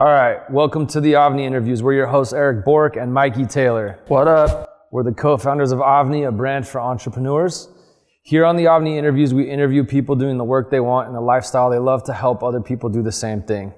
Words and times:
All 0.00 0.06
right, 0.06 0.48
welcome 0.48 0.86
to 0.88 1.00
the 1.00 1.14
AVNI 1.14 1.40
interviews. 1.40 1.82
We're 1.82 1.94
your 1.94 2.06
hosts, 2.06 2.32
Eric 2.32 2.64
Bork 2.64 2.94
and 2.94 3.12
Mikey 3.12 3.46
Taylor. 3.46 3.98
What 4.06 4.28
up? 4.28 4.86
We're 4.92 5.02
the 5.02 5.10
co-founders 5.12 5.72
of 5.72 5.80
AVNI, 5.80 6.28
a 6.28 6.30
brand 6.30 6.68
for 6.68 6.80
entrepreneurs. 6.80 7.68
Here 8.22 8.44
on 8.44 8.54
the 8.54 8.66
AVNI 8.66 8.96
interviews, 8.96 9.34
we 9.34 9.50
interview 9.50 9.82
people 9.82 10.14
doing 10.14 10.38
the 10.38 10.44
work 10.44 10.70
they 10.70 10.78
want 10.78 11.08
and 11.08 11.16
the 11.16 11.20
lifestyle 11.20 11.68
they 11.68 11.80
love 11.80 12.04
to 12.04 12.12
help 12.12 12.44
other 12.44 12.60
people 12.60 12.88
do 12.88 13.02
the 13.02 13.10
same 13.10 13.42
thing. 13.42 13.74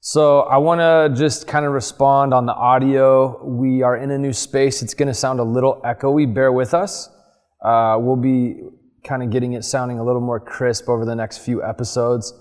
So 0.00 0.40
I 0.44 0.56
want 0.56 0.80
to 0.80 1.14
just 1.14 1.46
kind 1.46 1.66
of 1.66 1.72
respond 1.72 2.32
on 2.32 2.46
the 2.46 2.54
audio. 2.54 3.44
We 3.44 3.82
are 3.82 3.98
in 3.98 4.10
a 4.12 4.18
new 4.18 4.32
space. 4.32 4.80
It's 4.80 4.94
going 4.94 5.08
to 5.08 5.14
sound 5.14 5.40
a 5.40 5.44
little 5.44 5.82
echoey. 5.84 6.32
Bear 6.32 6.52
with 6.52 6.72
us. 6.72 7.10
Uh, 7.62 7.98
we'll 8.00 8.16
be 8.16 8.62
kind 9.04 9.22
of 9.22 9.28
getting 9.28 9.52
it 9.52 9.66
sounding 9.66 9.98
a 9.98 10.04
little 10.06 10.22
more 10.22 10.40
crisp 10.40 10.88
over 10.88 11.04
the 11.04 11.14
next 11.14 11.36
few 11.36 11.62
episodes 11.62 12.32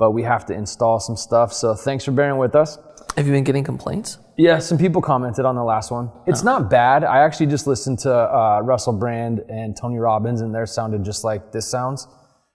but 0.00 0.12
we 0.12 0.22
have 0.22 0.46
to 0.46 0.54
install 0.54 0.98
some 0.98 1.14
stuff. 1.14 1.52
So 1.52 1.74
thanks 1.74 2.04
for 2.04 2.10
bearing 2.10 2.38
with 2.38 2.56
us. 2.56 2.78
Have 3.16 3.26
you 3.26 3.32
been 3.32 3.44
getting 3.44 3.62
complaints? 3.62 4.18
Yeah, 4.38 4.58
some 4.58 4.78
people 4.78 5.02
commented 5.02 5.44
on 5.44 5.54
the 5.54 5.62
last 5.62 5.90
one. 5.90 6.10
It's 6.26 6.40
oh. 6.40 6.46
not 6.46 6.70
bad. 6.70 7.04
I 7.04 7.18
actually 7.18 7.46
just 7.46 7.66
listened 7.66 7.98
to 8.00 8.12
uh, 8.12 8.60
Russell 8.64 8.94
Brand 8.94 9.40
and 9.50 9.76
Tony 9.76 9.98
Robbins, 9.98 10.40
and 10.40 10.54
theirs 10.54 10.72
sounded 10.72 11.04
just 11.04 11.22
like 11.22 11.52
this 11.52 11.70
sounds. 11.70 12.08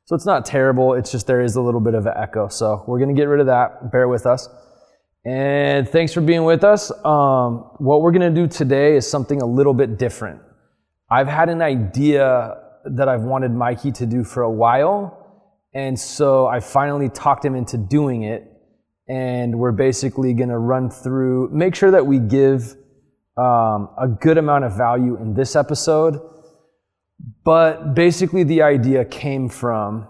So 0.05 0.15
it's 0.15 0.25
not 0.25 0.43
terrible. 0.43 0.95
It's 0.95 1.11
just 1.11 1.27
there 1.27 1.41
is 1.41 1.55
a 1.55 1.61
little 1.61 1.79
bit 1.79 1.93
of 1.93 2.07
an 2.07 2.13
echo. 2.17 2.47
So 2.47 2.83
we're 2.87 2.99
going 2.99 3.15
to 3.15 3.19
get 3.19 3.27
rid 3.27 3.39
of 3.39 3.45
that. 3.45 3.91
Bear 3.91 4.07
with 4.07 4.25
us. 4.25 4.49
And 5.23 5.87
thanks 5.87 6.13
for 6.13 6.21
being 6.21 6.45
with 6.45 6.63
us. 6.63 6.91
Um, 7.05 7.69
what 7.77 8.01
we're 8.01 8.11
going 8.11 8.33
to 8.33 8.41
do 8.41 8.47
today 8.47 8.95
is 8.95 9.09
something 9.09 9.41
a 9.41 9.45
little 9.45 9.73
bit 9.73 9.99
different. 9.99 10.41
I've 11.11 11.27
had 11.27 11.49
an 11.49 11.61
idea 11.61 12.57
that 12.85 13.07
I've 13.07 13.23
wanted 13.23 13.51
Mikey 13.51 13.91
to 13.93 14.05
do 14.07 14.23
for 14.23 14.41
a 14.43 14.49
while 14.49 15.24
and 15.75 15.99
so 15.99 16.47
I 16.47 16.61
finally 16.61 17.09
talked 17.09 17.43
him 17.43 17.53
into 17.53 17.77
doing 17.77 18.23
it. 18.23 18.49
And 19.07 19.59
we're 19.59 19.73
basically 19.73 20.33
going 20.33 20.49
to 20.49 20.57
run 20.57 20.89
through, 20.89 21.49
make 21.51 21.75
sure 21.75 21.91
that 21.91 22.07
we 22.07 22.17
give 22.17 22.75
um, 23.37 23.89
a 23.99 24.07
good 24.19 24.39
amount 24.39 24.63
of 24.63 24.75
value 24.75 25.15
in 25.17 25.35
this 25.35 25.55
episode. 25.55 26.19
But 27.43 27.93
basically, 27.93 28.43
the 28.43 28.63
idea 28.63 29.05
came 29.05 29.47
from 29.47 30.07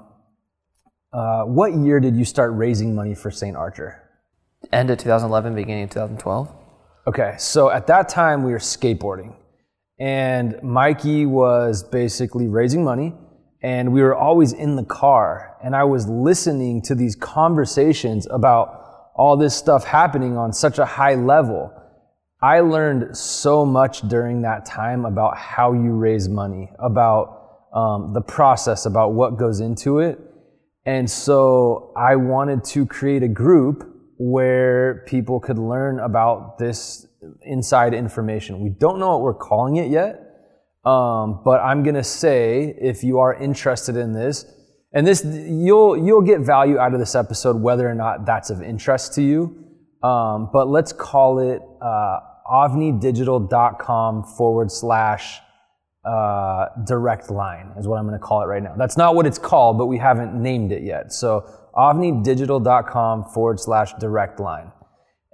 uh, 1.12 1.44
what 1.44 1.74
year 1.74 2.00
did 2.00 2.16
you 2.16 2.24
start 2.24 2.54
raising 2.54 2.96
money 2.96 3.16
for 3.16 3.32
St. 3.32 3.58
Archer? 3.58 4.02
End 4.72 4.90
of 4.90 4.98
2011, 5.00 5.56
beginning 5.56 5.84
of 5.84 5.90
2012. 5.90 6.56
Okay, 7.08 7.36
so 7.38 7.70
at 7.70 7.88
that 7.88 8.08
time 8.08 8.44
we 8.44 8.52
were 8.52 8.60
skateboarding, 8.60 9.36
and 10.00 10.62
Mikey 10.64 11.26
was 11.26 11.84
basically 11.84 12.48
raising 12.48 12.84
money 12.84 13.14
and 13.66 13.92
we 13.92 14.04
were 14.04 14.14
always 14.14 14.54
in 14.54 14.76
the 14.76 14.84
car 14.84 15.58
and 15.64 15.76
I 15.76 15.86
was 15.86 16.08
listening 16.08 16.84
to 16.84 16.94
these 16.94 17.16
conversations 17.16 18.28
about 18.30 19.12
all 19.16 19.36
this 19.36 19.56
stuff 19.56 19.84
happening 19.84 20.38
on 20.38 20.54
such 20.54 20.78
a 20.78 20.86
high 20.86 21.16
level. 21.16 21.74
I 22.44 22.60
learned 22.60 23.18
so 23.18 23.66
much 23.66 24.02
during 24.08 24.44
that 24.44 24.68
time 24.68 25.04
about 25.04 25.36
how 25.36 25.74
you 25.74 25.94
raise 25.94 26.30
money, 26.30 26.70
about 26.78 27.70
um, 27.74 28.14
the 28.14 28.22
process, 28.22 28.86
about 28.86 29.14
what 29.14 29.40
goes 29.40 29.62
into 29.62 29.98
it. 29.98 30.20
And 30.86 31.10
so 31.10 31.92
I 31.98 32.18
wanted 32.18 32.64
to 32.66 32.86
create 32.86 33.24
a 33.24 33.28
group 33.28 33.92
where 34.18 35.04
people 35.08 35.40
could 35.40 35.58
learn 35.58 36.00
about 36.00 36.60
this 36.60 37.08
inside 37.42 37.96
information. 37.96 38.60
We 38.60 38.70
don't 38.70 39.00
know 39.00 39.10
what 39.14 39.22
we're 39.22 39.34
calling 39.34 39.78
it 39.78 39.90
yet. 39.90 40.25
Um, 40.86 41.42
but 41.44 41.62
I'm 41.62 41.82
going 41.82 41.96
to 41.96 42.04
say, 42.04 42.76
if 42.80 43.04
you 43.04 43.20
are 43.20 43.34
interested 43.34 43.98
in 43.98 44.14
this, 44.14 44.46
and 44.94 45.06
this, 45.06 45.26
you'll, 45.26 45.98
you'll 45.98 46.22
get 46.22 46.42
value 46.42 46.78
out 46.78 46.94
of 46.94 47.00
this 47.00 47.16
episode, 47.16 47.60
whether 47.60 47.90
or 47.90 47.96
not 47.96 48.26
that's 48.26 48.50
of 48.50 48.62
interest 48.62 49.14
to 49.16 49.22
you. 49.22 49.66
Um, 50.04 50.50
but 50.54 50.68
let's 50.68 50.94
call 50.94 51.40
it, 51.40 51.62
uh, 51.82 52.20
avnidigital.com 52.48 54.24
forward 54.24 54.72
slash, 54.72 55.40
uh, 56.06 56.68
direct 56.86 57.32
line 57.32 57.72
is 57.80 57.88
what 57.88 57.98
I'm 57.98 58.08
going 58.08 58.20
to 58.20 58.24
call 58.24 58.44
it 58.44 58.46
right 58.46 58.62
now. 58.62 58.76
That's 58.78 58.96
not 58.96 59.16
what 59.16 59.26
it's 59.26 59.40
called, 59.40 59.80
but 59.80 59.88
we 59.88 59.98
haven't 59.98 60.40
named 60.40 60.72
it 60.72 60.84
yet. 60.84 61.12
So 61.12 61.50
avnidigital.com 61.76 63.24
forward 63.34 63.60
slash 63.60 63.94
direct 64.00 64.40
line. 64.40 64.72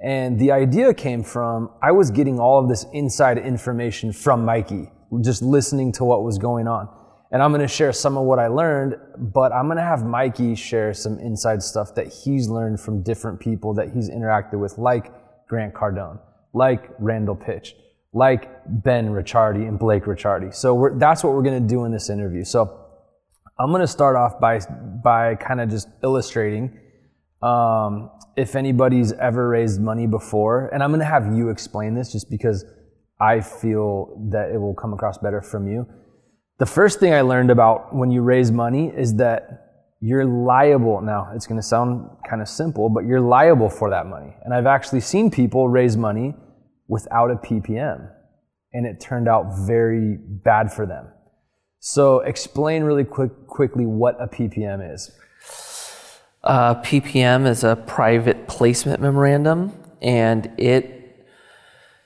And 0.02 0.40
the 0.40 0.52
idea 0.52 0.94
came 0.94 1.24
from, 1.24 1.72
I 1.84 1.92
was 1.92 2.10
getting 2.10 2.40
all 2.40 2.58
of 2.58 2.70
this 2.70 2.86
inside 2.94 3.38
information 3.38 4.14
from 4.14 4.46
Mikey 4.46 4.90
just 5.20 5.42
listening 5.42 5.92
to 5.94 6.04
what 6.04 6.24
was 6.24 6.38
going 6.38 6.68
on. 6.68 6.90
And 7.32 7.42
I'm 7.42 7.52
going 7.52 7.62
to 7.62 7.68
share 7.68 7.94
some 7.94 8.18
of 8.18 8.26
what 8.26 8.40
I 8.40 8.48
learned, 8.48 8.96
but 9.18 9.54
I'm 9.54 9.66
going 9.66 9.78
to 9.78 9.84
have 9.84 10.06
Mikey 10.06 10.54
share 10.56 10.94
some 10.94 11.18
inside 11.20 11.64
stuff 11.64 11.96
that 11.96 12.08
he's 12.08 12.50
learned 12.50 12.82
from 12.82 13.04
different 13.04 13.40
people 13.40 13.74
that 13.76 13.90
he's 13.94 14.10
interacted 14.10 14.60
with, 14.60 14.78
like 14.78 15.14
Grant 15.48 15.74
Cardone, 15.74 16.20
like 16.54 16.90
Randall 17.00 17.36
Pitch, 17.36 17.74
like 18.14 18.50
Ben 18.84 19.10
Ricciardi 19.10 19.66
and 19.66 19.80
Blake 19.80 20.04
Ricciardi. 20.04 20.54
So 20.54 20.90
that's 20.96 21.24
what 21.24 21.34
we're 21.34 21.42
going 21.42 21.62
to 21.62 21.68
do 21.68 21.86
in 21.86 21.92
this 21.94 22.10
interview. 22.10 22.44
So 22.44 22.82
I'm 23.58 23.70
going 23.70 23.82
to 23.82 23.88
start 23.88 24.18
off 24.18 24.40
by, 24.40 24.60
by 25.04 25.36
kind 25.36 25.62
of 25.62 25.70
just 25.70 25.88
illustrating 26.04 26.78
um, 27.42 28.12
if 28.36 28.56
anybody's 28.56 29.14
ever 29.14 29.48
raised 29.48 29.80
money 29.80 30.06
before. 30.06 30.70
And 30.74 30.84
I'm 30.84 30.90
going 30.90 31.00
to 31.00 31.06
have 31.06 31.34
you 31.34 31.50
explain 31.50 31.94
this 31.96 32.12
just 32.12 32.30
because 32.30 32.66
I 33.22 33.42
feel 33.42 34.28
that 34.32 34.50
it 34.50 34.58
will 34.60 34.74
come 34.74 34.94
across 34.94 35.18
better 35.20 35.42
from 35.42 35.68
you. 35.68 35.88
The 36.58 36.66
first 36.66 37.00
thing 37.00 37.14
I 37.14 37.22
learned 37.22 37.52
about 37.52 37.96
when 37.96 38.12
you 38.12 38.22
raise 38.22 38.52
money 38.52 38.92
is 38.96 39.16
that 39.16 39.62
you're 40.02 40.26
liable. 40.26 41.00
Now, 41.02 41.32
it's 41.36 41.46
going 41.46 41.62
to 41.62 41.66
sound 41.66 42.10
kind 42.28 42.42
of 42.42 42.48
simple, 42.48 42.90
but 42.90 43.06
you're 43.06 43.22
liable 43.22 43.70
for 43.70 43.92
that 43.92 44.08
money. 44.08 44.36
And 44.44 44.54
I've 44.54 44.66
actually 44.66 45.02
seen 45.02 45.30
people 45.30 45.70
raise 45.70 45.96
money 45.96 46.34
without 46.88 47.30
a 47.30 47.36
PPM, 47.36 48.10
and 48.74 48.86
it 48.86 49.00
turned 49.00 49.28
out 49.28 49.54
very 49.68 50.18
bad 50.18 50.74
for 50.74 50.86
them. 50.86 51.08
So, 51.80 52.20
explain 52.20 52.84
really 52.84 53.04
quick, 53.04 53.32
quickly 53.48 53.86
what 53.86 54.22
a 54.22 54.28
PPM 54.28 54.94
is. 54.94 55.12
Uh, 56.44 56.76
PPM 56.82 57.48
is 57.48 57.64
a 57.64 57.76
private 57.76 58.48
placement 58.48 59.02
memorandum, 59.02 59.74
and 60.02 60.52
it 60.58 61.01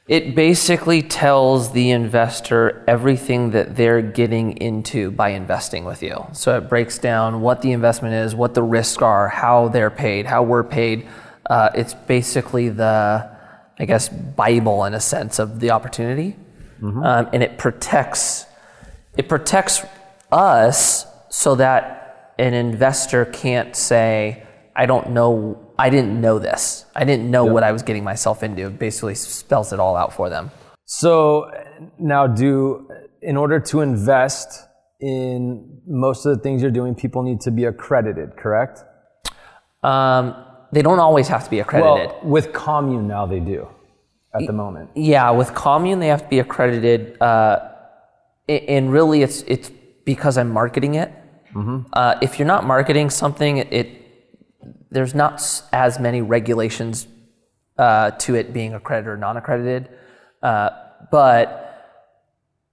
it 0.08 0.36
basically 0.36 1.02
tells 1.02 1.72
the 1.72 1.90
investor 1.90 2.84
everything 2.88 3.52
that 3.52 3.76
they're 3.76 4.04
getting 4.04 4.56
into 4.58 5.10
by 5.10 5.30
investing 5.30 5.84
with 5.84 6.04
you. 6.04 6.28
So 6.34 6.58
it 6.58 6.70
breaks 6.70 7.00
down 7.00 7.42
what 7.42 7.64
the 7.64 7.72
investment 7.72 8.14
is, 8.14 8.36
what 8.36 8.54
the 8.54 8.62
risks 8.62 9.02
are, 9.02 9.28
how 9.30 9.70
they're 9.70 9.90
paid, 9.90 10.28
how 10.28 10.44
we're 10.44 10.64
paid. 10.64 11.08
Uh, 11.50 11.72
it's 11.74 11.96
basically 11.96 12.70
the, 12.70 13.32
I 13.80 13.86
guess, 13.86 14.08
Bible 14.10 14.86
in 14.86 14.94
a 14.94 15.00
sense 15.00 15.40
of 15.40 15.60
the 15.60 15.72
opportunity, 15.72 16.36
mm-hmm. 16.80 17.02
um, 17.02 17.30
and 17.34 17.42
it 17.42 17.58
protects 17.58 18.46
it 19.18 19.30
protects 19.30 19.82
us 20.32 21.08
so 21.30 21.56
that 21.56 22.34
an 22.38 22.54
investor 22.54 23.26
can't 23.26 23.76
say, 23.76 24.44
"I 24.76 24.86
don't 24.86 25.12
know 25.12 25.65
I 25.78 25.90
didn't 25.90 26.20
know 26.20 26.40
this. 26.40 26.86
I 26.96 27.04
didn't 27.04 27.30
know 27.30 27.46
yep. 27.46 27.54
what 27.54 27.64
I 27.64 27.72
was 27.72 27.84
getting 27.84 28.04
myself 28.04 28.44
into. 28.44 28.68
It 28.68 28.80
basically 28.80 29.16
spells 29.16 29.74
it 29.74 29.80
all 29.80 29.96
out 29.96 30.14
for 30.14 30.30
them. 30.30 30.52
So 30.86 31.52
now, 32.00 32.28
do 32.28 32.88
in 33.22 33.38
order 33.38 33.60
to 33.60 33.82
invest 33.82 34.68
in 35.02 35.82
most 35.88 36.26
of 36.26 36.38
the 36.38 36.42
things 36.42 36.62
you're 36.62 36.72
doing, 36.72 36.96
people 36.96 37.24
need 37.24 37.42
to 37.42 37.52
be 37.52 37.66
accredited, 37.66 38.38
correct? 38.38 38.84
Um, 39.84 40.36
they 40.72 40.82
don't 40.82 41.00
always 41.00 41.28
have 41.28 41.44
to 41.44 41.50
be 41.50 41.60
accredited. 41.60 42.10
Well, 42.10 42.20
with 42.24 42.54
Commune 42.54 43.08
now 43.08 43.26
they 43.26 43.40
do 43.40 43.68
at 44.34 44.46
the 44.46 44.54
moment. 44.54 44.90
Yeah, 44.96 45.32
with 45.32 45.54
Commune 45.54 46.00
they 46.00 46.08
have 46.08 46.24
to 46.24 46.30
be 46.30 46.40
accredited, 46.40 47.22
uh, 47.22 47.72
and 48.48 48.92
really 48.92 49.24
it's 49.24 49.42
it's 49.44 49.72
because 50.06 50.38
I'm 50.38 50.52
marketing 50.52 50.96
it. 50.96 51.12
Mm-hmm. 51.54 51.88
Uh, 51.94 52.16
if 52.22 52.38
you're 52.38 52.48
not 52.48 52.66
marketing 52.66 53.10
something, 53.10 53.58
it 53.58 54.05
there's 54.96 55.14
not 55.14 55.62
as 55.74 56.00
many 56.00 56.22
regulations 56.22 57.06
uh, 57.78 58.12
to 58.12 58.36
it 58.36 58.54
being 58.54 58.74
accredited 58.74 59.10
or 59.10 59.18
non-accredited, 59.18 59.90
uh, 60.42 60.70
but 61.12 61.62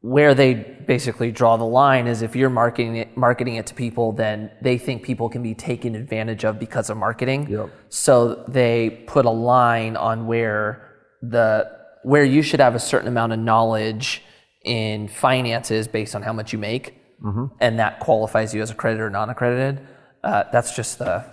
where 0.03 0.33
they 0.33 0.55
basically 0.55 1.33
draw 1.33 1.57
the 1.57 1.65
line 1.65 2.07
is 2.07 2.23
if 2.23 2.37
you're 2.37 2.49
marketing 2.51 2.95
it, 2.95 3.17
marketing 3.17 3.57
it 3.57 3.67
to 3.67 3.75
people, 3.75 4.13
then 4.13 4.53
they 4.61 4.79
think 4.79 5.03
people 5.03 5.29
can 5.29 5.43
be 5.43 5.55
taken 5.55 5.97
advantage 5.97 6.45
of 6.45 6.61
because 6.61 6.91
of 6.91 6.97
marketing. 6.97 7.49
Yep. 7.49 7.71
So 7.89 8.45
they 8.47 9.05
put 9.09 9.27
a 9.27 9.31
line 9.31 9.97
on 9.97 10.29
where 10.29 10.89
the 11.23 11.69
where 12.05 12.25
you 12.25 12.43
should 12.43 12.61
have 12.61 12.77
a 12.77 12.81
certain 12.81 13.09
amount 13.09 13.33
of 13.33 13.41
knowledge 13.41 14.23
in 14.65 15.09
finances 15.09 15.89
based 15.89 16.15
on 16.15 16.23
how 16.23 16.33
much 16.33 16.53
you 16.53 16.59
make, 16.59 16.95
mm-hmm. 17.21 17.47
and 17.61 17.81
that 17.81 17.99
qualifies 17.99 18.55
you 18.55 18.63
as 18.63 18.71
accredited 18.71 19.03
or 19.03 19.11
non-accredited. 19.11 19.87
Uh, 20.23 20.45
that's 20.53 20.77
just 20.77 21.01
the 21.01 21.25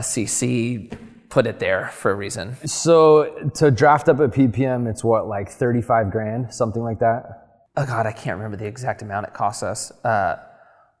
SEC 0.00 0.98
put 1.28 1.46
it 1.46 1.58
there 1.58 1.88
for 1.88 2.12
a 2.12 2.14
reason. 2.14 2.56
So 2.66 3.50
to 3.56 3.70
draft 3.70 4.08
up 4.08 4.20
a 4.20 4.28
PPM, 4.28 4.88
it's 4.88 5.02
what 5.02 5.26
like 5.26 5.50
thirty-five 5.50 6.10
grand, 6.10 6.54
something 6.54 6.82
like 6.82 7.00
that. 7.00 7.70
Oh 7.76 7.84
God, 7.84 8.06
I 8.06 8.12
can't 8.12 8.36
remember 8.36 8.56
the 8.56 8.66
exact 8.66 9.02
amount 9.02 9.26
it 9.26 9.34
cost 9.34 9.62
us. 9.62 9.90
Uh, 10.04 10.36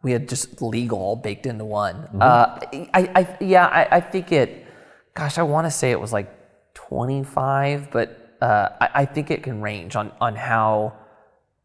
we 0.02 0.12
had 0.12 0.28
just 0.28 0.60
legal 0.60 1.16
baked 1.16 1.46
into 1.46 1.64
one. 1.64 1.94
Mm-hmm. 1.94 2.22
Uh, 2.22 2.88
I, 2.92 3.10
I, 3.14 3.36
yeah, 3.40 3.66
I, 3.66 3.96
I 3.96 4.00
think 4.00 4.32
it. 4.32 4.66
Gosh, 5.14 5.38
I 5.38 5.42
want 5.42 5.66
to 5.66 5.70
say 5.70 5.92
it 5.92 6.00
was 6.00 6.12
like 6.12 6.28
25, 6.74 7.92
but 7.92 8.36
uh, 8.42 8.70
I, 8.80 8.88
I 8.94 9.04
think 9.04 9.30
it 9.30 9.44
can 9.44 9.62
range 9.62 9.94
on 9.94 10.12
on 10.20 10.34
how 10.34 10.94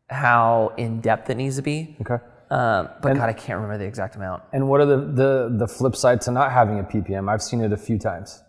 how 0.10 0.74
in 0.78 1.02
depth 1.02 1.30
it 1.30 1.38
needs 1.38 1.56
to 1.58 1.62
be. 1.62 1.98
Okay. 2.02 2.24
Um, 2.52 2.90
but 3.02 3.14
God, 3.16 3.30
I 3.30 3.34
can't 3.34 3.58
remember 3.60 3.78
the 3.78 3.86
exact 3.86 4.16
amount. 4.16 4.44
And 4.54 4.68
what 4.68 4.82
are 4.82 4.86
the, 4.86 4.98
the, 4.98 5.56
the 5.60 5.68
flip 5.68 5.96
side 5.96 6.22
to 6.22 6.32
not 6.32 6.52
having 6.52 6.80
a 6.80 6.84
PPM? 6.84 7.30
I've 7.32 7.44
seen 7.44 7.62
it 7.62 7.72
a 7.72 7.78
few 7.78 8.00
times. 8.00 8.42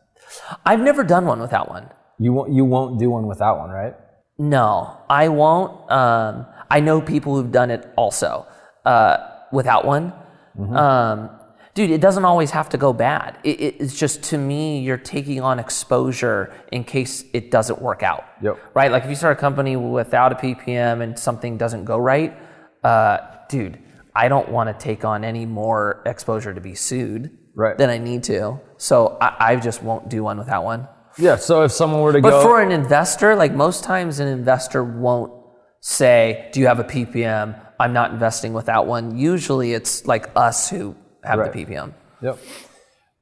I've 0.64 0.81
never 0.81 1.02
done 1.05 1.26
one 1.26 1.41
without 1.41 1.69
one. 1.69 1.91
You 2.19 2.32
won't, 2.32 2.52
you 2.52 2.64
won't 2.64 2.99
do 2.99 3.11
one 3.11 3.26
without 3.26 3.58
one, 3.58 3.70
right? 3.70 3.94
No, 4.38 4.99
I 5.11 5.29
won't. 5.29 5.91
Um, 5.91 6.47
I 6.70 6.81
know 6.81 7.00
people 7.00 7.35
who've 7.37 7.50
done 7.52 7.70
it 7.70 7.87
also 7.97 8.47
uh, 8.87 9.17
without 9.52 9.85
one. 9.85 10.12
Um, 10.58 11.31
dude, 11.75 11.91
it 11.91 12.00
doesn't 12.00 12.25
always 12.25 12.50
have 12.53 12.69
to 12.70 12.79
go 12.79 12.93
bad. 12.93 13.38
It, 13.44 13.61
it- 13.61 13.76
it's 13.81 13.99
just 13.99 14.23
to 14.25 14.38
me, 14.38 14.81
you're 14.81 14.96
taking 14.99 15.41
on 15.41 15.58
exposure 15.58 16.53
in 16.73 16.85
case 16.85 17.25
it 17.32 17.50
doesn't 17.50 17.81
work 17.82 18.03
out. 18.03 18.25
Yep. 18.43 18.58
Right? 18.75 18.91
Like 18.91 19.05
if 19.05 19.11
you 19.11 19.17
start 19.17 19.37
a 19.38 19.41
company 19.41 19.76
without 19.76 20.32
a 20.32 20.35
PPM 20.37 21.03
and 21.03 21.19
something 21.19 21.56
doesn't 21.58 21.85
go 21.85 21.99
right, 21.99 22.37
uh, 22.85 23.19
dude, 23.49 23.79
I 24.20 24.28
don't 24.28 24.50
want 24.50 24.69
to 24.69 24.84
take 24.88 25.02
on 25.12 25.25
any 25.25 25.46
more 25.46 26.02
exposure 26.05 26.52
to 26.52 26.61
be 26.61 26.75
sued 26.75 27.31
Right. 27.55 27.76
than 27.78 27.88
I 27.90 27.99
need 27.99 28.22
to. 28.25 28.61
So 28.76 29.17
I, 29.20 29.28
I 29.52 29.56
just 29.56 29.82
won't 29.82 30.08
do 30.11 30.22
one 30.22 30.37
without 30.38 30.62
one. 30.64 30.87
Yeah. 31.19 31.37
So 31.37 31.62
if 31.64 31.72
someone 31.72 32.00
were 32.02 32.12
to 32.12 32.20
But 32.20 32.31
go, 32.31 32.43
for 32.43 32.61
an 32.61 32.70
investor, 32.70 33.34
like 33.34 33.52
most 33.55 33.82
times 33.82 34.20
an 34.20 34.28
investor 34.28 34.84
won't 34.84 35.32
say, 35.81 36.49
Do 36.52 36.61
you 36.61 36.67
have 36.67 36.81
a 36.81 36.84
PPM? 36.84 37.58
I'm 37.81 37.93
not 37.94 38.12
investing 38.12 38.52
without 38.52 38.87
one. 38.87 39.17
Usually 39.17 39.72
it's 39.72 40.06
like 40.06 40.25
us 40.37 40.69
who 40.69 40.94
have 41.25 41.38
Right. 41.38 41.50
the 41.52 41.64
PPM. 41.64 41.94
Yep. 42.22 42.38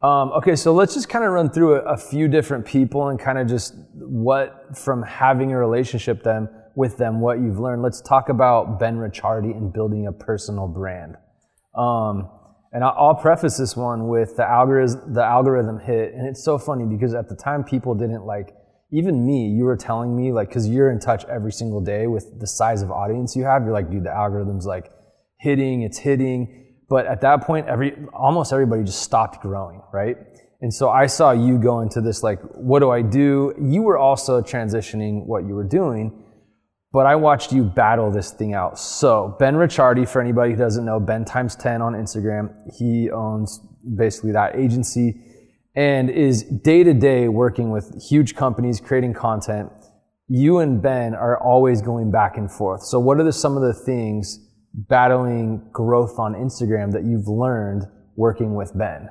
Um, 0.03 0.31
okay, 0.39 0.57
so 0.57 0.73
let's 0.75 0.95
just 0.95 1.09
kind 1.09 1.25
of 1.25 1.31
run 1.33 1.49
through 1.51 1.75
a, 1.77 1.81
a 1.95 1.97
few 1.97 2.27
different 2.29 2.67
people 2.67 3.09
and 3.09 3.19
kind 3.21 3.39
of 3.39 3.47
just 3.49 3.75
what 3.95 4.77
from 4.77 5.03
having 5.03 5.53
a 5.53 5.59
relationship 5.59 6.23
them 6.25 6.49
with 6.75 6.97
them, 6.97 7.21
what 7.21 7.41
you've 7.41 7.59
learned. 7.59 7.83
Let's 7.83 8.01
talk 8.01 8.29
about 8.29 8.79
Ben 8.79 8.97
Ricciardi 8.97 9.57
and 9.57 9.73
building 9.73 10.07
a 10.07 10.13
personal 10.13 10.69
brand. 10.69 11.17
Um, 11.77 12.31
and 12.73 12.85
I'll, 12.85 13.15
preface 13.15 13.57
this 13.57 13.77
one 13.77 14.09
with 14.09 14.37
the 14.37 14.49
algorithm, 14.49 15.15
the 15.15 15.25
algorithm 15.25 15.79
hit, 15.81 16.13
and 16.13 16.27
it's 16.27 16.45
so 16.45 16.59
funny 16.59 16.85
because 16.85 17.15
at 17.15 17.29
the 17.29 17.37
time 17.37 17.65
people 17.65 17.95
didn't 17.95 18.25
like. 18.25 18.55
Even 18.91 19.27
me, 19.27 19.49
you 19.49 19.65
were 19.65 19.77
telling 19.77 20.17
me 20.17 20.33
like, 20.33 20.49
because 20.49 20.67
you're 20.67 20.91
in 20.91 20.99
touch 20.99 21.25
every 21.27 21.53
single 21.53 21.83
day 21.83 22.07
with 22.07 22.41
the 22.41 22.47
size 22.47 22.81
of 22.81 22.91
audience 22.91 23.37
you 23.37 23.45
have. 23.45 23.63
You're 23.63 23.73
like, 23.73 23.91
dude, 23.91 24.05
the 24.05 24.11
algorithm's 24.11 24.65
like 24.65 24.91
hitting, 25.41 25.83
it's 25.83 25.99
hitting. 25.99 26.65
But 26.89 27.07
at 27.07 27.21
that 27.21 27.43
point, 27.43 27.69
every 27.69 27.95
almost 28.15 28.53
everybody 28.53 28.85
just 28.85 29.03
stopped 29.03 29.43
growing, 29.43 29.83
right? 29.93 30.17
And 30.61 30.73
so 30.73 30.89
I 30.89 31.07
saw 31.07 31.31
you 31.33 31.59
go 31.59 31.81
into 31.81 32.01
this 32.01 32.23
like, 32.23 32.41
what 32.55 32.81
do 32.81 32.91
I 32.91 33.03
do? 33.03 33.55
You 33.61 33.83
were 33.83 33.99
also 33.99 34.41
transitioning 34.41 35.25
what 35.27 35.47
you 35.47 35.55
were 35.55 35.69
doing, 35.69 36.25
but 36.93 37.07
I 37.07 37.17
watched 37.17 37.53
you 37.53 37.65
battle 37.65 38.11
this 38.11 38.31
thing 38.31 38.55
out. 38.55 38.79
So 38.79 39.37
Ben 39.39 39.55
Ricciardi, 39.55 40.09
for 40.09 40.23
anybody 40.23 40.53
who 40.53 40.57
doesn't 40.57 40.85
know, 40.85 40.99
Ben 40.99 41.25
times 41.25 41.55
10 41.57 41.83
on 41.83 41.93
Instagram, 41.93 42.51
he 42.79 43.11
owns 43.11 43.61
basically 43.97 44.33
that 44.33 44.57
agency 44.57 45.21
and 45.75 46.09
is 46.09 46.43
day 46.43 46.83
to 46.83 46.95
day 46.95 47.29
working 47.29 47.71
with 47.71 48.03
huge 48.09 48.35
companies, 48.35 48.81
creating 48.81 49.15
content. 49.15 49.71
You 50.29 50.59
and 50.59 50.83
Ben 50.83 51.15
are 51.15 51.39
always 51.39 51.83
going 51.83 52.11
back 52.11 52.37
and 52.37 52.51
forth. 52.51 52.83
So 52.83 52.99
what 52.99 53.19
are 53.21 53.25
the, 53.25 53.33
some 53.33 53.57
of 53.57 53.63
the 53.63 53.75
things 53.75 54.47
battling 54.75 55.69
growth 55.73 56.19
on 56.19 56.35
Instagram 56.35 56.93
that 56.93 57.05
you've 57.05 57.29
learned 57.29 57.85
working 58.17 58.55
with 58.55 58.77
Ben? 58.77 59.11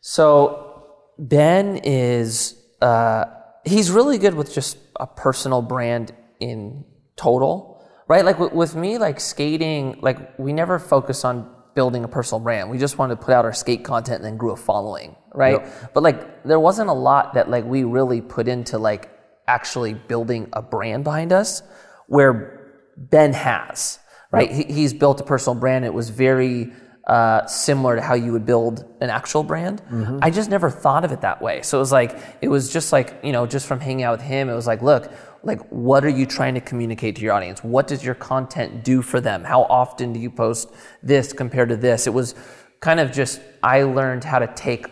So 0.00 0.84
Ben 1.18 1.80
is 1.82 2.62
uh, 2.80 3.24
he's 3.64 3.90
really 3.90 4.18
good 4.18 4.34
with 4.34 4.54
just 4.54 4.78
a 5.00 5.06
personal 5.06 5.62
brand 5.62 6.12
in 6.40 6.84
total, 7.16 7.84
right? 8.08 8.24
Like 8.24 8.38
with, 8.38 8.52
with 8.52 8.74
me, 8.76 8.98
like 8.98 9.20
skating, 9.20 9.98
like 10.00 10.38
we 10.38 10.52
never 10.52 10.78
focus 10.78 11.24
on 11.24 11.50
building 11.74 12.04
a 12.04 12.08
personal 12.08 12.40
brand. 12.40 12.70
We 12.70 12.78
just 12.78 12.98
wanted 12.98 13.16
to 13.16 13.22
put 13.24 13.34
out 13.34 13.44
our 13.44 13.52
skate 13.52 13.84
content 13.84 14.16
and 14.16 14.24
then 14.24 14.36
grew 14.36 14.52
a 14.52 14.56
following, 14.56 15.14
right? 15.34 15.60
But 15.92 16.02
like 16.02 16.44
there 16.44 16.60
wasn't 16.60 16.88
a 16.88 16.94
lot 16.94 17.34
that 17.34 17.50
like 17.50 17.64
we 17.64 17.84
really 17.84 18.20
put 18.20 18.48
into 18.48 18.78
like 18.78 19.10
actually 19.46 19.94
building 19.94 20.48
a 20.52 20.62
brand 20.62 21.04
behind 21.04 21.32
us, 21.32 21.62
where 22.06 22.72
Ben 22.96 23.32
has, 23.32 23.98
right? 24.30 24.50
He, 24.50 24.64
he's 24.64 24.94
built 24.94 25.20
a 25.20 25.24
personal 25.24 25.58
brand. 25.58 25.84
It 25.84 25.92
was 25.92 26.08
very 26.08 26.72
uh, 27.06 27.46
similar 27.46 27.94
to 27.96 28.02
how 28.02 28.14
you 28.14 28.32
would 28.32 28.46
build 28.46 28.84
an 29.00 29.10
actual 29.10 29.42
brand. 29.44 29.82
I 30.22 30.30
just 30.30 30.50
never 30.50 30.70
thought 30.70 31.04
of 31.04 31.12
it 31.12 31.20
that 31.20 31.40
way. 31.40 31.62
So 31.62 31.78
it 31.78 31.80
was 31.80 31.92
like, 31.92 32.18
it 32.40 32.48
was 32.48 32.72
just 32.72 32.92
like, 32.92 33.20
you 33.22 33.32
know, 33.32 33.46
just 33.46 33.66
from 33.66 33.80
hanging 33.80 34.02
out 34.02 34.18
with 34.18 34.26
him, 34.26 34.48
it 34.48 34.54
was 34.54 34.66
like, 34.66 34.82
look, 34.82 35.12
like, 35.46 35.60
what 35.68 36.04
are 36.04 36.10
you 36.10 36.26
trying 36.26 36.54
to 36.54 36.60
communicate 36.60 37.16
to 37.16 37.22
your 37.22 37.32
audience? 37.32 37.62
What 37.62 37.86
does 37.86 38.04
your 38.04 38.14
content 38.14 38.84
do 38.84 39.00
for 39.00 39.20
them? 39.20 39.44
How 39.44 39.62
often 39.62 40.12
do 40.12 40.20
you 40.20 40.30
post 40.30 40.72
this 41.02 41.32
compared 41.32 41.68
to 41.68 41.76
this? 41.76 42.06
It 42.06 42.12
was 42.12 42.34
kind 42.80 43.00
of 43.00 43.12
just, 43.12 43.40
I 43.62 43.82
learned 43.82 44.24
how 44.24 44.40
to 44.40 44.48
take 44.54 44.88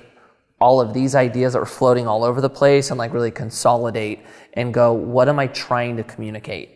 all 0.60 0.80
of 0.80 0.94
these 0.94 1.14
ideas 1.14 1.52
that 1.52 1.58
were 1.58 1.66
floating 1.66 2.06
all 2.06 2.24
over 2.24 2.40
the 2.40 2.48
place 2.48 2.90
and 2.90 2.98
like 2.98 3.12
really 3.12 3.30
consolidate 3.30 4.20
and 4.54 4.72
go, 4.72 4.92
what 4.92 5.28
am 5.28 5.38
I 5.38 5.48
trying 5.48 5.96
to 5.96 6.04
communicate? 6.04 6.70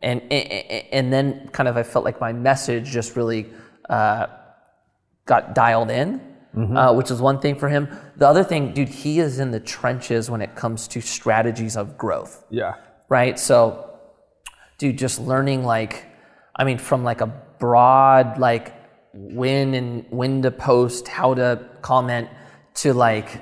And, 0.00 0.22
and, 0.32 1.12
then 1.12 1.48
kind 1.48 1.68
of 1.68 1.76
I 1.76 1.82
felt 1.82 2.04
like 2.04 2.20
my 2.20 2.32
message 2.32 2.88
just 2.88 3.16
really 3.16 3.46
uh, 3.90 4.26
got 5.26 5.54
dialed 5.54 5.90
in, 5.90 6.20
uh, 6.76 6.94
which 6.94 7.10
is 7.10 7.20
one 7.20 7.40
thing 7.40 7.56
for 7.56 7.68
him. 7.68 7.88
The 8.16 8.26
other 8.26 8.44
thing, 8.44 8.72
dude, 8.72 8.88
he 8.88 9.18
is 9.18 9.38
in 9.38 9.50
the 9.50 9.60
trenches 9.60 10.30
when 10.30 10.40
it 10.40 10.54
comes 10.54 10.88
to 10.88 11.00
strategies 11.00 11.76
of 11.76 11.98
growth 11.98 12.44
Yeah. 12.50 12.74
Right? 13.08 13.38
So, 13.38 13.98
dude, 14.78 14.98
just 14.98 15.20
learning 15.20 15.64
like, 15.64 16.06
I 16.54 16.64
mean, 16.64 16.78
from 16.78 17.04
like 17.04 17.20
a 17.20 17.26
broad 17.58 18.38
like 18.38 18.74
when 19.12 19.74
and 19.74 20.04
when 20.10 20.42
to 20.42 20.50
post, 20.50 21.08
how 21.08 21.34
to 21.34 21.68
comment, 21.82 22.28
to 22.74 22.94
like, 22.94 23.40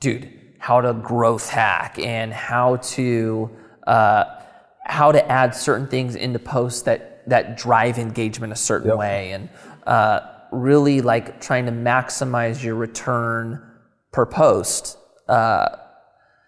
dude, 0.00 0.30
how 0.58 0.80
to 0.80 0.94
growth 0.94 1.48
hack 1.48 1.98
and 1.98 2.32
how 2.32 2.76
to 2.76 3.50
uh, 3.86 4.24
how 4.84 5.12
to 5.12 5.30
add 5.30 5.54
certain 5.54 5.86
things 5.86 6.14
into 6.14 6.38
posts 6.38 6.82
that 6.82 7.28
that 7.28 7.56
drive 7.56 7.98
engagement 7.98 8.52
a 8.52 8.56
certain 8.56 8.96
way 8.96 9.32
and 9.32 9.48
uh, 9.86 10.20
really 10.52 11.00
like 11.00 11.40
trying 11.40 11.66
to 11.66 11.72
maximize 11.72 12.62
your 12.62 12.74
return 12.74 13.62
per 14.12 14.26
post. 14.26 14.96
Uh, 15.28 15.76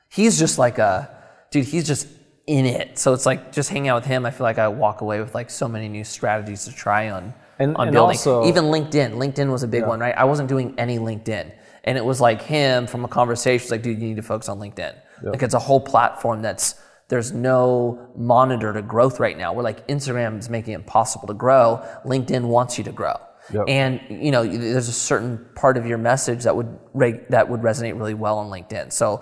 he's 0.09 0.39
just 0.39 0.59
like 0.59 0.79
a 0.79 1.09
dude 1.51 1.67
he's 1.67 1.87
just 1.87 2.07
in 2.47 2.67
it. 2.67 2.99
So 2.99 3.13
it's 3.15 3.25
like 3.27 3.53
just 3.53 3.69
hanging 3.71 3.89
out 3.89 3.97
with 4.03 4.07
him 4.07 4.27
i 4.27 4.31
feel 4.33 4.45
like 4.45 4.59
i 4.59 4.67
walk 4.67 5.01
away 5.01 5.21
with 5.21 5.33
like 5.35 5.49
so 5.49 5.69
many 5.69 5.89
new 5.89 6.03
strategies 6.05 6.65
to 6.65 6.73
try 6.73 7.11
on 7.11 7.33
And- 7.61 7.77
on 7.77 7.89
and 7.89 7.95
building. 7.95 8.17
also- 8.17 8.45
even 8.47 8.65
linkedin. 8.65 9.13
Linkedin 9.15 9.51
was 9.51 9.63
a 9.63 9.69
big 9.69 9.87
one 9.87 10.01
right? 10.01 10.15
I 10.17 10.25
wasn't 10.25 10.49
doing 10.49 10.75
any 10.79 10.99
linkedin. 10.99 11.53
And 11.85 11.97
it 11.99 12.05
was 12.05 12.21
like 12.21 12.43
him 12.43 12.87
from 12.87 13.05
a 13.05 13.09
conversation 13.09 13.69
like 13.71 13.83
dude 13.83 14.01
you 14.01 14.09
need 14.09 14.17
to 14.17 14.23
focus 14.23 14.49
on 14.49 14.59
linkedin. 14.59 14.95
Like 15.23 15.43
it's 15.43 15.55
a 15.55 15.59
whole 15.61 15.81
platform 15.81 16.43
that's 16.43 16.75
there's 17.09 17.31
no 17.31 18.09
monitor 18.17 18.73
to 18.73 18.83
growth 18.83 19.21
right 19.21 19.37
now. 19.39 19.53
We're 19.53 19.63
like 19.63 19.87
instagram 19.87 20.39
is 20.39 20.49
making 20.51 20.73
it 20.73 20.77
impossible 20.77 21.29
to 21.29 21.35
grow. 21.35 21.81
Linkedin 22.05 22.45
wants 22.47 22.77
you 22.79 22.85
to 22.85 22.93
grow. 22.93 23.15
Yep. 23.53 23.65
and 23.67 24.01
you 24.09 24.31
know 24.31 24.45
there's 24.47 24.89
a 24.89 24.93
certain 24.93 25.45
part 25.57 25.77
of 25.77 25.85
your 25.85 25.99
message 25.99 26.45
that 26.45 26.55
would 26.57 26.79
reg- 26.95 27.27
that 27.31 27.49
would 27.51 27.61
resonate 27.61 27.99
really 27.99 28.15
well 28.15 28.39
on 28.39 28.49
linkedin. 28.49 28.93
So 28.93 29.21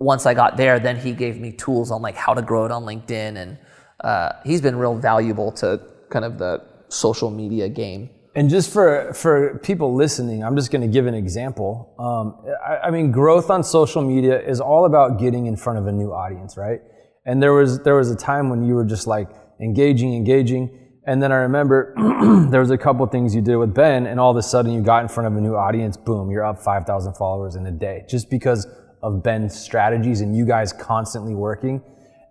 once 0.00 0.26
i 0.26 0.34
got 0.34 0.56
there 0.56 0.80
then 0.80 0.96
he 0.96 1.12
gave 1.12 1.38
me 1.38 1.52
tools 1.52 1.90
on 1.90 2.02
like 2.02 2.16
how 2.16 2.34
to 2.34 2.42
grow 2.42 2.64
it 2.64 2.72
on 2.72 2.82
linkedin 2.84 3.36
and 3.36 3.58
uh, 4.02 4.32
he's 4.44 4.62
been 4.62 4.76
real 4.76 4.94
valuable 4.96 5.52
to 5.52 5.78
kind 6.08 6.24
of 6.24 6.38
the 6.38 6.62
social 6.88 7.30
media 7.30 7.68
game 7.68 8.08
And 8.34 8.48
just 8.48 8.72
for 8.72 9.12
for 9.12 9.58
people 9.58 9.94
listening, 9.94 10.44
I'm 10.44 10.54
just 10.54 10.70
going 10.70 10.82
to 10.82 10.88
give 10.88 11.06
an 11.06 11.14
example. 11.14 11.92
Um, 11.98 12.46
I, 12.64 12.86
I 12.86 12.90
mean, 12.90 13.10
growth 13.10 13.50
on 13.50 13.64
social 13.64 14.02
media 14.02 14.40
is 14.40 14.60
all 14.60 14.84
about 14.84 15.18
getting 15.18 15.46
in 15.46 15.56
front 15.56 15.80
of 15.80 15.86
a 15.88 15.92
new 15.92 16.12
audience, 16.12 16.56
right? 16.56 16.80
And 17.26 17.42
there 17.42 17.52
was 17.52 17.80
there 17.80 17.96
was 17.96 18.08
a 18.10 18.16
time 18.16 18.48
when 18.48 18.62
you 18.62 18.74
were 18.76 18.84
just 18.84 19.08
like 19.08 19.28
engaging, 19.60 20.14
engaging, 20.14 20.70
and 21.06 21.20
then 21.20 21.32
I 21.32 21.38
remember 21.38 21.92
there 22.50 22.60
was 22.60 22.70
a 22.70 22.78
couple 22.78 23.04
things 23.06 23.34
you 23.34 23.40
did 23.42 23.56
with 23.56 23.74
Ben, 23.74 24.06
and 24.06 24.20
all 24.20 24.30
of 24.30 24.36
a 24.36 24.42
sudden 24.42 24.72
you 24.72 24.80
got 24.80 25.02
in 25.02 25.08
front 25.08 25.26
of 25.26 25.36
a 25.36 25.40
new 25.40 25.56
audience. 25.56 25.96
Boom, 25.96 26.30
you're 26.30 26.44
up 26.44 26.62
five 26.62 26.86
thousand 26.86 27.14
followers 27.14 27.56
in 27.56 27.66
a 27.66 27.72
day, 27.72 28.04
just 28.08 28.30
because 28.30 28.64
of 29.02 29.22
Ben's 29.22 29.58
strategies 29.58 30.20
and 30.20 30.36
you 30.36 30.44
guys 30.44 30.72
constantly 30.72 31.34
working. 31.34 31.82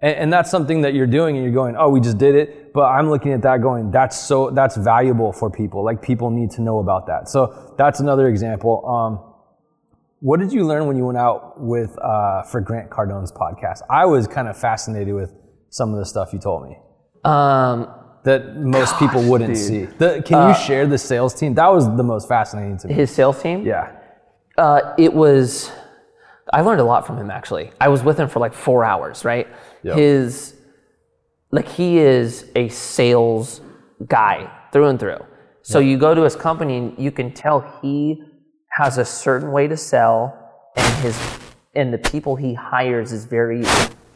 And, 0.02 0.16
and 0.16 0.34
that's 0.34 0.50
something 0.52 0.82
that 0.82 0.94
you're 0.94 1.08
doing 1.08 1.36
and 1.36 1.44
you're 1.44 1.54
going, 1.54 1.76
oh, 1.78 1.90
we 1.90 2.00
just 2.00 2.18
did 2.18 2.36
it. 2.36 2.74
But 2.74 2.86
I'm 2.86 3.10
looking 3.10 3.34
at 3.34 3.42
that 3.42 3.62
going, 3.62 3.92
that's 3.92 4.18
so, 4.18 4.50
that's 4.52 4.78
valuable 4.78 5.34
for 5.34 5.50
people. 5.50 5.84
Like 5.84 6.02
people 6.02 6.30
need 6.30 6.52
to 6.52 6.62
know 6.62 6.80
about 6.80 7.08
that. 7.08 7.28
So 7.30 7.74
that's 7.78 8.00
another 8.00 8.28
example. 8.28 8.86
Um, 8.88 9.26
what 10.22 10.40
did 10.40 10.52
you 10.52 10.66
learn 10.66 10.86
when 10.86 10.98
you 10.98 11.06
went 11.06 11.18
out 11.18 11.60
with, 11.62 11.98
uh, 12.00 12.44
for 12.44 12.60
Grant 12.62 12.90
Cardone's 12.90 13.32
podcast? 13.32 13.82
I 13.90 14.06
was 14.06 14.28
kind 14.28 14.48
of 14.48 14.58
fascinated 14.58 15.14
with 15.16 15.34
some 15.70 15.94
of 15.94 16.00
the 16.00 16.06
stuff 16.06 16.34
you 16.34 16.40
told 16.40 16.68
me 16.68 16.78
um, 17.24 17.88
that 18.24 18.58
most 18.58 18.98
people 18.98 19.24
wouldn't 19.24 19.56
see. 19.58 19.86
The, 19.86 20.22
can 20.26 20.50
you 20.50 20.56
share 20.56 20.86
the 20.88 20.98
sales 20.98 21.34
team? 21.34 21.54
That 21.56 21.72
was 21.72 21.86
the 21.96 22.04
most 22.04 22.28
fascinating 22.28 22.78
to 22.80 22.88
me. 22.88 22.94
his 22.96 23.12
sales 23.12 23.42
team 23.42 23.66
Yeah. 23.66 23.92
uh, 24.58 24.94
it 24.98 25.14
was 25.14 25.72
I 26.52 26.62
learned 26.62 26.82
a 26.82 26.84
lot 26.84 27.06
from 27.06 27.18
him 27.18 27.30
actually. 27.30 27.72
I 27.80 27.88
was 27.90 28.04
with 28.04 28.20
him 28.20 28.28
for 28.30 28.40
like 28.40 28.54
four 28.54 28.84
hours, 28.84 29.26
right? 29.26 29.48
Yep. 29.84 29.98
His, 29.98 30.56
like, 31.52 31.68
he 31.68 31.98
is 31.98 32.50
a 32.56 32.70
sales 32.70 33.62
guy 34.08 34.52
through 34.72 34.88
and 34.88 35.00
through. 35.00 35.26
So 35.62 35.80
you 35.80 35.98
go 35.98 36.16
to 36.16 36.24
his 36.24 36.36
company 36.36 36.78
and 36.78 36.98
you 36.98 37.12
can 37.12 37.32
tell 37.32 37.60
he 37.82 38.24
has 38.72 38.98
a 38.98 39.06
certain 39.06 39.52
way 39.52 39.68
to 39.68 39.78
sell, 39.78 40.36
and 40.76 41.04
his 41.04 41.20
and 41.76 41.94
the 41.94 41.98
people 41.98 42.36
he 42.36 42.54
hires 42.54 43.12
is 43.12 43.26
very 43.26 43.64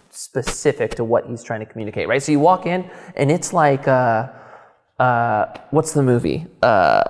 specific 0.10 0.96
to 0.96 1.04
what 1.04 1.25
he's 1.28 1.44
trying 1.44 1.60
to 1.60 1.66
communicate, 1.66 2.08
right? 2.08 2.22
So 2.24 2.32
you 2.32 2.40
walk 2.40 2.66
in 2.66 2.90
and 3.16 3.32
it's 3.32 3.54
like, 3.54 3.88
uh, 3.88 4.30
uh, 5.00 5.46
what's 5.72 5.94
the 5.94 6.02
movie? 6.02 6.48
Uh, 6.62 7.04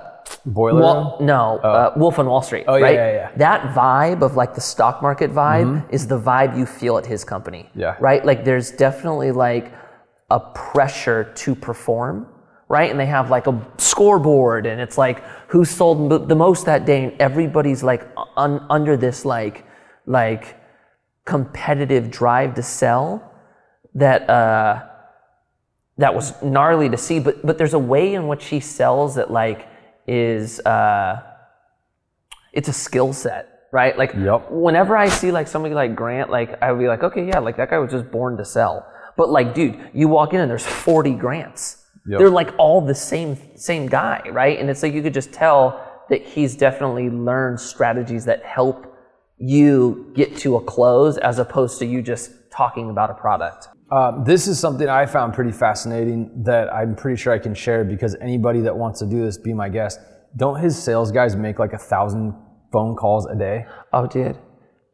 Boiler 0.46 0.80
room? 0.80 1.26
no, 1.26 1.58
uh, 1.58 1.92
Wolf 1.96 2.18
on 2.18 2.26
Wall 2.26 2.42
Street. 2.42 2.64
Oh, 2.68 2.76
yeah, 2.76 2.84
right? 2.84 2.94
yeah, 2.94 3.12
yeah. 3.12 3.30
That 3.36 3.74
vibe 3.74 4.22
of 4.22 4.36
like 4.36 4.54
the 4.54 4.60
stock 4.60 5.00
market 5.02 5.30
vibe 5.30 5.84
is 5.92 6.06
the 6.06 6.18
vibe 6.18 6.56
you 6.56 6.66
feel 6.66 6.98
at 6.98 7.06
his 7.06 7.24
company. 7.24 7.70
Yeah. 7.74 7.96
Right? 8.00 8.24
Like 8.24 8.44
there's 8.44 8.70
definitely 8.70 9.32
like 9.32 9.72
a 10.30 10.40
pressure 10.40 11.32
to 11.34 11.54
perform, 11.54 12.26
right? 12.68 12.90
And 12.90 12.98
they 12.98 13.06
have 13.06 13.30
like 13.30 13.46
a 13.46 13.60
scoreboard 13.78 14.66
and 14.66 14.80
it's 14.80 14.98
like 14.98 15.22
who 15.48 15.64
sold 15.64 16.12
m- 16.12 16.28
the 16.28 16.34
most 16.34 16.66
that 16.66 16.84
day 16.84 17.04
and 17.04 17.20
everybody's 17.20 17.82
like 17.82 18.06
un- 18.36 18.66
under 18.70 18.96
this 18.96 19.24
like 19.24 19.66
like 20.06 20.56
competitive 21.24 22.10
drive 22.10 22.54
to 22.54 22.62
sell 22.62 23.32
that 23.94 24.28
uh 24.28 24.82
that 25.96 26.14
was 26.14 26.34
gnarly 26.42 26.88
to 26.90 26.96
see 26.96 27.18
but 27.20 27.44
but 27.46 27.56
there's 27.56 27.72
a 27.74 27.78
way 27.78 28.14
in 28.14 28.26
which 28.28 28.46
he 28.46 28.60
sells 28.60 29.14
that 29.14 29.30
like 29.30 29.66
is 30.06 30.60
uh 30.60 31.22
it's 32.52 32.68
a 32.68 32.72
skill 32.72 33.12
set 33.12 33.50
right? 33.72 33.98
Like 33.98 34.14
Yep. 34.14 34.52
whenever 34.52 34.96
i 34.96 35.08
see 35.08 35.32
like 35.32 35.48
somebody 35.48 35.74
like 35.74 35.96
grant 35.96 36.30
like 36.30 36.62
i 36.62 36.70
would 36.70 36.78
be 36.78 36.86
like 36.86 37.02
okay 37.02 37.26
yeah 37.26 37.40
like 37.40 37.56
that 37.56 37.70
guy 37.70 37.78
was 37.78 37.90
just 37.90 38.10
born 38.10 38.36
to 38.36 38.44
sell. 38.44 38.86
But 39.16 39.30
like 39.30 39.54
dude 39.54 39.78
you 39.92 40.06
walk 40.08 40.32
in 40.34 40.40
and 40.40 40.50
there's 40.50 40.66
40 40.66 41.14
grants. 41.14 41.84
Yep. 42.06 42.18
they're 42.18 42.30
like 42.30 42.52
all 42.58 42.80
the 42.80 42.94
same 42.94 43.36
same 43.56 43.86
guy 43.88 44.22
right? 44.30 44.58
And 44.58 44.70
it's 44.70 44.82
like 44.82 44.92
you 44.92 45.02
could 45.02 45.14
just 45.14 45.32
tell 45.32 45.80
that 46.10 46.22
he's 46.22 46.54
definitely 46.54 47.08
learned 47.10 47.58
strategies 47.58 48.26
that 48.26 48.44
help 48.44 48.86
you 49.38 50.12
get 50.14 50.36
to 50.36 50.56
a 50.56 50.60
close 50.62 51.16
as 51.18 51.38
opposed 51.38 51.78
to 51.80 51.86
you 51.86 52.02
just 52.02 52.30
talking 52.52 52.90
about 52.90 53.10
a 53.10 53.14
product 53.14 53.68
Uh, 53.90 54.22
this 54.24 54.46
is 54.46 54.58
something 54.58 54.88
I 54.88 55.06
found 55.06 55.34
pretty 55.34 55.52
fascinating 55.52 56.42
that 56.44 56.72
I'm 56.72 56.96
pretty 56.96 57.20
sure 57.20 57.32
I 57.32 57.38
can 57.38 57.54
share 57.54 57.84
because 57.84 58.16
anybody 58.20 58.60
that 58.62 58.74
wants 58.74 59.00
to 59.00 59.06
do 59.06 59.24
this, 59.24 59.36
be 59.36 59.52
my 59.52 59.68
guest. 59.68 60.00
Don't 60.36 60.58
his 60.58 60.80
sales 60.80 61.12
guys 61.12 61.36
make 61.36 61.58
like 61.58 61.74
a 61.74 61.78
thousand 61.78 62.34
phone 62.72 62.96
calls 62.96 63.26
a 63.26 63.36
day? 63.36 63.66
Oh, 63.92 64.06
dude, 64.06 64.38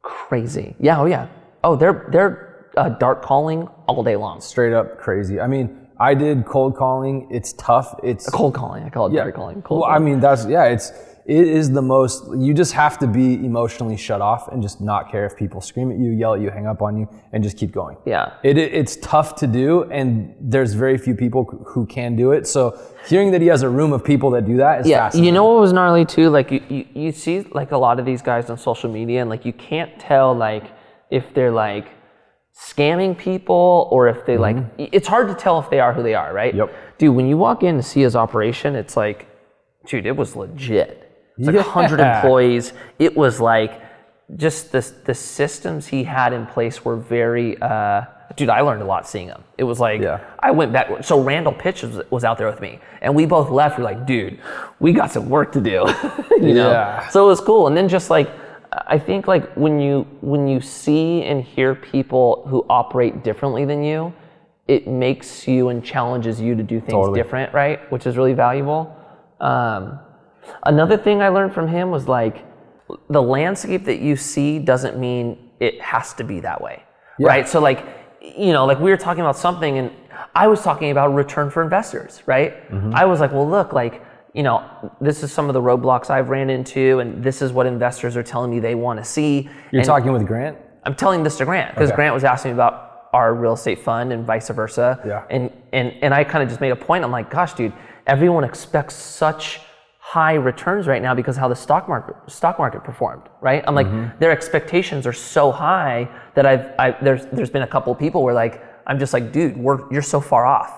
crazy. 0.03 0.77
Yeah, 0.79 1.01
oh 1.01 1.07
yeah. 1.07 1.29
Oh, 1.63 1.77
they're 1.77 2.09
they're 2.11 2.71
uh, 2.77 2.89
dark 2.91 3.23
calling 3.23 3.69
all 3.87 4.03
day 4.03 4.17
long. 4.17 4.41
Straight 4.41 4.73
up 4.73 4.99
crazy. 4.99 5.41
I 5.41 5.47
mean, 5.47 5.89
I 6.01 6.15
did 6.15 6.47
cold 6.47 6.77
calling. 6.77 7.29
It's 7.31 7.53
tough. 7.55 7.95
It's 8.03 8.29
Cold 8.29 8.55
calling. 8.55 8.85
I 8.85 8.91
call 8.91 9.07
it 9.07 9.17
dark 9.17 9.35
calling. 9.35 9.63
Cold 9.63 9.83
well, 9.83 9.91
I 9.91 9.99
mean, 9.99 10.19
that's 10.21 10.47
yeah. 10.47 10.65
It's 10.65 10.93
it 11.27 11.47
is 11.47 11.71
the 11.71 11.83
most. 11.83 12.25
You 12.37 12.55
just 12.55 12.73
have 12.73 12.99
to 12.99 13.07
be 13.07 13.35
emotionally 13.35 13.97
shut 13.97 14.21
off 14.21 14.49
and 14.49 14.63
just 14.63 14.81
not 14.81 15.11
care 15.11 15.27
if 15.27 15.37
people 15.37 15.61
scream 15.61 15.93
at 15.93 15.99
you, 15.99 16.11
yell 16.11 16.35
at 16.35 16.41
you, 16.41 16.51
hang 16.51 16.67
up 16.67 16.83
on 16.83 16.97
you, 16.97 17.09
and 17.33 17.43
just 17.43 17.57
keep 17.57 17.73
going. 17.73 17.97
Yeah. 18.07 18.35
It, 18.43 18.59
it 18.59 18.75
it's 18.75 18.97
tough 18.97 19.37
to 19.37 19.47
do, 19.47 19.85
and 19.85 20.35
there's 20.41 20.75
very 20.75 20.99
few 20.99 21.15
people 21.15 21.45
who 21.67 21.87
can 21.87 22.17
do 22.17 22.33
it. 22.33 22.47
So 22.47 22.81
hearing 23.07 23.31
that 23.33 23.41
he 23.41 23.49
has 23.49 23.63
a 23.63 23.69
room 23.69 23.93
of 23.93 24.05
people 24.05 24.31
that 24.31 24.47
do 24.47 24.57
that 24.57 24.81
is 24.81 24.89
yeah, 24.89 25.05
fascinating. 25.07 25.27
you 25.27 25.33
know 25.33 25.45
what 25.45 25.61
was 25.61 25.73
gnarly 25.73 26.05
too? 26.05 26.31
Like 26.31 26.51
you, 26.51 26.63
you, 26.69 26.87
you 26.95 27.13
see 27.13 27.41
like 27.53 27.73
a 27.73 27.79
lot 27.79 28.01
of 28.01 28.07
these 28.07 28.23
guys 28.23 28.51
on 28.51 28.59
social 28.59 28.91
media, 28.91 29.21
and 29.21 29.31
like 29.31 29.45
you 29.45 29.53
can't 29.53 29.99
tell 30.01 30.35
like 30.35 30.65
if 31.11 31.35
they're 31.35 31.53
like 31.53 31.89
scamming 32.61 33.17
people 33.17 33.89
or 33.91 34.09
if 34.09 34.27
they 34.27 34.37
like. 34.37 34.57
Mm-hmm. 34.57 34.87
It's 34.93 35.09
hard 35.09 35.29
to 35.29 35.35
tell 35.35 35.59
if 35.61 35.71
they 35.71 35.81
are 35.81 35.93
who 35.93 36.03
they 36.03 36.15
are, 36.15 36.33
right? 36.33 36.55
Yep. 36.55 36.75
Dude, 36.99 37.15
when 37.15 37.27
you 37.27 37.37
walk 37.37 37.63
in 37.63 37.77
to 37.77 37.83
see 37.83 38.01
his 38.01 38.17
operation, 38.17 38.75
it's 38.75 38.97
like, 38.97 39.29
dude, 39.87 40.07
it 40.07 40.17
was 40.17 40.37
legit. 40.37 41.10
It's 41.41 41.47
like 41.47 41.57
Yeah. 41.57 41.63
100 41.63 42.01
employees. 42.01 42.73
It 42.99 43.17
was 43.17 43.41
like 43.41 43.83
just 44.37 44.71
the 44.73 44.81
the 45.05 45.15
systems 45.15 45.87
he 45.89 46.05
had 46.05 46.33
in 46.33 46.47
place 46.47 46.85
were 46.85 46.97
very. 46.97 47.61
Uh, 47.61 48.03
dude, 48.37 48.49
I 48.49 48.61
learned 48.61 48.83
a 48.83 48.85
lot 48.85 49.09
seeing 49.09 49.27
him. 49.27 49.43
It 49.59 49.65
was 49.65 49.81
like 49.81 50.01
Yeah. 50.01 50.21
I 50.39 50.51
went 50.53 50.73
back. 50.73 51.03
So 51.03 51.21
Randall 51.21 51.53
Pitch 51.53 51.83
was, 51.83 52.01
was 52.11 52.23
out 52.25 52.39
there 52.39 52.47
with 52.47 52.61
me, 52.61 52.79
and 53.03 53.15
we 53.15 53.27
both 53.27 53.51
left. 53.51 53.79
We're 53.79 53.85
like, 53.85 54.07
dude, 54.07 54.39
we 54.79 54.93
got 54.93 55.11
some 55.11 55.29
work 55.29 55.51
to 55.53 55.61
do. 55.61 55.71
you 56.47 56.55
know. 56.55 56.71
Yeah. 56.71 57.09
So 57.09 57.25
it 57.25 57.29
was 57.29 57.41
cool. 57.41 57.67
And 57.67 57.77
then 57.77 57.89
just 57.89 58.11
like 58.11 58.31
I 58.87 58.99
think 58.99 59.27
like 59.27 59.53
when 59.55 59.81
you 59.81 60.07
when 60.21 60.47
you 60.47 60.61
see 60.61 61.25
and 61.25 61.43
hear 61.43 61.75
people 61.75 62.45
who 62.49 62.65
operate 62.69 63.25
differently 63.25 63.65
than 63.65 63.83
you, 63.83 64.13
it 64.69 64.87
makes 64.87 65.49
you 65.49 65.71
and 65.71 65.85
challenges 65.85 66.41
you 66.41 66.55
to 66.55 66.63
do 66.63 66.79
things 66.79 66.93
Totally. 66.93 67.21
different, 67.21 67.53
right? 67.53 67.91
Which 67.91 68.07
is 68.07 68.17
really 68.17 68.35
valuable. 68.35 68.95
Um, 69.41 69.99
another 70.65 70.97
thing 70.97 71.23
I 71.23 71.29
learned 71.29 71.53
from 71.55 71.69
him 71.69 71.91
was 71.91 72.09
like 72.09 72.45
the 73.09 73.23
landscape 73.23 73.85
that 73.85 74.01
you 74.01 74.17
see 74.17 74.59
doesn't 74.59 74.99
mean 74.99 75.51
it 75.61 75.81
has 75.81 76.13
to 76.15 76.25
be 76.25 76.41
that 76.41 76.61
way, 76.61 76.83
right? 77.19 77.49
So 77.49 77.61
like 77.61 77.87
you 78.21 78.53
know, 78.53 78.67
like 78.67 78.79
we 78.81 78.91
were 78.91 78.97
talking 78.97 79.23
about 79.23 79.37
something 79.37 79.79
and 79.79 79.91
I 80.35 80.47
was 80.47 80.63
talking 80.63 80.91
about 80.91 81.15
return 81.15 81.51
for 81.51 81.63
investors, 81.63 82.23
right? 82.27 82.71
Mm-hmm. 82.71 82.95
I 82.95 83.05
was 83.07 83.19
like, 83.21 83.33
well, 83.33 83.49
look, 83.49 83.73
like 83.73 84.03
you 84.35 84.43
know, 84.45 84.63
this 85.01 85.23
is 85.25 85.33
some 85.33 85.49
of 85.49 85.55
the 85.55 85.61
roadblocks 85.61 86.09
I've 86.09 86.29
ran 86.29 86.51
into, 86.51 87.01
and 87.01 87.23
this 87.23 87.43
is 87.43 87.53
what 87.53 87.67
investors 87.67 88.17
are 88.17 88.23
telling 88.23 88.51
me 88.51 88.61
they 88.61 88.77
want 88.77 88.99
to 89.01 89.05
see. 89.05 89.49
You're 89.73 89.81
And- 89.81 89.85
talking 89.85 90.13
with 90.13 90.27
Grant. 90.27 90.57
I'm 90.85 90.95
telling 90.95 91.23
this 91.23 91.37
to 91.39 91.45
Grant 91.45 91.75
because 91.75 91.91
Okay. 91.91 91.97
Grant 91.97 92.15
was 92.15 92.25
asking 92.25 92.53
me 92.53 92.55
about 92.55 93.09
our 93.13 93.35
real 93.35 93.55
estate 93.55 93.81
fund 93.81 94.13
and 94.13 94.25
vice 94.25 94.49
versa. 94.51 95.01
Yeah. 95.05 95.25
And 95.31 95.51
and 95.73 95.93
and 96.01 96.15
I 96.15 96.25
kind 96.25 96.43
of 96.43 96.49
just 96.49 96.61
made 96.61 96.71
a 96.71 96.77
point. 96.77 97.05
I'm 97.05 97.11
like, 97.11 97.29
gosh, 97.29 97.53
dude, 97.55 97.73
everyone 98.07 98.45
expects 98.45 98.95
such 98.95 99.61
high 100.15 100.35
returns 100.35 100.87
right 100.93 101.03
now 101.07 101.15
because 101.15 101.37
of 101.37 101.41
how 101.43 101.49
the 101.55 101.61
stock 101.67 101.85
market 101.89 102.17
stock 102.27 102.59
market 102.59 102.83
performed, 102.91 103.23
right? 103.49 103.63
I'm 103.67 103.75
like, 103.81 103.87
Mm-hmm. 103.87 104.19
their 104.21 104.33
expectations 104.39 105.07
are 105.07 105.13
so 105.37 105.45
high 105.53 106.09
that 106.35 106.45
I've 106.51 106.65
I, 106.85 106.87
there's 107.07 107.27
there's 107.37 107.51
been 107.57 107.63
a 107.71 107.73
couple 107.75 107.93
of 107.93 107.99
people 107.99 108.21
where 108.25 108.35
like 108.45 108.55
I'm 108.89 108.99
just 108.99 109.13
like, 109.17 109.27
dude, 109.37 109.57
we're 109.57 109.79
you're 109.93 110.09
so 110.17 110.21
far 110.21 110.45
off, 110.47 110.73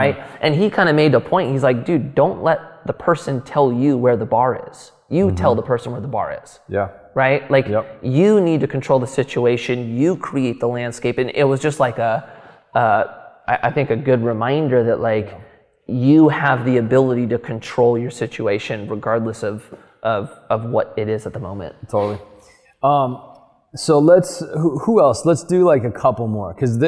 right? 0.00 0.16
And 0.40 0.54
he 0.54 0.66
kind 0.70 0.88
of 0.90 0.94
made 0.96 1.12
a 1.14 1.20
point. 1.20 1.52
He's 1.52 1.62
like, 1.70 1.84
dude, 1.88 2.14
don't 2.14 2.42
let 2.42 2.58
the 2.86 2.92
person 3.08 3.32
tell 3.42 3.68
you 3.82 3.98
where 4.04 4.16
the 4.16 4.26
bar 4.36 4.50
is. 4.70 4.92
You 5.10 5.30
tell 5.42 5.54
the 5.54 5.62
person 5.72 5.92
where 5.92 6.00
the 6.00 6.12
bar 6.18 6.28
is 6.42 6.50
Yeah. 6.76 6.88
right? 7.14 7.42
Like 7.56 7.66
Yep. 7.68 7.84
you 8.18 8.40
need 8.48 8.60
to 8.64 8.66
control 8.76 8.98
the 9.06 9.06
situation. 9.20 9.76
You 10.02 10.16
create 10.16 10.56
the 10.64 10.68
landscape, 10.78 11.16
and 11.22 11.28
it 11.42 11.44
was 11.52 11.60
just 11.68 11.78
like 11.86 11.98
a, 11.98 12.12
uh, 12.82 13.02
I, 13.52 13.54
I 13.68 13.70
think 13.76 13.90
a 13.90 13.96
good 14.10 14.22
reminder 14.32 14.78
that 14.88 14.98
like 15.10 15.28
you 15.86 16.28
have 16.28 16.64
the 16.64 16.78
ability 16.78 17.26
to 17.28 17.38
control 17.38 17.98
your 17.98 18.10
situation 18.10 18.88
regardless 18.88 19.42
of 19.42 19.74
of 20.02 20.30
of 20.50 20.64
what 20.64 20.94
it 20.96 21.08
is 21.08 21.26
at 21.26 21.32
the 21.32 21.40
moment. 21.40 21.74
Totally. 21.88 22.18
Um, 22.82 23.20
so 23.74 23.98
let's. 23.98 24.40
Who, 24.40 24.78
who 24.78 25.00
else? 25.00 25.24
Let's 25.24 25.42
do 25.42 25.64
like 25.64 25.84
a 25.84 25.90
couple 25.90 26.28
more 26.28 26.54
because 26.54 26.78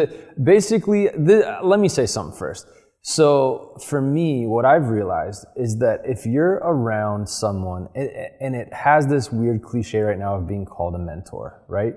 basically. 0.42 1.08
The, 1.08 1.58
let 1.62 1.80
me 1.80 1.88
say 1.88 2.06
something 2.06 2.36
first. 2.36 2.66
So 3.02 3.76
for 3.86 4.00
me, 4.00 4.46
what 4.46 4.64
I've 4.64 4.88
realized 4.88 5.46
is 5.56 5.78
that 5.78 6.00
if 6.04 6.26
you're 6.26 6.54
around 6.54 7.28
someone, 7.28 7.88
and 7.94 8.56
it 8.56 8.72
has 8.72 9.06
this 9.06 9.30
weird 9.30 9.62
cliche 9.62 10.00
right 10.00 10.18
now 10.18 10.34
of 10.34 10.48
being 10.48 10.64
called 10.64 10.96
a 10.96 10.98
mentor, 10.98 11.62
right? 11.68 11.94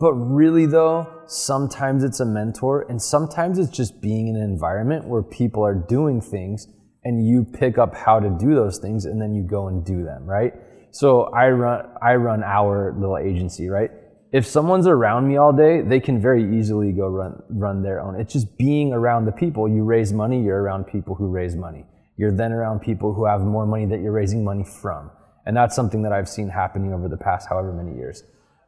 But 0.00 0.12
really, 0.14 0.66
though, 0.66 1.22
sometimes 1.26 2.02
it's 2.02 2.20
a 2.20 2.26
mentor, 2.26 2.84
and 2.88 3.00
sometimes 3.00 3.58
it's 3.58 3.70
just 3.70 4.00
being 4.00 4.28
in 4.28 4.36
an 4.36 4.42
environment 4.42 5.06
where 5.06 5.22
people 5.22 5.64
are 5.64 5.74
doing 5.74 6.20
things 6.20 6.66
and 7.04 7.26
you 7.26 7.44
pick 7.44 7.78
up 7.78 7.94
how 7.94 8.18
to 8.18 8.30
do 8.30 8.54
those 8.54 8.78
things 8.78 9.04
and 9.04 9.20
then 9.20 9.34
you 9.34 9.42
go 9.42 9.68
and 9.68 9.84
do 9.84 10.02
them, 10.02 10.24
right? 10.24 10.54
So 10.90 11.24
I 11.34 11.50
run 11.50 11.86
I 12.02 12.14
run 12.14 12.42
our 12.42 12.94
little 12.98 13.18
agency, 13.18 13.68
right? 13.68 13.90
If 14.32 14.46
someone's 14.46 14.86
around 14.86 15.28
me 15.28 15.36
all 15.36 15.52
day, 15.52 15.82
they 15.82 16.00
can 16.00 16.20
very 16.20 16.58
easily 16.58 16.92
go 16.92 17.08
run 17.08 17.42
run 17.50 17.82
their 17.82 18.00
own. 18.00 18.18
It's 18.18 18.32
just 18.32 18.56
being 18.56 18.92
around 18.92 19.26
the 19.26 19.32
people. 19.32 19.68
You 19.68 19.84
raise 19.84 20.12
money, 20.12 20.42
you're 20.42 20.60
around 20.60 20.84
people 20.84 21.14
who 21.14 21.26
raise 21.28 21.54
money. 21.54 21.84
You're 22.16 22.32
then 22.32 22.52
around 22.52 22.80
people 22.80 23.12
who 23.12 23.26
have 23.26 23.42
more 23.42 23.66
money 23.66 23.86
that 23.86 24.00
you're 24.00 24.12
raising 24.12 24.44
money 24.44 24.64
from. 24.64 25.10
And 25.46 25.56
that's 25.56 25.76
something 25.76 26.02
that 26.02 26.12
I've 26.12 26.28
seen 26.28 26.48
happening 26.48 26.92
over 26.94 27.08
the 27.08 27.16
past 27.16 27.48
however 27.48 27.72
many 27.72 27.96
years. 27.96 28.22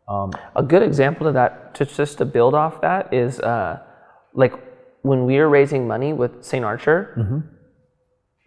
A 0.08 0.62
good 0.62 0.82
example 0.82 1.26
of 1.26 1.34
that, 1.34 1.74
to 1.76 1.84
just 1.84 2.18
to 2.18 2.24
build 2.24 2.54
off 2.54 2.80
that, 2.80 3.12
is 3.12 3.40
uh, 3.40 3.80
like 4.34 4.52
when 5.02 5.24
we 5.24 5.38
were 5.38 5.48
raising 5.48 5.86
money 5.86 6.12
with 6.12 6.44
St. 6.44 6.64
Archer, 6.64 7.12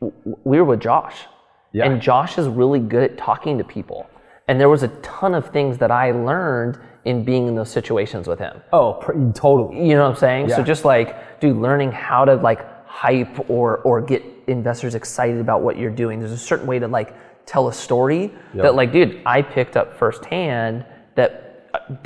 w- 0.01 0.38
we 0.44 0.58
were 0.58 0.66
with 0.66 0.80
Josh. 0.80 1.25
Yeah. 1.74 1.86
And 1.86 2.01
Josh 2.01 2.38
is 2.38 2.48
really 2.48 2.80
good 2.80 3.04
at 3.12 3.18
talking 3.18 3.58
to 3.58 3.63
people. 3.63 4.10
And 4.48 4.60
there 4.60 4.70
was 4.70 4.84
a 4.84 4.88
ton 5.04 5.36
of 5.36 5.51
things 5.51 5.78
that 5.78 5.92
I 5.92 6.12
learned 6.12 6.80
in 7.06 7.24
being 7.24 7.48
in 7.48 7.56
those 7.56 7.70
situations 7.70 8.28
with 8.28 8.39
him. 8.39 8.62
Oh, 8.74 8.94
pr- 8.94 9.13
totally. 9.34 9.88
You 9.88 9.96
know 9.96 10.04
what 10.04 10.12
I'm 10.12 10.16
saying? 10.16 10.50
So 10.50 10.63
just 10.63 10.86
like, 10.86 11.39
dude, 11.39 11.58
learning 11.58 11.92
how 11.92 12.25
to 12.25 12.36
like 12.36 12.66
hype 12.86 13.50
or 13.50 13.78
or 13.80 14.01
get 14.01 14.24
investors 14.48 14.96
excited 14.96 15.39
about 15.39 15.62
what 15.62 15.78
you're 15.78 15.92
doing. 15.92 16.20
There's 16.20 16.32
a 16.32 16.38
certain 16.38 16.66
way 16.68 16.80
to 16.80 16.88
like 16.88 17.13
tell 17.46 17.68
a 17.68 17.74
story 17.74 18.34
that 18.56 18.75
like, 18.75 18.92
dude, 18.92 19.22
I 19.25 19.42
picked 19.44 19.78
up 19.78 19.94
firsthand 19.98 20.86
that 21.16 21.49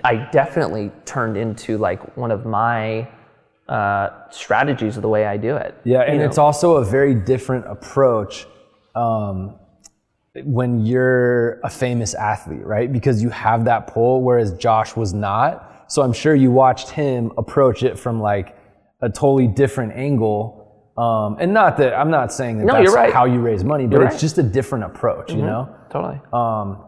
I 0.04 0.16
definitely 0.32 0.92
turned 1.06 1.38
into 1.38 1.78
like 1.78 2.16
one 2.18 2.32
of 2.32 2.46
my 2.46 3.08
uh, 3.68 4.10
strategies 4.30 4.96
of 4.98 5.02
the 5.04 5.10
way 5.10 5.26
I 5.26 5.38
do 5.38 5.56
it. 5.56 5.76
Yeah, 5.84 6.02
and 6.02 6.14
You 6.14 6.20
know? 6.20 6.26
it's 6.26 6.38
also 6.38 6.76
a 6.78 6.86
very 6.86 7.16
different 7.16 7.66
approach 7.68 8.46
um, 8.96 9.56
when 10.44 10.86
you're 10.86 11.60
a 11.62 11.70
famous 11.70 12.14
athlete, 12.14 12.66
right? 12.66 12.92
Because 12.92 13.22
you 13.22 13.30
have 13.30 13.66
that 13.66 13.88
pull, 13.88 14.22
whereas 14.22 14.54
Josh 14.54 14.96
was 14.96 15.14
not. 15.14 15.86
So 15.88 16.02
I'm 16.02 16.14
sure 16.14 16.34
you 16.36 16.52
watched 16.52 16.90
him 16.90 17.32
approach 17.38 17.84
it 17.84 17.98
from 18.00 18.20
like 18.22 18.58
a 19.02 19.10
totally 19.10 19.48
different 19.48 19.94
angle. 19.94 20.92
Um, 20.98 21.38
and 21.40 21.54
not 21.54 21.78
that 21.78 21.94
I'm 21.94 22.12
not 22.12 22.32
saying 22.32 22.60
that 22.60 22.66
No, 22.66 22.74
that's 22.74 22.86
you're 22.86 22.96
right. 22.96 23.12
how 23.14 23.26
you 23.26 23.40
raise 23.40 23.64
money, 23.64 23.86
but 23.88 23.94
You're 23.98 24.04
it's 24.06 24.14
right. 24.16 24.22
just 24.22 24.38
a 24.38 24.44
different 24.44 24.86
approach, 24.86 25.32
you 25.32 25.42
know? 25.42 25.74
totally. 25.92 26.20
Um, 26.32 26.84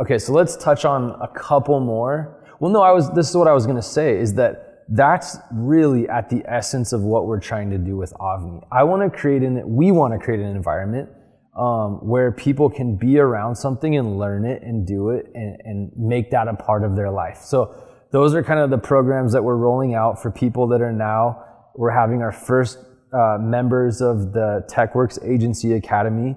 okay, 0.00 0.18
so 0.18 0.32
let's 0.32 0.56
touch 0.56 0.84
on 0.84 1.10
a 1.20 1.28
couple 1.28 1.80
more. 1.80 2.40
Well, 2.60 2.70
no, 2.72 2.82
I 2.82 2.92
was. 2.92 3.10
This 3.12 3.28
is 3.28 3.36
what 3.36 3.48
I 3.48 3.52
was 3.52 3.66
going 3.66 3.76
to 3.76 3.82
say. 3.82 4.18
Is 4.18 4.34
that 4.34 4.84
that's 4.88 5.38
really 5.52 6.08
at 6.08 6.28
the 6.28 6.42
essence 6.46 6.92
of 6.92 7.02
what 7.02 7.26
we're 7.26 7.40
trying 7.40 7.70
to 7.70 7.78
do 7.78 7.96
with 7.96 8.12
Avni. 8.14 8.66
I 8.70 8.84
want 8.84 9.02
to 9.02 9.18
create 9.18 9.42
an. 9.42 9.62
We 9.66 9.90
want 9.90 10.12
to 10.12 10.24
create 10.24 10.40
an 10.40 10.54
environment 10.54 11.08
um, 11.56 12.06
where 12.06 12.32
people 12.32 12.68
can 12.68 12.96
be 12.96 13.18
around 13.18 13.56
something 13.56 13.96
and 13.96 14.18
learn 14.18 14.44
it 14.44 14.62
and 14.62 14.86
do 14.86 15.10
it 15.10 15.30
and, 15.34 15.56
and 15.64 15.92
make 15.96 16.30
that 16.30 16.48
a 16.48 16.54
part 16.54 16.84
of 16.84 16.96
their 16.96 17.10
life. 17.10 17.38
So 17.38 17.74
those 18.10 18.34
are 18.34 18.42
kind 18.42 18.60
of 18.60 18.70
the 18.70 18.78
programs 18.78 19.32
that 19.32 19.42
we're 19.42 19.56
rolling 19.56 19.94
out 19.94 20.20
for 20.20 20.30
people 20.30 20.66
that 20.68 20.80
are 20.80 20.92
now. 20.92 21.44
We're 21.74 21.90
having 21.90 22.22
our 22.22 22.32
first 22.32 22.78
uh, 23.12 23.38
members 23.40 24.00
of 24.00 24.32
the 24.32 24.64
TechWorks 24.68 25.24
Agency 25.24 25.74
Academy 25.74 26.36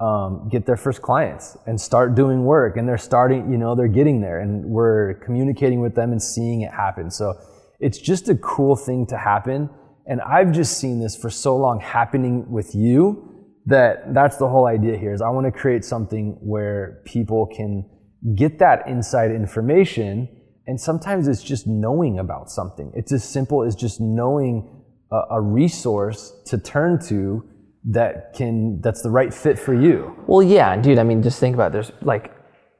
um, 0.00 0.48
get 0.50 0.66
their 0.66 0.76
first 0.76 1.02
clients 1.02 1.56
and 1.66 1.80
start 1.80 2.14
doing 2.14 2.44
work. 2.44 2.76
And 2.76 2.88
they're 2.88 2.98
starting 2.98 3.50
you 3.50 3.58
know 3.58 3.74
they're 3.74 3.88
getting 3.88 4.20
there 4.20 4.40
and 4.40 4.64
we're 4.64 5.14
communicating 5.24 5.80
with 5.80 5.94
them 5.94 6.12
and 6.12 6.22
seeing 6.22 6.62
it 6.62 6.72
happen. 6.72 7.10
So 7.10 7.34
it's 7.80 7.98
just 7.98 8.28
a 8.28 8.34
cool 8.36 8.76
thing 8.76 9.06
to 9.06 9.16
happen. 9.16 9.70
And 10.06 10.20
i've 10.20 10.52
just 10.52 10.78
seen 10.78 11.00
this 11.00 11.16
for 11.16 11.30
so 11.30 11.56
long 11.56 11.80
happening 11.80 12.50
with 12.50 12.74
you 12.74 13.30
that 13.64 14.12
that's 14.12 14.36
the 14.36 14.46
whole 14.46 14.66
idea 14.66 14.98
here 14.98 15.14
is 15.14 15.22
i 15.22 15.30
want 15.30 15.46
to 15.46 15.50
create 15.50 15.82
something 15.82 16.36
where 16.42 17.00
people 17.06 17.46
can 17.46 17.88
get 18.34 18.58
that 18.58 18.86
inside 18.88 19.30
information. 19.30 20.28
And 20.66 20.80
sometimes 20.80 21.28
it's 21.28 21.42
just 21.42 21.66
knowing 21.66 22.18
about 22.18 22.50
something. 22.50 22.90
It's 22.94 23.12
as 23.12 23.22
simple 23.22 23.62
as 23.62 23.76
just 23.76 24.00
knowing 24.00 24.82
a, 25.12 25.20
a 25.32 25.40
resource 25.40 26.32
to 26.46 26.56
turn 26.56 26.98
to 27.08 27.46
that 27.90 28.32
can 28.34 28.80
that's 28.80 29.02
the 29.02 29.10
right 29.10 29.32
fit 29.34 29.58
for 29.58 29.74
you 29.74 30.14
Well, 30.26 30.42
yeah, 30.42 30.74
dude. 30.76 30.98
I 30.98 31.02
mean, 31.04 31.22
just 31.22 31.38
think 31.38 31.54
about 31.54 31.68
it. 31.68 31.72
there's 31.74 31.92
like, 32.00 32.32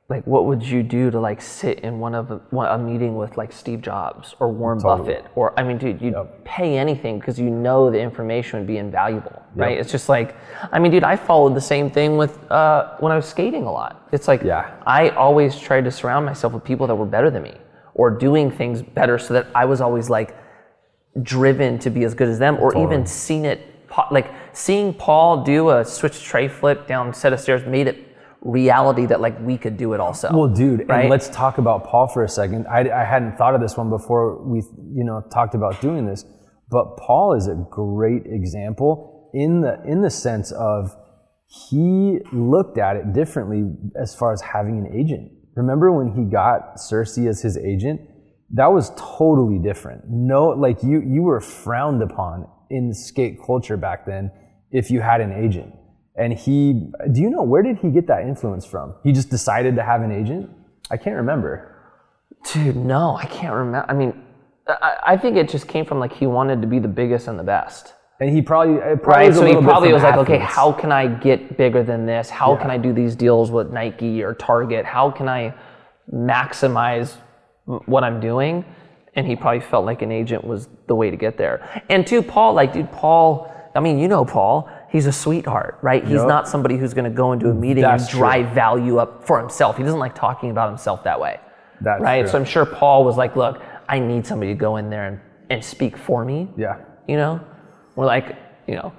like 0.08 0.26
what 0.26 0.44
would 0.46 0.62
you 0.62 0.82
do 0.82 1.10
to 1.10 1.18
like 1.20 1.40
sit 1.42 1.80
in 1.80 1.98
one 1.98 2.14
of 2.14 2.30
a, 2.30 2.36
one, 2.50 2.68
a 2.68 2.78
meeting 2.78 3.16
with 3.16 3.36
like 3.36 3.52
Steve 3.52 3.80
Jobs 3.82 4.34
or 4.40 4.50
Warren 4.52 4.78
Totally. 4.78 5.14
Buffett 5.14 5.30
or 5.34 5.58
I 5.58 5.62
mean, 5.62 5.78
dude, 5.78 6.00
you'd 6.00 6.14
pay 6.44 6.76
anything 6.78 7.18
because 7.18 7.38
you 7.38 7.50
know 7.50 7.90
the 7.90 7.98
information 7.98 8.58
would 8.60 8.66
be 8.66 8.76
invaluable, 8.78 9.42
right? 9.54 9.76
It's 9.78 9.90
just 9.90 10.08
like, 10.08 10.36
I 10.72 10.78
mean, 10.78 10.92
dude, 10.92 11.04
I 11.04 11.16
followed 11.16 11.54
the 11.54 11.60
same 11.60 11.90
thing 11.90 12.16
with 12.16 12.38
uh, 12.50 12.96
when 13.00 13.12
I 13.12 13.16
was 13.16 13.26
skating 13.26 13.64
a 13.64 13.72
lot. 13.72 14.08
It's 14.12 14.28
like 14.28 14.42
Yeah. 14.42 14.74
I 14.86 15.10
always 15.10 15.58
tried 15.58 15.84
to 15.84 15.90
surround 15.90 16.24
myself 16.26 16.52
with 16.54 16.64
people 16.64 16.86
that 16.86 16.94
were 16.94 17.06
better 17.06 17.30
than 17.30 17.42
me 17.42 17.54
or 17.94 18.10
doing 18.10 18.50
things 18.50 18.82
better, 18.82 19.18
so 19.18 19.34
that 19.34 19.46
I 19.54 19.64
was 19.66 19.80
always 19.80 20.08
like 20.10 20.36
driven 21.22 21.78
to 21.78 21.90
be 21.90 22.04
as 22.04 22.12
good 22.14 22.28
as 22.28 22.38
them, 22.38 22.58
or 22.60 22.76
even 22.76 23.06
seen 23.06 23.44
it, 23.44 23.60
like 24.10 24.32
seeing 24.52 24.94
Paul 24.94 25.44
do 25.44 25.70
a 25.70 25.84
switch 25.84 26.22
tray 26.22 26.48
flip 26.48 26.86
down 26.86 27.08
a 27.10 27.14
set 27.14 27.32
of 27.32 27.40
stairs 27.40 27.66
made 27.66 27.86
it 27.86 28.14
reality 28.44 29.06
that 29.06 29.20
like 29.20 29.38
we 29.40 29.56
could 29.56 29.76
do 29.76 29.94
it 29.94 30.00
also. 30.00 30.30
well 30.32 30.48
dude 30.48 30.86
Right? 30.88 31.02
and 31.02 31.10
let's 31.10 31.28
talk 31.30 31.56
about 31.56 31.84
paul 31.84 32.08
for 32.08 32.22
a 32.24 32.28
second 32.28 32.66
I, 32.66 32.80
I 32.90 33.04
hadn't 33.04 33.38
thought 33.38 33.54
of 33.54 33.62
this 33.62 33.76
one 33.76 33.88
before 33.88 34.44
we 34.46 34.58
you 34.92 35.02
know 35.02 35.22
talked 35.32 35.54
about 35.54 35.80
doing 35.80 36.04
this 36.04 36.26
but 36.70 36.98
paul 36.98 37.32
is 37.34 37.46
a 37.48 37.54
great 37.70 38.24
example 38.26 39.30
in 39.32 39.62
the 39.62 39.82
in 39.86 40.02
the 40.02 40.10
sense 40.10 40.52
of 40.52 40.94
he 41.46 42.18
looked 42.32 42.76
at 42.76 42.96
it 42.96 43.14
differently 43.14 43.64
as 44.00 44.14
far 44.14 44.32
as 44.32 44.42
having 44.42 44.76
an 44.78 44.92
agent 44.94 45.32
remember 45.56 45.90
when 45.90 46.12
he 46.12 46.24
got 46.30 46.76
cersei 46.76 47.26
as 47.26 47.40
his 47.40 47.56
agent 47.56 47.98
that 48.52 48.66
was 48.70 48.90
totally 48.98 49.58
different 49.58 50.02
no 50.10 50.48
like 50.50 50.82
you 50.82 51.00
you 51.00 51.22
were 51.22 51.40
frowned 51.40 52.02
upon 52.02 52.46
in 52.70 52.88
the 52.88 52.94
skate 52.94 53.38
culture 53.44 53.76
back 53.76 54.06
then 54.06 54.30
if 54.70 54.90
you 54.90 55.00
had 55.00 55.20
an 55.20 55.32
agent 55.32 55.72
and 56.16 56.32
he 56.32 56.72
do 57.12 57.20
you 57.20 57.30
know 57.30 57.42
where 57.42 57.62
did 57.62 57.76
he 57.78 57.90
get 57.90 58.06
that 58.06 58.22
influence 58.22 58.64
from 58.64 58.94
he 59.02 59.12
just 59.12 59.30
decided 59.30 59.76
to 59.76 59.82
have 59.82 60.02
an 60.02 60.10
agent 60.10 60.50
i 60.90 60.96
can't 60.96 61.16
remember 61.16 61.74
Dude, 62.52 62.76
no, 62.76 63.16
I 63.16 63.26
can't 63.26 63.54
remember. 63.54 63.86
I 63.88 63.94
mean, 63.94 64.22
I, 64.66 64.96
I 65.06 65.16
think 65.16 65.36
it 65.36 65.48
just 65.48 65.66
came 65.66 65.84
from 65.84 65.98
like 65.98 66.12
he 66.12 66.26
wanted 66.26 66.60
to 66.60 66.68
be 66.68 66.78
the 66.78 66.88
biggest 66.88 67.26
and 67.26 67.38
the 67.38 67.42
best. 67.42 67.94
and 68.20 68.30
he 68.30 68.42
probably, 68.42 68.76
probably 68.96 69.28
Right, 69.28 69.34
so 69.34 69.46
he 69.46 69.54
probably 69.54 69.92
was 69.92 70.02
like, 70.02 70.16
okay, 70.16 70.38
how 70.38 70.72
can 70.72 70.92
I 70.92 71.06
get 71.06 71.56
bigger 71.56 71.82
than 71.82 72.06
this? 72.06 72.30
How 72.30 72.54
can 72.56 72.70
I 72.70 72.78
do 72.78 72.92
these 72.92 73.16
deals 73.16 73.50
with 73.50 73.72
Nike 73.72 74.22
or 74.22 74.34
Target? 74.34 74.84
How 74.84 75.10
can 75.10 75.28
I 75.28 75.54
maximize 76.12 77.16
what 77.86 78.04
I'm 78.04 78.20
doing? 78.20 78.64
And 79.16 79.26
he 79.26 79.36
probably 79.36 79.60
felt 79.60 79.84
like 79.86 80.02
an 80.02 80.10
agent 80.10 80.44
was 80.44 80.68
the 80.86 80.94
way 80.94 81.10
to 81.10 81.16
get 81.16 81.36
there. 81.38 81.82
And 81.88 82.06
two, 82.06 82.20
Paul, 82.22 82.54
like, 82.54 82.72
dude, 82.72 82.90
Paul, 82.90 83.50
I 83.74 83.80
mean, 83.80 83.98
you 83.98 84.08
know 84.08 84.24
Paul, 84.24 84.68
he's 84.90 85.06
a 85.06 85.12
sweetheart, 85.12 85.78
right? 85.82 86.02
He's 86.02 86.14
Yep. 86.18 86.28
not 86.28 86.48
somebody 86.48 86.76
who's 86.76 86.94
going 86.94 87.04
to 87.10 87.16
go 87.16 87.32
into 87.32 87.48
a 87.48 87.54
meeting 87.54 87.82
That's 87.82 88.04
and 88.04 88.10
true. 88.10 88.18
drive 88.20 88.48
value 88.54 88.98
up 88.98 89.24
for 89.24 89.38
himself. 89.38 89.76
He 89.76 89.82
doesn't 89.84 89.98
like 90.00 90.14
talking 90.14 90.50
about 90.50 90.68
himself 90.68 91.04
that 91.04 91.20
way. 91.20 91.38
That's 91.80 92.02
right? 92.02 92.22
true. 92.22 92.30
So 92.30 92.38
I'm 92.38 92.44
sure 92.44 92.66
Paul 92.66 93.04
was 93.04 93.16
like, 93.16 93.36
look, 93.36 93.60
I 93.88 93.98
need 93.98 94.26
somebody 94.26 94.52
to 94.52 94.58
go 94.58 94.76
in 94.76 94.90
there 94.90 95.06
and, 95.06 95.20
and 95.50 95.64
speak 95.64 95.96
for 95.96 96.24
me. 96.24 96.48
yeah 96.56 96.78
You 97.06 97.16
know? 97.16 97.40
We're 97.96 98.06
like, 98.06 98.36
you 98.66 98.74
know, 98.74 98.92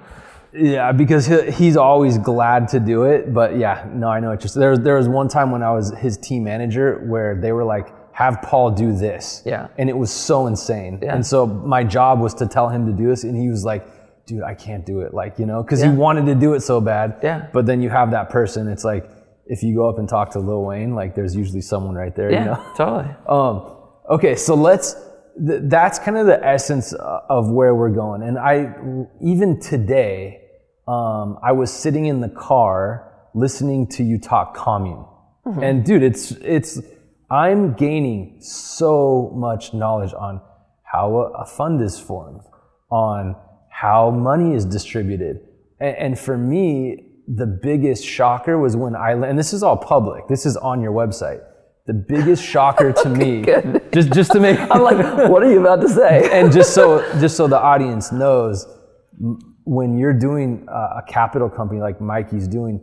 Yeah, 0.52 0.92
because 0.92 1.26
he, 1.26 1.50
he's 1.50 1.76
always 1.76 2.16
glad 2.18 2.68
to 2.68 2.80
do 2.80 3.04
it. 3.04 3.34
But 3.34 3.58
yeah, 3.58 3.86
no, 3.92 4.08
I 4.08 4.20
know 4.20 4.30
what 4.30 4.42
you're. 4.44 4.50
There, 4.54 4.78
there 4.78 4.96
was 4.96 5.08
one 5.08 5.28
time 5.28 5.50
when 5.50 5.62
I 5.62 5.72
was 5.72 5.92
his 5.98 6.16
team 6.16 6.44
manager 6.44 7.02
where 7.06 7.34
they 7.34 7.52
were 7.52 7.64
like, 7.64 7.92
have 8.16 8.40
Paul 8.40 8.70
do 8.70 8.96
this. 8.96 9.42
Yeah. 9.44 9.68
And 9.76 9.90
it 9.90 9.96
was 9.96 10.10
so 10.10 10.46
insane. 10.46 11.00
Yeah. 11.02 11.14
And 11.14 11.26
so 11.26 11.46
my 11.46 11.84
job 11.84 12.18
was 12.18 12.32
to 12.36 12.46
tell 12.46 12.70
him 12.70 12.86
to 12.86 12.92
do 12.92 13.08
this. 13.08 13.24
And 13.24 13.36
he 13.36 13.50
was 13.50 13.62
like, 13.62 13.86
dude, 14.24 14.42
I 14.42 14.54
can't 14.54 14.86
do 14.86 15.00
it. 15.00 15.12
Like, 15.12 15.38
you 15.38 15.44
know, 15.44 15.62
because 15.62 15.82
he 15.82 15.90
wanted 15.90 16.24
to 16.24 16.34
do 16.34 16.54
it 16.54 16.60
so 16.60 16.80
bad. 16.80 17.18
Yeah. 17.22 17.48
But 17.52 17.66
then 17.66 17.82
you 17.82 17.90
have 17.90 18.12
that 18.12 18.30
person. 18.30 18.68
It's 18.68 18.84
like, 18.84 19.06
if 19.44 19.62
you 19.62 19.74
go 19.74 19.86
up 19.86 19.98
and 19.98 20.08
talk 20.08 20.30
to 20.30 20.38
Lil 20.38 20.64
Wayne, 20.64 20.94
like 20.94 21.14
there's 21.14 21.36
usually 21.36 21.60
someone 21.60 21.94
right 21.94 22.16
there, 22.16 22.32
yeah, 22.32 22.38
you 22.38 22.44
know? 22.46 22.72
totally. 22.74 23.14
Um, 23.28 23.76
okay, 24.10 24.34
so 24.34 24.54
let's. 24.54 24.94
Th- 25.46 25.60
that's 25.64 25.98
kind 25.98 26.16
of 26.16 26.26
the 26.26 26.42
essence 26.42 26.94
of 26.94 27.50
where 27.50 27.74
we're 27.74 27.90
going. 27.90 28.22
And 28.22 28.38
I, 28.38 28.72
even 29.22 29.60
today, 29.60 30.40
um, 30.88 31.38
I 31.42 31.52
was 31.52 31.70
sitting 31.70 32.06
in 32.06 32.22
the 32.22 32.30
car 32.30 33.12
listening 33.34 33.88
to 33.88 34.02
you 34.02 34.18
talk 34.18 34.56
commune, 34.56 35.04
and 35.60 35.84
dude, 35.84 36.02
it's 36.02 36.30
it's. 36.30 36.80
I'm 37.30 37.74
gaining 37.74 38.38
so 38.40 39.32
much 39.34 39.74
knowledge 39.74 40.12
on 40.12 40.40
how 40.84 41.16
a, 41.16 41.44
fund 41.44 41.82
is 41.82 41.98
formed, 41.98 42.42
on 42.90 43.34
how 43.68 44.10
money 44.10 44.54
is 44.54 44.64
distributed, 44.64 45.40
and, 45.80 46.18
for 46.18 46.38
me, 46.38 47.06
the 47.28 47.46
biggest 47.46 48.04
shocker 48.04 48.56
was 48.58 48.76
when 48.76 48.94
I 48.94 49.10
and 49.12 49.38
this 49.38 49.52
is 49.52 49.62
all 49.62 49.76
public. 49.76 50.28
This 50.28 50.46
is 50.46 50.56
on 50.56 50.80
your 50.80 50.92
website. 50.92 51.42
The 51.86 51.92
biggest 51.92 52.42
shocker 52.42 52.92
to 52.92 53.08
me, 53.20 53.44
just 53.92 54.12
just 54.12 54.32
to 54.32 54.40
make 54.40 54.58
I'm 54.70 54.82
like, 54.82 55.28
what 55.28 55.42
are 55.42 55.50
you 55.50 55.60
about 55.60 55.82
to 55.82 55.88
say? 55.88 56.30
and 56.40 56.52
just 56.52 56.72
so 56.72 57.00
just 57.20 57.36
so 57.36 57.46
the 57.48 57.58
audience 57.58 58.12
knows, 58.12 58.66
when 59.64 59.98
you're 59.98 60.14
doing 60.14 60.64
a 60.68 61.02
capital 61.06 61.50
company 61.50 61.80
like 61.80 62.00
Mikey's 62.00 62.48
doing, 62.48 62.80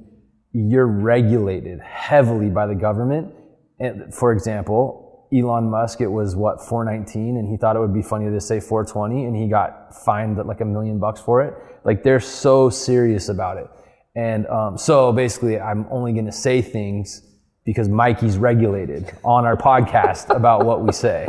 you're 0.51 0.86
regulated 0.86 1.79
heavily 1.79 2.49
by 2.49 2.67
the 2.67 2.75
government. 2.75 3.34
And 3.79 4.13
for 4.13 4.31
example, 4.31 5.27
Elon 5.33 5.69
Musk, 5.69 6.01
it 6.01 6.07
was 6.07 6.36
what 6.36 6.62
419, 6.62 7.38
and 7.38 7.47
he 7.47 7.57
thought 7.57 7.75
it 7.75 7.79
would 7.79 7.93
be 7.93 8.03
funny 8.03 8.29
to 8.29 8.39
say 8.39 8.59
420, 8.59 9.25
and 9.25 9.36
he 9.36 9.47
got 9.47 9.95
fined 9.95 10.38
like 10.38 10.62
a 10.62 10.65
million 10.65 10.99
bucks 10.99 11.19
for 11.19 11.41
it. 11.41 11.55
Like 11.83 12.03
they're 12.03 12.19
so 12.19 12.69
serious 12.69 13.29
about 13.29 13.57
it. 13.57 13.67
And 14.15 14.45
um, 14.47 14.77
so 14.77 15.12
basically, 15.12 15.59
I'm 15.59 15.88
only 15.89 16.13
going 16.13 16.27
to 16.27 16.31
say 16.31 16.62
things 16.62 17.23
because 17.65 17.89
Mikey's 17.89 18.38
regulated 18.38 19.12
on 19.23 19.45
our 19.45 19.57
podcast 19.57 20.33
about 20.36 20.65
what 20.65 20.83
we 20.83 20.91
say. 20.91 21.27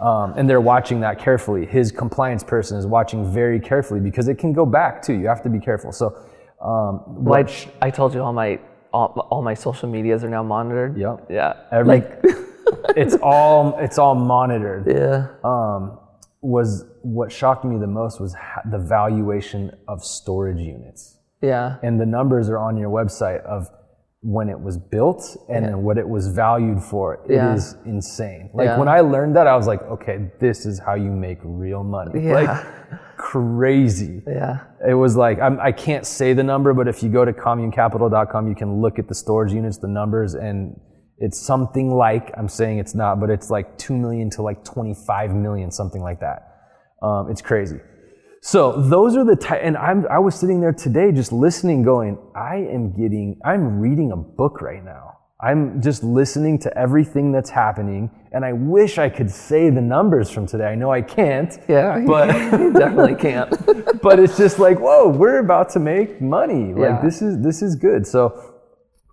Um, 0.00 0.34
and 0.36 0.48
they're 0.48 0.60
watching 0.60 1.00
that 1.00 1.18
carefully. 1.18 1.66
His 1.66 1.92
compliance 1.92 2.42
person 2.42 2.78
is 2.78 2.86
watching 2.86 3.30
very 3.32 3.60
carefully 3.60 4.00
because 4.00 4.28
it 4.28 4.36
can 4.36 4.52
go 4.52 4.64
back 4.64 5.02
too. 5.02 5.14
You 5.14 5.26
have 5.26 5.42
to 5.42 5.48
be 5.48 5.58
careful. 5.58 5.92
So, 5.92 6.06
um, 6.60 7.02
Well, 7.24 7.44
I, 7.44 7.86
I 7.86 7.90
told 7.90 8.14
you 8.14 8.22
all 8.22 8.32
my 8.32 8.60
all, 8.92 9.26
all 9.30 9.42
my 9.42 9.54
social 9.54 9.88
medias 9.88 10.24
are 10.24 10.30
now 10.30 10.42
monitored. 10.42 10.96
Yep. 10.96 11.26
Yeah. 11.30 11.54
Every- 11.72 12.00
like, 12.00 12.20
it's 12.96 13.16
all 13.22 13.76
it's 13.78 13.98
all 13.98 14.14
monitored. 14.14 14.86
yeah. 14.86 15.28
Um, 15.44 15.98
was 16.40 16.84
what 17.02 17.32
shocked 17.32 17.64
me 17.64 17.78
the 17.78 17.86
most 17.86 18.20
was 18.20 18.34
the 18.70 18.78
valuation 18.78 19.72
of 19.88 20.04
storage 20.04 20.58
units. 20.60 21.16
Yeah. 21.40 21.76
and 21.84 22.00
the 22.00 22.06
numbers 22.06 22.48
are 22.48 22.58
on 22.58 22.76
your 22.76 22.90
website 22.90 23.42
of 23.44 23.68
when 24.20 24.48
it 24.48 24.58
was 24.60 24.76
built 24.76 25.36
and 25.48 25.64
then 25.64 25.82
what 25.84 25.96
it 25.96 26.08
was 26.08 26.26
valued 26.28 26.82
for. 26.82 27.20
It 27.28 27.30
is 27.54 27.76
Yeah. 27.84 27.92
insane. 27.92 28.50
Like 28.52 28.66
Yeah. 28.66 28.78
when 28.78 28.88
I 28.88 29.00
learned 29.00 29.36
that, 29.36 29.46
I 29.46 29.56
was 29.56 29.68
like, 29.68 29.80
okay, 29.82 30.32
this 30.40 30.66
is 30.66 30.80
how 30.80 30.94
you 30.94 31.10
make 31.12 31.38
real 31.44 31.84
money. 31.84 32.26
Yeah. 32.26 32.34
Like 32.34 32.98
crazy. 33.16 34.22
Yeah. 34.26 34.60
It 34.88 34.94
was 34.94 35.16
like 35.16 35.40
I'm, 35.40 35.60
I 35.60 35.70
can't 35.72 36.04
say 36.06 36.32
the 36.32 36.42
number, 36.42 36.74
but 36.74 36.88
if 36.88 37.02
you 37.02 37.10
go 37.10 37.24
to 37.24 37.32
communecapital.com, 37.32 38.48
you 38.48 38.54
can 38.56 38.80
look 38.80 38.98
at 38.98 39.06
the 39.08 39.14
storage 39.14 39.52
units, 39.52 39.78
the 39.78 39.88
numbers, 39.88 40.34
and 40.34 40.80
it's 41.18 41.38
something 41.40 41.90
like 41.94 42.32
I'm 42.36 42.48
saying 42.48 42.78
it's 42.78 42.94
not, 42.94 43.20
but 43.20 43.30
it's 43.30 43.50
like 43.50 43.76
two 43.78 43.96
million 43.96 44.30
to 44.30 44.42
like 44.42 44.64
25 44.64 45.32
million, 45.34 45.70
something 45.70 46.02
like 46.02 46.20
that. 46.20 46.42
Um, 47.02 47.30
it's 47.30 47.42
crazy. 47.42 47.78
So 48.40 48.80
those 48.80 49.16
are 49.16 49.24
the 49.24 49.36
type, 49.36 49.60
and 49.62 49.76
I'm 49.76 50.06
I 50.10 50.18
was 50.18 50.34
sitting 50.34 50.60
there 50.60 50.72
today 50.72 51.12
just 51.12 51.32
listening, 51.32 51.82
going, 51.82 52.18
I 52.36 52.56
am 52.56 52.92
getting, 52.92 53.38
I'm 53.44 53.80
reading 53.80 54.12
a 54.12 54.16
book 54.16 54.62
right 54.62 54.84
now. 54.84 55.18
I'm 55.40 55.80
just 55.80 56.02
listening 56.02 56.58
to 56.60 56.78
everything 56.78 57.30
that's 57.30 57.50
happening, 57.50 58.10
and 58.32 58.44
I 58.44 58.52
wish 58.52 58.98
I 58.98 59.08
could 59.08 59.30
say 59.30 59.70
the 59.70 59.80
numbers 59.80 60.30
from 60.30 60.46
today. 60.46 60.66
I 60.66 60.74
know 60.74 60.90
I 60.90 61.02
can't. 61.02 61.56
Yeah. 61.68 62.00
But 62.06 62.28
you 62.58 62.72
definitely 62.72 63.14
can't. 63.14 63.50
but 64.02 64.18
it's 64.18 64.36
just 64.36 64.58
like, 64.58 64.78
whoa, 64.80 65.08
we're 65.08 65.38
about 65.38 65.68
to 65.70 65.78
make 65.80 66.20
money. 66.20 66.74
Like 66.74 66.90
Yeah. 66.90 67.00
this 67.02 67.22
is 67.22 67.40
this 67.42 67.62
is 67.62 67.76
good. 67.76 68.04
So 68.06 68.54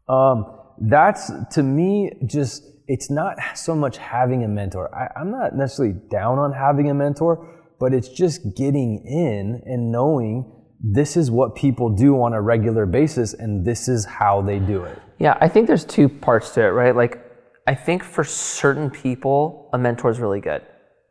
um, 0.09 0.45
that's 0.81 1.31
to 1.51 1.63
me 1.63 2.11
just 2.25 2.63
it's 2.87 3.09
not 3.09 3.37
so 3.55 3.75
much 3.75 3.97
having 3.97 4.43
a 4.43 4.47
mentor. 4.47 4.93
I, 4.95 5.19
I'm 5.19 5.31
not 5.31 5.55
necessarily 5.55 5.95
down 6.11 6.37
on 6.39 6.51
having 6.53 6.89
a 6.89 6.93
mentor, 6.93 7.54
but 7.79 7.93
it's 7.93 8.09
just 8.09 8.55
getting 8.55 9.05
in 9.05 9.61
and 9.65 9.91
knowing 9.91 10.51
this 10.81 11.17
is 11.17 11.31
what 11.31 11.55
people 11.55 11.89
do 11.89 12.21
on 12.21 12.33
a 12.33 12.41
regular 12.41 12.85
basis 12.85 13.33
and 13.33 13.65
this 13.65 13.87
is 13.87 14.05
how 14.05 14.41
they 14.41 14.59
do 14.59 14.83
it. 14.83 15.01
Yeah, 15.19 15.37
I 15.41 15.47
think 15.47 15.67
there's 15.67 15.85
two 15.85 16.09
parts 16.09 16.51
to 16.51 16.61
it, 16.61 16.69
right? 16.69 16.95
Like, 16.95 17.21
I 17.67 17.73
think 17.73 18.03
for 18.03 18.23
certain 18.23 18.89
people, 18.89 19.69
a 19.73 19.77
mentor 19.77 20.11
is 20.11 20.19
really 20.19 20.41
good, 20.41 20.61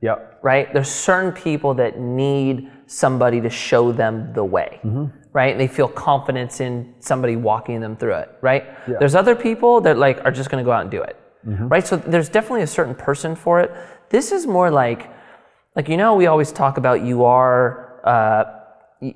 Yep. 0.03 0.41
right? 0.43 0.73
There's 0.73 0.91
certain 0.91 1.33
people 1.33 1.75
that 1.75 1.99
need 1.99 2.71
somebody 2.87 3.41
to 3.41 3.51
show 3.51 3.91
them 3.91 4.33
the 4.35 4.45
way, 4.45 4.81
mm-hmm. 4.85 5.07
right? 5.33 5.53
And 5.53 5.61
they 5.61 5.67
feel 5.67 5.89
confidence 5.89 6.61
in 6.61 6.95
somebody 7.01 7.35
walking 7.37 7.81
them 7.81 7.97
through 7.97 8.15
it, 8.15 8.29
right? 8.43 8.65
There's 8.87 9.15
other 9.15 9.35
people 9.35 9.81
that 9.81 9.99
like 9.99 10.25
are 10.25 10.31
just 10.31 10.51
going 10.51 10.63
to 10.63 10.67
go 10.67 10.73
out 10.73 10.83
and 10.83 10.91
do 10.91 11.03
it, 11.03 11.19
mm-hmm. 11.47 11.69
right? 11.69 11.85
So 11.85 11.97
there's 11.97 12.29
definitely 12.29 12.63
a 12.63 12.69
certain 12.69 12.95
person 12.95 13.35
for 13.35 13.61
it. 13.61 13.73
This 14.11 14.31
is 14.31 14.47
more 14.47 14.71
like, 14.71 15.11
like 15.77 15.89
you 15.89 15.97
know, 15.97 16.15
we 16.15 16.27
always 16.27 16.53
talk 16.53 16.79
about 16.79 17.03
you 17.03 17.25
are, 17.25 18.01
uh, 18.05 18.45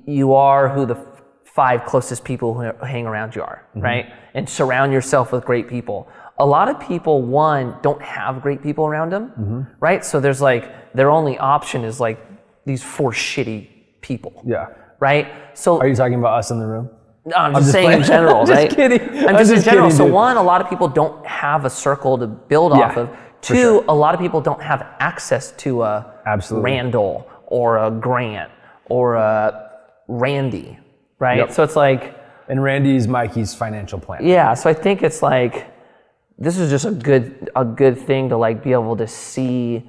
you 0.05 0.33
are 0.33 0.69
who 0.69 0.85
the 0.85 0.97
five 1.45 1.85
closest 1.85 2.23
people 2.23 2.53
who 2.53 2.85
hang 2.85 3.05
around 3.05 3.35
you 3.35 3.41
are, 3.41 3.65
right? 3.75 4.11
And 4.33 4.47
surround 4.47 4.91
yourself 4.93 5.31
with 5.31 5.45
great 5.45 5.67
people. 5.67 6.07
A 6.37 6.45
lot 6.45 6.69
of 6.69 6.79
people, 6.79 7.21
one, 7.21 7.75
don't 7.81 8.01
have 8.01 8.41
great 8.41 8.61
people 8.61 8.85
around 8.85 9.11
them, 9.11 9.67
right? 9.79 10.03
So 10.05 10.19
there's 10.19 10.41
like 10.41 10.93
their 10.93 11.09
only 11.11 11.37
option 11.37 11.83
is 11.83 11.99
like 11.99 12.19
these 12.65 12.83
four 12.83 13.11
shitty 13.11 13.67
people, 14.01 14.41
Yeah. 14.45 14.67
right? 14.99 15.27
So 15.57 15.79
Are 15.79 15.87
you 15.87 15.95
talking 15.95 16.15
about 16.15 16.37
us 16.39 16.51
in 16.51 16.59
the 16.59 16.65
room? 16.67 16.89
no, 17.25 17.35
I'm 17.35 17.53
just 17.53 17.63
just 17.65 17.71
saying 17.73 17.85
playing. 17.87 18.01
in 18.01 18.07
general, 18.07 18.45
Just 18.45 18.51
right? 18.51 18.69
kidding. 18.69 19.01
I'm 19.27 19.29
I'm 19.29 19.37
just, 19.37 19.51
in 19.51 19.61
general. 19.61 19.89
kidding, 19.89 19.97
so 19.97 20.05
one, 20.05 20.37
a 20.37 20.43
lot 20.43 20.61
of 20.61 20.69
people 20.69 20.87
don't 20.87 21.25
have 21.25 21.65
a 21.65 21.69
circle 21.69 22.17
to 22.17 22.27
build 22.27 22.71
Yeah, 22.73 22.79
off 22.85 22.97
of. 22.97 23.09
Two, 23.41 23.55
sure. 23.55 23.85
a 23.87 23.93
lot 23.95 24.13
of 24.13 24.19
people 24.21 24.41
don't 24.41 24.61
have 24.61 24.85
access 24.99 25.51
to 25.63 25.83
a 25.83 26.18
Absolutely. 26.33 26.71
Randall 26.71 27.27
or 27.47 27.77
a 27.77 27.91
Grant 27.91 28.51
or 28.85 29.15
a 29.15 29.71
Randy, 30.07 30.77
right? 31.19 31.37
Yep. 31.39 31.51
So 31.51 31.63
it's 31.63 31.75
like, 31.75 32.15
And 32.47 32.61
Randy's 32.63 33.07
Mikey's 33.07 33.53
financial 33.53 33.99
plan. 33.99 34.25
yeah. 34.25 34.53
So 34.53 34.69
I 34.69 34.73
think 34.73 35.03
it's 35.03 35.21
like 35.21 35.67
this 36.37 36.57
is 36.57 36.69
just 36.69 36.85
a 36.85 36.91
good 36.91 37.49
a 37.55 37.65
good 37.65 37.97
thing 37.97 38.29
to 38.29 38.37
like 38.37 38.63
be 38.63 38.71
able 38.71 38.95
to 38.97 39.07
see 39.07 39.83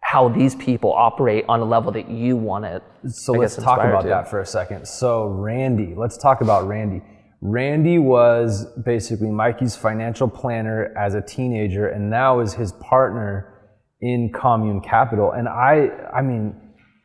how 0.00 0.28
these 0.28 0.54
people 0.54 0.92
operate 0.92 1.44
on 1.48 1.60
a 1.60 1.64
level 1.64 1.90
that 1.92 2.08
you 2.08 2.36
want 2.36 2.64
to. 2.64 2.80
So 3.10 3.34
I 3.34 3.38
let's 3.38 3.56
guess, 3.56 3.64
talk 3.64 3.78
about 3.80 4.02
to. 4.02 4.08
that 4.08 4.28
for 4.28 4.40
a 4.40 4.46
second. 4.46 4.86
So 4.86 5.26
Randy, 5.26 5.94
let's 5.96 6.16
talk 6.16 6.40
about 6.42 6.68
Randy. 6.68 7.02
Randy 7.40 7.98
was 7.98 8.66
basically 8.84 9.30
Mikey's 9.30 9.76
financial 9.76 10.28
planner 10.28 10.92
as 10.96 11.14
a 11.14 11.20
teenager 11.22 11.88
and 11.88 12.08
now 12.08 12.40
is 12.40 12.54
his 12.54 12.72
partner 12.72 13.53
in 14.00 14.32
Commune 14.32 14.80
Capital. 14.80 15.32
And 15.32 15.48
I 15.48 15.88
I 16.14 16.22
mean, 16.22 16.54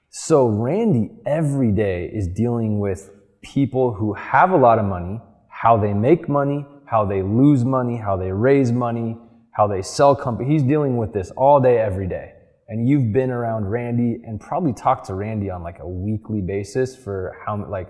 so 0.10 0.47
Randy 0.47 1.12
every 1.25 1.71
day 1.71 2.10
is 2.13 2.28
dealing 2.28 2.80
with 2.80 3.12
people 3.41 3.93
who 3.93 4.13
have 4.13 4.52
a 4.52 4.58
lot 4.58 4.80
of 4.80 4.86
money, 4.86 5.21
how 5.49 5.78
they 5.78 5.93
make 5.93 6.28
money, 6.28 6.65
how 6.86 7.06
they 7.06 7.21
lose 7.21 7.63
money, 7.63 7.97
how 7.97 8.17
they 8.17 8.32
raise 8.32 8.71
money, 8.71 9.17
how 9.52 9.67
they 9.67 9.82
sell 9.82 10.15
company. 10.15 10.49
He's 10.49 10.63
dealing 10.63 10.97
with 10.97 11.13
this 11.13 11.32
all 11.32 11.60
day, 11.60 11.78
every 11.78 12.08
day. 12.08 12.34
And 12.67 12.88
you've 12.88 13.12
been 13.13 13.32
around 13.32 13.65
Randy 13.69 14.21
and 14.25 14.39
probably 14.39 14.73
talked 14.73 15.06
to 15.08 15.13
Randy 15.15 15.49
on 15.49 15.63
like 15.63 15.80
a 15.80 15.88
weekly 15.88 16.41
basis 16.41 16.95
for 16.95 17.36
how 17.45 17.65
like 17.69 17.89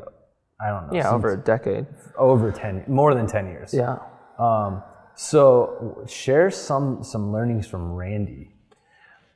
I 0.62 0.70
don't 0.70 0.88
know, 0.88 0.94
Yeah, 0.94 1.12
over 1.12 1.34
a 1.34 1.38
decade. 1.38 1.86
over 2.18 2.52
ten, 2.52 2.84
more 2.88 3.14
than 3.16 3.28
ten 3.28 3.48
years. 3.48 3.74
Yeah. 3.74 3.98
Um, 4.38 4.84
so 5.16 6.04
share 6.08 6.50
some 6.50 7.04
some 7.04 7.32
learnings 7.34 7.68
from 7.68 7.92
Randy, 7.92 8.52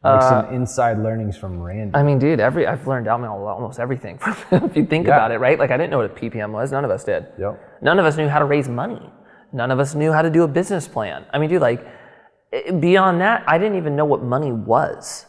like 0.04 0.22
some 0.22 0.54
inside 0.54 1.00
learnings 1.00 1.38
from 1.38 1.62
Randy. 1.62 1.94
Uh, 1.94 2.00
I 2.00 2.04
mean, 2.04 2.20
dude, 2.20 2.40
every 2.40 2.68
I've 2.68 2.86
learned 2.88 3.08
almost 3.08 3.80
everything 3.80 4.18
from. 4.24 4.36
If 4.66 4.76
you 4.76 4.86
think 4.86 5.08
Yeah. 5.08 5.16
about 5.16 5.32
it, 5.32 5.40
right? 5.40 5.58
Like 5.58 5.72
I 5.72 5.78
didn't 5.78 5.92
know 5.92 5.98
what 6.00 6.12
a 6.12 6.14
PPM 6.14 6.52
was. 6.52 6.72
None 6.72 6.84
of 6.86 6.92
us 6.92 7.04
did. 7.04 7.28
Yep. 7.40 7.80
None 7.82 8.00
of 8.00 8.06
us 8.06 8.18
knew 8.18 8.28
how 8.28 8.40
to 8.40 8.46
raise 8.46 8.68
money. 8.68 9.02
None 9.54 9.72
of 9.72 9.80
us 9.80 9.96
knew 9.96 10.12
how 10.12 10.22
to 10.22 10.30
do 10.30 10.44
a 10.44 10.48
business 10.48 10.88
plan. 10.88 11.26
I 11.34 11.40
mean, 11.40 11.50
dude, 11.50 11.62
like 11.62 11.86
beyond 12.80 13.22
that, 13.22 13.44
I 13.48 13.58
didn't 13.58 13.78
even 13.78 13.96
know 13.96 14.06
what 14.06 14.24
money 14.24 14.52
was, 14.52 15.26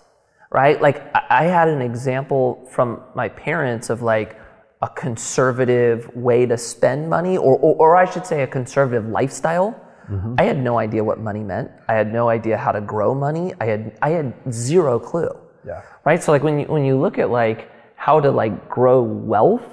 right? 0.51 0.81
Like 0.81 1.03
I 1.15 1.23
I 1.31 1.45
had 1.45 1.69
an 1.69 1.83
example 1.83 2.67
from 2.71 3.01
my 3.15 3.29
parents 3.29 3.91
of 3.91 4.03
like 4.03 4.39
a 4.83 4.89
conservative 4.89 6.15
way 6.15 6.47
to 6.47 6.57
spend 6.59 7.09
money, 7.09 7.37
or 7.37 7.57
or, 7.59 7.75
or 7.77 7.97
I 7.97 8.05
should 8.05 8.27
say, 8.27 8.43
a 8.43 8.47
conservative 8.47 9.07
lifestyle. 9.09 9.81
I 10.38 10.45
had 10.45 10.59
no 10.59 10.79
idea 10.79 11.03
what 11.05 11.19
money 11.21 11.43
meant. 11.43 11.71
I 11.88 11.95
had 11.95 12.12
no 12.12 12.29
idea 12.29 12.57
how 12.57 12.73
to 12.73 12.81
grow 12.81 13.14
money. 13.14 13.53
I 13.61 13.67
had 13.67 13.99
I 14.03 14.11
had 14.11 14.35
zero 14.51 14.99
clue 14.99 15.31
Yeah. 15.67 15.83
right? 16.05 16.23
So 16.23 16.33
like 16.33 16.43
when 16.43 16.59
you 16.61 16.67
when 16.67 16.85
you 16.85 16.97
look 16.99 17.19
at 17.19 17.31
like 17.31 17.71
how 17.97 18.21
to 18.21 18.31
like 18.31 18.69
grow 18.69 19.03
wealth, 19.03 19.67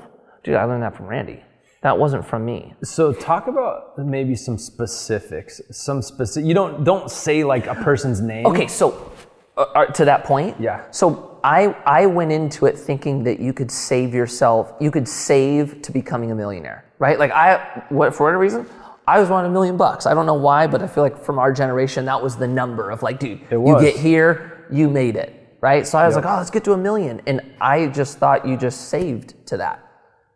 dude, 0.43 0.55
I 0.55 0.63
learned 0.65 0.83
that 0.83 0.95
from 0.95 1.07
Randy. 1.07 1.43
That 1.81 1.97
wasn't 1.97 2.25
from 2.25 2.45
me. 2.45 2.73
So 2.83 3.11
talk 3.11 3.47
about 3.47 3.97
maybe 3.97 4.35
some 4.35 4.57
specifics. 4.57 5.59
Some 5.71 6.01
specific. 6.01 6.47
You 6.47 6.53
don't 6.53 6.83
don't 6.83 7.09
say 7.09 7.43
like 7.43 7.65
a 7.67 7.75
person's 7.75 8.21
name. 8.21 8.45
Okay, 8.45 8.67
so 8.67 9.11
uh, 9.57 9.61
uh, 9.75 9.85
to 9.87 10.05
that 10.05 10.23
point, 10.23 10.55
Yeah. 10.59 10.83
So 10.91 11.39
I 11.43 11.75
I 11.85 12.05
went 12.05 12.31
into 12.31 12.67
it 12.67 12.77
thinking 12.77 13.23
that 13.23 13.39
you 13.39 13.51
could 13.53 13.71
save 13.71 14.13
yourself, 14.13 14.73
you 14.79 14.91
could 14.91 15.07
save 15.07 15.81
to 15.81 15.91
becoming 15.91 16.31
a 16.31 16.35
millionaire, 16.35 16.85
right? 16.99 17.17
Like 17.17 17.31
I, 17.31 17.83
what 17.89 18.13
for 18.15 18.23
whatever 18.25 18.39
reason, 18.39 18.65
I 19.11 19.19
was 19.19 19.27
wanting 19.27 19.51
a 19.51 19.53
million 19.53 19.75
bucks. 19.75 20.05
I 20.05 20.13
don't 20.13 20.25
know 20.25 20.35
why, 20.35 20.67
but 20.67 20.81
I 20.81 20.87
feel 20.87 21.03
like 21.03 21.21
from 21.21 21.37
our 21.37 21.51
generation, 21.51 22.05
that 22.05 22.23
was 22.23 22.37
the 22.37 22.47
number 22.47 22.89
of 22.89 23.03
like, 23.03 23.19
dude, 23.19 23.41
you 23.51 23.77
get 23.81 23.97
here, 23.97 24.65
you 24.71 24.89
made 24.89 25.17
it, 25.17 25.57
right? 25.59 25.85
So 25.85 25.97
I 25.97 26.07
was 26.07 26.15
like, 26.15 26.25
oh, 26.25 26.37
let's 26.37 26.49
get 26.49 26.63
to 26.63 26.71
a 26.71 26.77
million, 26.77 27.21
and 27.27 27.41
I 27.59 27.87
just 27.87 28.19
thought 28.19 28.47
you 28.47 28.55
just 28.55 28.87
saved 28.87 29.35
to 29.47 29.57
that, 29.57 29.83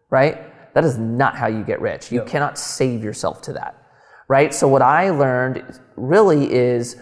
right? 0.10 0.74
That 0.74 0.84
is 0.84 0.98
not 0.98 1.38
how 1.38 1.48
you 1.48 1.64
get 1.64 1.80
rich. 1.80 2.12
You 2.12 2.24
cannot 2.24 2.58
save 2.58 3.02
yourself 3.02 3.42
to 3.44 3.54
that, 3.54 3.82
right? 4.28 4.54
So 4.54 4.68
what 4.68 4.82
I 4.82 5.10
learned 5.10 5.80
really 5.96 6.52
is 6.52 6.98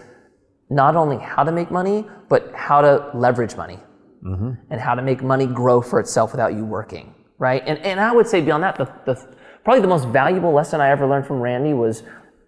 not 0.70 0.94
only 0.94 1.18
how 1.18 1.42
to 1.42 1.50
make 1.50 1.72
money, 1.72 2.06
but 2.28 2.52
how 2.54 2.82
to 2.82 3.10
leverage 3.14 3.56
money 3.56 3.80
mm-hmm. 4.24 4.52
and 4.70 4.80
how 4.80 4.94
to 4.94 5.02
make 5.02 5.24
money 5.24 5.48
grow 5.48 5.82
for 5.82 5.98
itself 5.98 6.30
without 6.30 6.54
you 6.54 6.64
working, 6.64 7.16
right? 7.38 7.64
And, 7.66 7.80
and 7.80 7.98
I 7.98 8.12
would 8.12 8.28
say 8.28 8.40
beyond 8.40 8.62
that, 8.62 8.76
the, 8.76 8.84
the, 9.06 9.34
probably 9.64 9.80
the 9.80 9.88
most 9.88 10.06
valuable 10.08 10.52
lesson 10.52 10.80
I 10.80 10.90
ever 10.90 11.06
learned 11.06 11.26
from 11.26 11.40
Randy 11.40 11.72
was, 11.72 12.02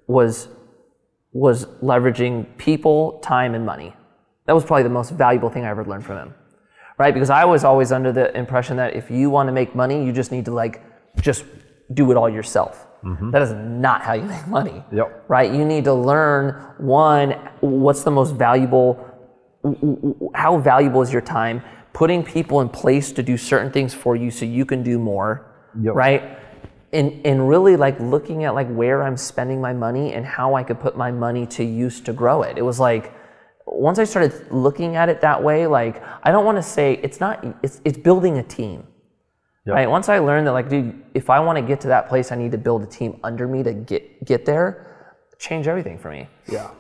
was, 0.07 0.49
was 1.33 1.67
leveraging 1.83 2.47
people, 2.59 3.19
time, 3.21 3.55
and 3.55 3.65
money. 3.67 3.95
That 4.47 4.55
was 4.55 4.65
probably 4.65 4.85
the 4.85 4.91
most 4.91 5.11
valuable 5.13 5.51
thing 5.51 5.65
I 5.65 5.71
ever 5.71 5.85
learned 5.85 6.05
from 6.05 6.19
him, 6.19 6.35
right? 6.99 7.13
Because 7.13 7.31
I 7.31 7.45
was 7.45 7.65
always 7.65 7.91
under 7.91 8.13
the 8.13 8.37
impression 8.37 8.77
that 8.77 8.95
if 8.95 9.11
you 9.11 9.29
want 9.31 9.49
to 9.49 9.53
make 9.53 9.75
money, 9.75 10.05
you 10.05 10.13
just 10.13 10.31
need 10.31 10.45
to 10.45 10.53
like, 10.53 10.83
just 11.21 11.45
do 11.95 12.11
it 12.11 12.17
all 12.17 12.29
yourself. 12.29 12.87
Mm-hmm. 13.05 13.31
That 13.31 13.43
is 13.43 13.53
not 13.53 14.03
how 14.03 14.15
you 14.15 14.23
make 14.23 14.47
money 14.49 14.83
Yep. 14.93 15.25
right? 15.29 15.53
You 15.53 15.65
need 15.65 15.85
to 15.85 15.95
learn 15.95 16.55
one, 16.79 17.33
what's 17.61 18.03
the 18.03 18.11
most 18.11 18.35
valuable, 18.35 19.05
how 20.35 20.59
valuable 20.59 21.03
is 21.03 21.13
your 21.13 21.23
time? 21.23 21.63
Putting 21.93 22.23
people 22.23 22.61
in 22.61 22.69
place 22.69 23.13
to 23.13 23.23
do 23.23 23.37
certain 23.37 23.71
things 23.71 23.95
for 23.95 24.17
you 24.17 24.31
so 24.31 24.45
you 24.45 24.65
can 24.65 24.83
do 24.83 24.99
more, 24.99 25.47
Yep. 25.81 25.95
right? 25.95 26.39
And, 26.99 27.27
and 27.27 27.49
really 27.49 27.77
like 27.77 28.01
looking 28.01 28.45
at 28.45 28.55
like 28.55 28.69
where 28.69 29.03
I'm 29.03 29.17
spending 29.17 29.61
my 29.61 29.73
money 29.73 30.15
and 30.15 30.25
how 30.25 30.55
I 30.55 30.63
could 30.63 30.81
put 30.81 30.97
my 30.97 31.11
money 31.11 31.47
to 31.57 31.65
use 31.65 32.01
to 32.03 32.13
grow 32.13 32.43
it. 32.43 32.57
It 32.57 32.63
was 32.63 32.81
like, 32.81 33.13
once 33.67 33.99
I 33.99 34.05
started 34.05 34.33
looking 34.51 34.97
at 34.97 35.09
it 35.09 35.21
that 35.21 35.43
way, 35.43 35.67
like 35.67 36.03
I 36.23 36.31
don't 36.33 36.45
want 36.45 36.57
to 36.57 36.63
say 36.63 36.99
it's 37.03 37.21
not, 37.21 37.45
it's, 37.63 37.81
it's 37.85 37.99
building 37.99 38.39
a 38.39 38.43
team 38.43 38.87
Right. 39.75 39.91
Once 39.91 40.09
I 40.09 40.19
learned 40.19 40.47
that, 40.47 40.53
like, 40.53 40.69
dude, 40.69 41.03
if 41.15 41.29
I 41.29 41.41
want 41.41 41.57
to 41.59 41.63
get 41.63 41.81
to 41.83 41.89
that 41.89 42.09
place, 42.09 42.31
I 42.31 42.37
need 42.37 42.53
to 42.53 42.59
build 42.59 42.83
a 42.83 42.87
team 42.87 43.19
under 43.25 43.49
me 43.49 43.63
to 43.65 43.75
get 43.75 44.25
get 44.25 44.45
there. 44.45 45.17
Change 45.39 45.67
everything 45.67 45.99
for 45.99 46.11
me. 46.11 46.29
Yeah. 46.49 46.71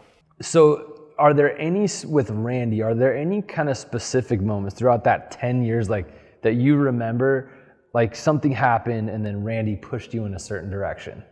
So, 0.40 1.10
are 1.18 1.34
there 1.34 1.58
any 1.58 1.88
with 2.04 2.30
Randy? 2.30 2.82
Are 2.82 2.94
there 2.94 3.16
any 3.16 3.42
kind 3.42 3.68
of 3.68 3.76
specific 3.76 4.40
moments 4.40 4.76
throughout 4.76 5.02
that 5.04 5.32
ten 5.32 5.62
years, 5.62 5.90
like 5.90 6.42
that 6.42 6.54
you 6.54 6.76
remember, 6.76 7.50
like 7.96 8.14
something 8.14 8.52
happened 8.52 9.08
and 9.08 9.24
then 9.26 9.36
Randy 9.42 9.74
pushed 9.90 10.12
you 10.14 10.26
in 10.26 10.34
a 10.34 10.38
certain 10.50 10.70
direction? 10.76 11.24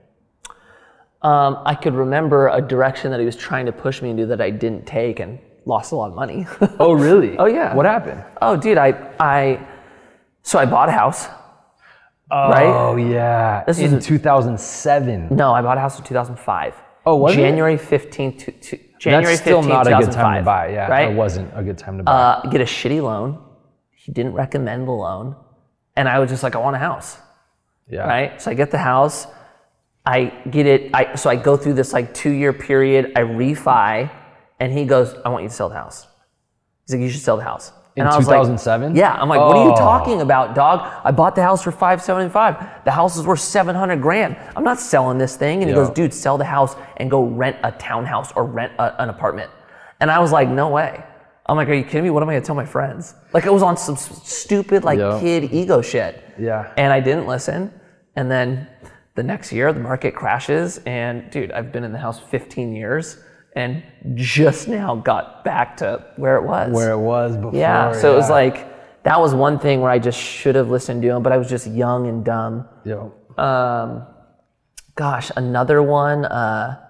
Um, 1.20 1.52
I 1.72 1.74
could 1.74 1.94
remember 1.94 2.48
a 2.48 2.60
direction 2.74 3.10
that 3.12 3.20
he 3.20 3.26
was 3.26 3.36
trying 3.36 3.66
to 3.66 3.72
push 3.72 3.96
me 4.02 4.08
into 4.10 4.24
that 4.26 4.40
I 4.40 4.50
didn't 4.50 4.86
take 4.86 5.20
and 5.20 5.38
lost 5.66 5.92
a 5.92 5.96
lot 5.96 6.08
of 6.12 6.16
money. 6.16 6.46
Oh, 6.84 6.92
really? 6.92 7.36
Oh, 7.38 7.46
yeah. 7.58 7.74
What 7.78 7.86
happened? 7.86 8.20
oh, 8.46 8.56
dude, 8.56 8.78
I 8.78 8.90
I 9.20 9.38
so 10.42 10.58
I 10.58 10.66
bought 10.74 10.88
a 10.88 10.92
house. 11.02 11.20
Oh, 12.30 12.48
Right? 12.50 13.10
yeah. 13.10 13.64
This 13.66 13.78
was 13.82 13.92
in 13.92 13.98
is 13.98 14.06
2007. 14.06 15.28
No, 15.42 15.52
I 15.58 15.60
bought 15.66 15.76
a 15.76 15.80
house 15.80 15.98
in 15.98 16.04
2005. 16.04 16.74
Oh, 17.06 17.16
was 17.16 17.32
it? 17.34 17.36
January 17.36 17.76
15th 17.76 18.38
to, 18.44 18.50
to 18.66 18.78
January 18.98 19.34
That's 19.34 19.42
still 19.42 19.62
15th, 19.62 19.68
not 19.68 19.86
a 19.86 19.96
good 20.02 20.12
time 20.12 20.40
to 20.42 20.44
buy. 20.44 20.64
Yeah, 20.72 20.88
right. 20.88 21.10
it 21.10 21.14
wasn't 21.14 21.48
a 21.54 21.62
good 21.62 21.78
time 21.84 21.98
to 21.98 22.02
buy. 22.04 22.12
uh, 22.12 22.48
get 22.54 22.60
a 22.62 22.70
shitty 22.78 23.02
loan. 23.10 23.28
He 24.04 24.10
didn't 24.12 24.32
recommend 24.44 24.80
the 24.88 24.96
loan. 25.06 25.36
And 25.96 26.08
I 26.08 26.18
was 26.18 26.30
just 26.30 26.42
like, 26.42 26.54
I 26.56 26.58
want 26.58 26.76
a 26.76 26.78
house. 26.80 27.18
yeah. 27.88 28.06
Right? 28.06 28.40
So 28.42 28.50
I 28.50 28.54
get 28.54 28.70
the 28.70 28.78
house. 28.78 29.26
I 30.06 30.24
get 30.50 30.66
it. 30.66 30.90
I, 30.94 31.14
so 31.14 31.30
I 31.30 31.36
go 31.36 31.56
through 31.56 31.74
this 31.74 31.92
like 31.92 32.12
two 32.12 32.30
year 32.30 32.52
period. 32.52 33.12
I 33.16 33.20
refi. 33.20 34.10
And 34.60 34.72
he 34.72 34.84
goes, 34.84 35.14
I 35.24 35.28
want 35.30 35.42
you 35.44 35.48
to 35.48 35.54
sell 35.54 35.68
the 35.68 35.74
house. 35.76 36.06
He's 36.86 36.94
like, 36.94 37.02
you 37.02 37.10
should 37.10 37.22
sell 37.22 37.36
the 37.36 37.42
house. 37.44 37.72
In 37.96 38.04
and 38.04 38.10
like, 38.12 38.24
2007? 38.24 38.96
yeah. 38.96 39.14
I'm 39.14 39.28
like, 39.28 39.40
what 39.40 39.56
are 39.56 39.64
you 39.66 39.72
Oh. 39.72 39.76
talking 39.76 40.20
about, 40.20 40.54
dog? 40.56 40.80
I 41.04 41.12
bought 41.12 41.36
the 41.36 41.42
house 41.42 41.62
for 41.62 41.70
575. 41.70 42.84
The 42.84 42.90
house 42.90 43.16
is 43.16 43.24
worth 43.24 43.38
700 43.40 44.02
grand. 44.02 44.36
I'm 44.56 44.64
not 44.64 44.80
selling 44.80 45.16
this 45.18 45.36
thing. 45.36 45.60
And 45.62 45.68
he 45.68 45.74
goes, 45.74 45.90
dude, 45.90 46.12
sell 46.12 46.36
the 46.36 46.44
house 46.44 46.74
and 46.96 47.08
go 47.10 47.22
rent 47.24 47.56
a 47.62 47.70
townhouse 47.72 48.32
or 48.34 48.44
rent 48.44 48.72
a, 48.80 49.00
an 49.00 49.10
apartment. 49.10 49.48
And 50.00 50.10
I 50.10 50.18
was 50.18 50.32
like, 50.32 50.48
no 50.48 50.68
way. 50.70 51.04
I'm 51.46 51.56
like, 51.56 51.68
are 51.68 51.74
you 51.74 51.84
kidding 51.84 52.04
me? 52.04 52.10
What 52.10 52.22
am 52.22 52.28
I 52.28 52.34
gonna 52.34 52.44
tell 52.44 52.54
my 52.54 52.64
friends? 52.64 53.14
Like 53.32 53.44
it 53.44 53.52
was 53.52 53.62
on 53.62 53.76
some 53.76 53.96
stupid 53.96 54.82
like 54.84 54.98
Yeah. 54.98 55.18
kid 55.20 55.52
ego 55.52 55.82
shit. 55.82 56.22
Yeah. 56.38 56.72
And 56.76 56.92
I 56.92 57.00
didn't 57.00 57.26
listen. 57.26 57.72
And 58.16 58.30
then 58.30 58.66
the 59.14 59.22
next 59.22 59.52
year 59.52 59.72
the 59.72 59.80
market 59.80 60.14
crashes 60.14 60.78
and 60.86 61.30
dude, 61.30 61.52
I've 61.52 61.70
been 61.72 61.84
in 61.84 61.92
the 61.92 61.98
house 61.98 62.18
15 62.18 62.72
years 62.74 63.18
and 63.56 63.82
just 64.14 64.66
now 64.68 64.96
got 64.96 65.44
back 65.44 65.76
to 65.78 66.04
where 66.16 66.36
it 66.36 66.44
was. 66.44 66.72
Where 66.72 66.92
it 66.92 66.98
was 66.98 67.36
before. 67.36 67.54
yeah. 67.54 67.92
So 67.92 68.12
it 68.12 68.16
was 68.16 68.30
like 68.30 69.02
that 69.04 69.20
was 69.20 69.34
one 69.34 69.58
thing 69.58 69.82
where 69.82 69.90
I 69.90 69.98
just 69.98 70.18
should 70.18 70.54
have 70.54 70.70
listened 70.70 71.02
to 71.02 71.08
him, 71.10 71.22
but 71.22 71.30
I 71.32 71.36
was 71.36 71.48
just 71.50 71.66
young 71.66 72.06
and 72.08 72.24
dumb. 72.24 72.66
Yo. 72.86 73.12
Um, 73.36 74.06
gosh, 74.94 75.30
another 75.36 75.82
one. 75.82 76.24
Uh, 76.24 76.80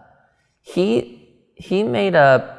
he 0.61 1.29
he 1.57 1.83
made 1.83 2.15
a 2.15 2.54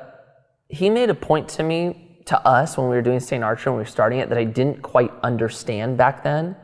he 0.70 0.90
made 0.90 1.10
a 1.10 1.16
point 1.16 1.48
to 1.50 1.64
me 1.64 2.22
to 2.26 2.40
us 2.48 2.78
when 2.78 2.90
we 2.90 2.96
were 2.96 3.02
doing 3.02 3.20
St. 3.20 3.44
Archer 3.44 3.70
when 3.72 3.78
we 3.78 3.82
were 3.82 3.90
starting 3.90 4.20
it 4.20 4.30
that 4.30 4.38
I 4.38 4.44
didn't 4.44 4.82
quite 4.82 5.12
understand 5.22 5.98
back 5.98 6.24
then 6.24 6.56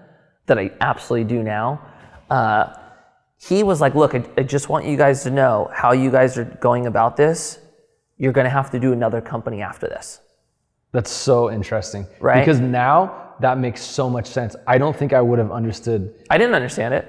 that 0.48 0.58
I 0.58 0.72
absolutely 0.82 1.36
do 1.36 1.44
now. 1.44 1.82
Uh, 2.30 2.74
he 3.38 3.64
was 3.64 3.82
like, 3.82 3.96
"Look, 3.96 4.16
I, 4.16 4.24
I 4.38 4.44
just 4.44 4.70
want 4.70 4.86
you 4.86 4.98
guys 4.98 5.24
to 5.24 5.32
know 5.32 5.70
how 5.74 5.92
you 5.92 6.12
guys 6.12 6.38
are 6.38 6.46
going 6.46 6.88
about 6.88 7.16
this. 7.16 7.60
You're 8.18 8.32
going 8.32 8.46
to 8.46 8.52
have 8.52 8.72
to 8.72 8.80
do 8.80 8.94
another 8.94 9.22
company 9.22 9.62
after 9.62 9.88
this." 9.88 10.20
That's 10.92 11.12
so 11.12 11.52
interesting. 11.52 12.06
Right? 12.20 12.40
Because 12.40 12.60
now 12.60 13.34
that 13.40 13.58
makes 13.58 13.82
so 13.82 14.10
much 14.10 14.28
sense. 14.28 14.56
I 14.68 14.78
don't 14.78 14.96
think 14.96 15.14
I 15.14 15.22
would 15.22 15.40
have 15.40 15.52
understood. 15.52 16.14
I 16.30 16.38
didn't 16.38 16.56
understand 16.56 16.94
it. 16.94 17.06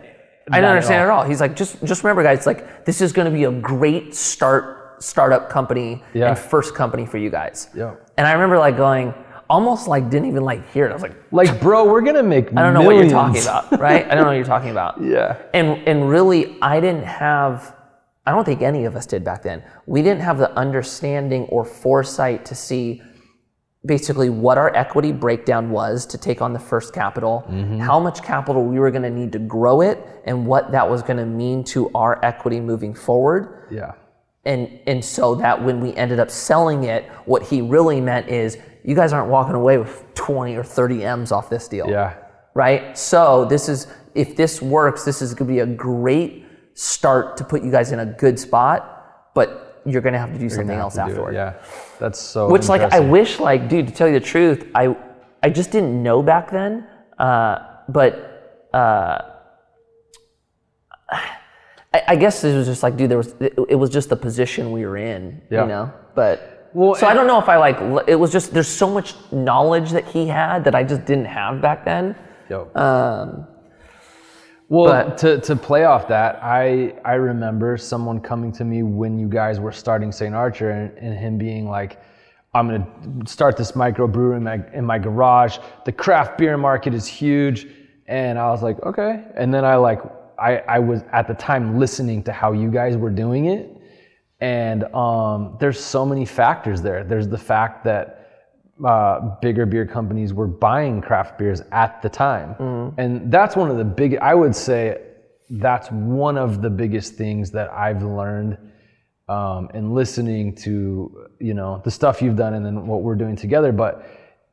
I 0.50 0.56
didn't 0.56 0.64
at 0.64 0.70
understand 0.70 1.02
it 1.02 1.10
all. 1.10 1.20
at 1.20 1.22
all. 1.24 1.28
He's 1.28 1.40
like, 1.40 1.56
just 1.56 1.82
just 1.84 2.02
remember, 2.02 2.22
guys, 2.22 2.46
like 2.46 2.84
this 2.84 3.00
is 3.00 3.12
going 3.12 3.30
to 3.30 3.36
be 3.36 3.44
a 3.44 3.52
great 3.52 4.14
start 4.14 4.81
startup 5.02 5.50
company 5.50 6.02
Yeah. 6.14 6.28
and 6.28 6.38
first 6.38 6.74
company 6.74 7.06
for 7.06 7.18
you 7.18 7.30
guys. 7.30 7.68
Yeah. 7.74 7.94
And 8.16 8.26
I 8.26 8.32
remember 8.32 8.58
like 8.58 8.76
going, 8.76 9.14
almost 9.48 9.86
like 9.86 10.08
didn't 10.08 10.28
even 10.28 10.44
like 10.44 10.70
hear 10.72 10.86
it. 10.86 10.90
I 10.90 10.94
was 10.94 11.02
like, 11.02 11.16
Like, 11.30 11.60
bro, 11.60 11.84
we're 11.84 12.00
gonna 12.00 12.22
make. 12.22 12.48
I 12.56 12.62
don't 12.62 12.74
know 12.74 12.82
what 12.82 12.96
you're 12.96 13.10
talking 13.10 13.42
about, 13.42 13.78
right? 13.78 14.04
I 14.06 14.14
don't 14.14 14.24
know 14.24 14.30
what 14.30 14.36
you're 14.36 14.44
talking 14.44 14.70
about. 14.78 15.02
Yeah. 15.02 15.36
And 15.52 15.86
and 15.86 16.08
really, 16.08 16.56
I 16.62 16.80
didn't 16.80 17.04
have. 17.04 17.74
I 18.24 18.30
don't 18.30 18.44
think 18.44 18.62
any 18.62 18.84
of 18.84 18.94
us 18.94 19.04
did 19.04 19.24
back 19.24 19.42
then. 19.42 19.64
We 19.86 20.00
didn't 20.00 20.22
have 20.22 20.38
the 20.38 20.50
understanding 20.56 21.42
or 21.46 21.64
foresight 21.64 22.44
to 22.46 22.54
see 22.54 23.02
basically 23.84 24.30
what 24.30 24.58
our 24.58 24.74
equity 24.76 25.10
breakdown 25.10 25.70
was 25.70 26.06
to 26.06 26.16
take 26.16 26.40
on 26.40 26.52
the 26.52 26.58
first 26.58 26.94
capital, 26.94 27.44
mm-hmm. 27.48 27.78
how 27.78 27.98
much 27.98 28.22
capital 28.22 28.64
we 28.64 28.78
were 28.78 28.92
going 28.92 29.02
to 29.02 29.10
need 29.10 29.32
to 29.32 29.40
grow 29.40 29.80
it, 29.80 29.98
and 30.24 30.46
what 30.46 30.70
that 30.70 30.88
was 30.88 31.02
going 31.02 31.16
to 31.16 31.26
mean 31.26 31.64
to 31.64 31.90
our 31.96 32.24
equity 32.24 32.60
moving 32.60 32.94
forward. 32.94 33.66
Yeah. 33.72 33.94
And 34.44 34.80
and 34.86 35.04
so 35.04 35.34
that 35.36 35.62
when 35.62 35.80
we 35.80 35.94
ended 35.94 36.18
up 36.18 36.30
selling 36.30 36.84
it, 36.84 37.04
what 37.26 37.42
he 37.44 37.60
really 37.62 38.00
meant 38.00 38.28
is 38.28 38.58
you 38.84 38.94
guys 38.96 39.12
aren't 39.12 39.30
walking 39.30 39.54
away 39.54 39.78
with 39.78 40.04
20 40.14 40.56
or 40.56 40.64
30 40.64 41.04
M's 41.04 41.30
off 41.30 41.48
this 41.48 41.68
deal 41.68 41.88
Yeah. 41.88 42.14
right? 42.54 42.98
So 42.98 43.44
this 43.44 43.68
is 43.68 43.86
if 44.14 44.36
this 44.36 44.60
works, 44.60 45.04
this 45.04 45.22
is 45.22 45.32
going 45.34 45.46
to 45.48 45.52
be 45.54 45.60
a 45.60 45.66
great 45.66 46.44
start 46.74 47.36
to 47.36 47.44
put 47.44 47.62
you 47.62 47.70
guys 47.70 47.92
in 47.92 48.00
a 48.00 48.06
good 48.06 48.38
spot, 48.38 49.30
but 49.34 49.80
you're 49.86 50.02
going 50.02 50.12
to 50.12 50.18
have 50.18 50.32
to 50.32 50.38
do 50.38 50.48
something 50.50 50.76
else 50.76 50.94
to 50.94 51.00
do 51.00 51.06
it, 51.06 51.10
afterward. 51.10 51.34
Yeah. 51.34 51.54
That's 52.00 52.18
so. 52.20 52.48
Which 52.50 52.68
like 52.68 52.82
I 52.82 52.98
wish 53.00 53.38
like 53.38 53.68
dude 53.68 53.86
to 53.86 53.94
tell 53.94 54.08
you 54.08 54.14
the 54.18 54.26
truth, 54.26 54.66
I 54.74 54.96
I 55.42 55.50
just 55.50 55.70
didn't 55.70 56.02
know 56.02 56.20
back 56.22 56.50
then, 56.50 56.86
uh, 57.18 57.58
but 57.88 58.68
uh, 58.74 59.18
I, 61.94 62.02
I 62.08 62.16
guess 62.16 62.42
it 62.44 62.54
was 62.56 62.66
just 62.66 62.82
like 62.82 62.96
dude, 62.96 63.10
there 63.10 63.18
was 63.18 63.34
it, 63.40 63.54
it 63.68 63.74
was 63.74 63.90
just 63.90 64.08
the 64.08 64.16
position 64.16 64.72
we 64.72 64.84
were 64.86 64.96
in, 64.96 65.40
Yeah. 65.50 65.62
you 65.62 65.68
know, 65.68 65.92
but. 66.14 66.48
Well, 66.74 66.94
so 66.94 67.06
I 67.06 67.12
don't 67.12 67.26
know 67.26 67.38
if 67.38 67.50
I 67.50 67.56
like. 67.56 67.76
It 68.08 68.14
was 68.16 68.32
just 68.32 68.54
there's 68.54 68.66
so 68.68 68.88
much 68.88 69.14
knowledge 69.30 69.90
that 69.90 70.06
he 70.06 70.26
had 70.26 70.64
that 70.64 70.74
I 70.74 70.82
just 70.82 71.04
didn't 71.04 71.26
have 71.26 71.60
back 71.60 71.84
then. 71.84 72.16
Yo. 72.48 72.70
Um, 72.74 73.46
Well, 74.70 74.86
But- 74.86 75.18
to, 75.18 75.38
to 75.40 75.54
play 75.54 75.84
off 75.84 76.08
that, 76.08 76.38
I 76.42 76.94
I 77.04 77.14
remember 77.14 77.76
someone 77.76 78.20
coming 78.20 78.52
to 78.52 78.64
me 78.64 78.82
when 78.82 79.18
you 79.18 79.28
guys 79.28 79.60
were 79.60 79.72
starting 79.72 80.10
St. 80.12 80.34
Archer 80.34 80.70
and, 80.70 80.96
and 80.96 81.18
him 81.18 81.36
being 81.36 81.68
like, 81.68 82.00
I'm 82.54 82.68
gonna 82.68 82.86
start 83.26 83.58
this 83.58 83.72
microbrewery 83.72 84.38
in 84.38 84.44
my 84.44 84.60
in 84.72 84.86
my 84.86 84.98
garage. 84.98 85.58
The 85.84 85.92
craft 85.92 86.38
beer 86.38 86.56
market 86.56 86.94
is 86.94 87.06
huge. 87.06 87.66
And 88.08 88.38
I 88.38 88.48
was 88.48 88.62
like, 88.62 88.80
okay. 88.82 89.24
And 89.36 89.52
then 89.52 89.64
I 89.66 89.76
like 89.76 90.00
I, 90.42 90.56
I 90.68 90.78
was 90.80 91.02
at 91.12 91.28
the 91.28 91.34
time 91.34 91.78
listening 91.78 92.22
to 92.24 92.32
how 92.32 92.52
you 92.52 92.70
guys 92.70 92.96
were 92.96 93.10
doing 93.10 93.46
it. 93.46 93.70
And 94.40 94.84
um, 94.92 95.56
there's 95.60 95.78
so 95.78 96.04
many 96.04 96.24
factors 96.24 96.82
there. 96.82 97.04
There's 97.04 97.28
the 97.28 97.38
fact 97.38 97.84
that 97.84 98.04
uh, 98.84 99.36
bigger 99.40 99.66
beer 99.66 99.86
companies 99.86 100.34
were 100.34 100.48
buying 100.48 101.00
craft 101.00 101.38
beers 101.38 101.62
at 101.70 102.02
the 102.02 102.08
time. 102.08 102.56
And 102.98 103.30
that's 103.30 103.54
one 103.54 103.70
of 103.70 103.76
the 103.76 103.84
big, 103.84 104.16
I 104.16 104.34
would 104.34 104.56
say 104.56 105.00
that's 105.48 105.88
one 105.90 106.36
of 106.36 106.60
the 106.60 106.70
biggest 106.70 107.14
things 107.14 107.52
that 107.52 107.70
I've 107.70 108.02
learned 108.02 108.58
um, 109.28 109.70
in 109.74 109.94
listening 109.94 110.56
to, 110.56 111.28
you 111.38 111.54
know, 111.54 111.80
the 111.84 111.90
stuff 111.90 112.20
you've 112.20 112.36
done 112.36 112.54
and 112.54 112.66
then 112.66 112.86
what 112.86 113.02
we're 113.02 113.14
doing 113.14 113.36
together. 113.36 113.70
But 113.70 114.04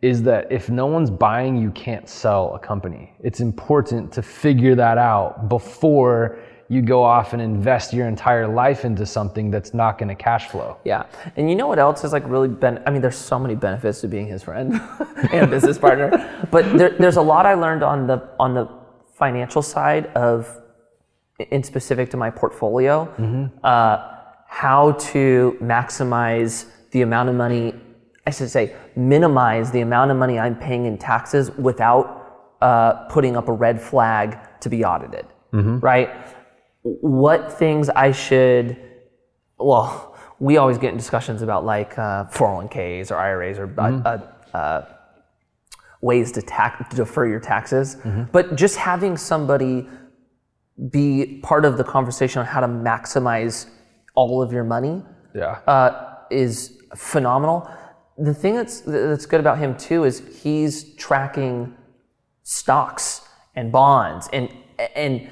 is 0.02 0.24
that 0.24 0.52
if 0.52 0.70
no 0.70 0.86
one's 0.86 1.10
buying, 1.10 1.62
you 1.62 1.72
can't 1.72 2.08
sell 2.08 2.56
a 2.56 2.60
company. 2.60 3.14
It's 3.22 3.42
important 3.42 4.12
to 4.14 4.22
figure 4.22 4.76
that 4.76 4.98
out 4.98 5.50
before 5.50 6.40
you 6.70 6.84
go 6.84 7.04
off 7.04 7.34
and 7.34 7.42
invest 7.42 7.94
your 7.94 8.08
entire 8.08 8.48
life 8.48 8.86
into 8.86 9.04
something 9.06 9.50
that's 9.50 9.74
not 9.74 9.98
going 9.98 10.08
to 10.08 10.16
cash 10.16 10.48
flow. 10.50 10.78
Yeah, 10.86 11.06
and 11.36 11.50
you 11.50 11.56
know 11.56 11.68
what 11.68 11.80
else 11.80 12.04
is 12.04 12.14
like 12.14 12.24
really 12.28 12.48
been, 12.48 12.82
I 12.86 12.92
mean, 12.92 13.02
there's 13.02 13.18
so 13.18 13.40
many 13.40 13.56
benefits 13.56 14.02
to 14.02 14.08
being 14.08 14.28
his 14.28 14.44
friend 14.44 14.80
and 15.34 15.50
business 15.50 15.80
partner, 15.80 16.48
but 16.52 16.78
there, 16.78 16.92
there's 16.92 17.18
a 17.18 17.22
lot 17.22 17.48
I 17.48 17.56
learned 17.56 17.82
on 17.82 18.06
the 18.06 18.30
on 18.40 18.54
the 18.54 18.70
financial 19.20 19.62
side 19.62 20.06
of, 20.16 20.62
in 21.52 21.62
specific 21.62 22.10
to 22.12 22.18
my 22.18 22.30
portfolio, 22.30 23.04
uh, 23.64 24.16
how 24.48 24.94
to 24.94 25.58
maximize 25.62 26.66
the 26.92 27.02
amount 27.02 27.30
of 27.30 27.36
money. 27.36 27.74
I 28.30 28.32
should 28.32 28.52
say 28.52 28.76
minimize 28.96 29.72
the 29.72 29.82
amount 29.82 30.12
of 30.12 30.18
money 30.18 30.38
I'm 30.38 30.56
paying 30.56 30.86
in 30.86 30.98
taxes 31.00 31.50
without 31.68 32.06
uh, 32.62 33.08
putting 33.16 33.36
up 33.36 33.48
a 33.48 33.52
red 33.68 33.82
flag 33.82 34.38
to 34.62 34.70
be 34.70 34.86
audited. 34.86 35.26
Right? 35.80 36.10
What 36.84 37.52
things 37.52 37.90
I 37.90 38.12
should 38.12 38.78
well, 39.58 40.16
we 40.40 40.58
always 40.58 40.78
get 40.78 40.92
in 40.92 40.98
discussions 40.98 41.42
about 41.42 41.66
like 41.66 41.98
uh, 41.98 42.26
401ks 42.26 43.10
or 43.12 43.16
IRAs 43.18 43.58
or 43.60 43.68
uh, 43.78 43.82
uh, 44.12 44.58
uh, 44.58 44.86
ways 46.02 46.32
to, 46.34 46.42
tax, 46.42 46.88
to 46.92 46.96
defer 46.96 47.26
your 47.28 47.40
taxes. 47.42 47.98
But 48.32 48.56
just 48.56 48.76
having 48.78 49.18
somebody 49.18 49.90
be 50.92 51.42
part 51.44 51.66
of 51.66 51.78
the 51.78 51.84
conversation 51.84 52.40
on 52.40 52.46
how 52.46 52.62
to 52.62 52.68
maximize 52.68 53.66
all 54.16 54.42
of 54.42 54.54
your 54.54 54.64
money 54.64 55.04
Yeah. 55.36 55.60
uh, 55.68 55.92
is 56.32 56.54
phenomenal. 56.96 57.70
The 58.22 58.34
thing 58.34 58.56
that's 58.56 58.82
that's 58.82 59.26
good 59.26 59.40
about 59.40 59.60
him 59.60 59.78
too 59.78 60.04
is 60.04 60.42
he's 60.44 60.96
tracking 60.96 61.76
stocks 62.44 63.22
and 63.56 63.72
bonds 63.72 64.28
and 64.34 64.50
and 64.96 65.30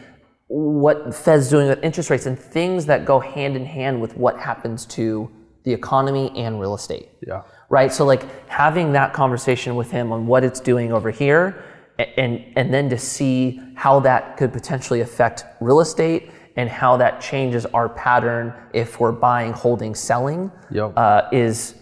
what 0.48 1.14
Fed's 1.14 1.50
doing 1.50 1.68
with 1.68 1.84
interest 1.84 2.10
rates 2.10 2.26
and 2.26 2.40
things 2.40 2.86
that 2.86 3.04
go 3.04 3.20
hand 3.20 3.56
in 3.58 3.66
hand 3.66 4.00
with 4.00 4.16
what 4.16 4.40
happens 4.40 4.86
to 4.86 5.30
the 5.64 5.74
economy 5.74 6.32
and 6.38 6.60
real 6.62 6.74
estate. 6.76 7.10
Yeah. 7.26 7.42
Right. 7.70 7.92
So 7.92 8.06
like 8.06 8.24
having 8.48 8.94
that 8.94 9.12
conversation 9.12 9.76
with 9.76 9.92
him 9.92 10.14
on 10.14 10.26
what 10.26 10.46
it's 10.46 10.62
doing 10.62 10.94
over 10.94 11.12
here 11.12 11.64
and 12.00 12.46
and 12.56 12.74
then 12.74 12.90
to 12.90 12.98
see 12.98 13.60
how 13.76 14.00
that 14.02 14.38
could 14.38 14.54
potentially 14.54 15.02
affect 15.02 15.44
real 15.60 15.82
estate 15.82 16.32
and 16.56 16.70
how 16.70 16.98
that 16.98 17.20
changes 17.22 17.66
our 17.68 17.90
pattern 17.90 18.54
if 18.74 19.00
we're 19.00 19.12
buying, 19.12 19.54
holding, 19.54 19.94
selling 19.94 20.52
Yep. 20.72 20.94
uh, 20.96 21.22
is 21.32 21.76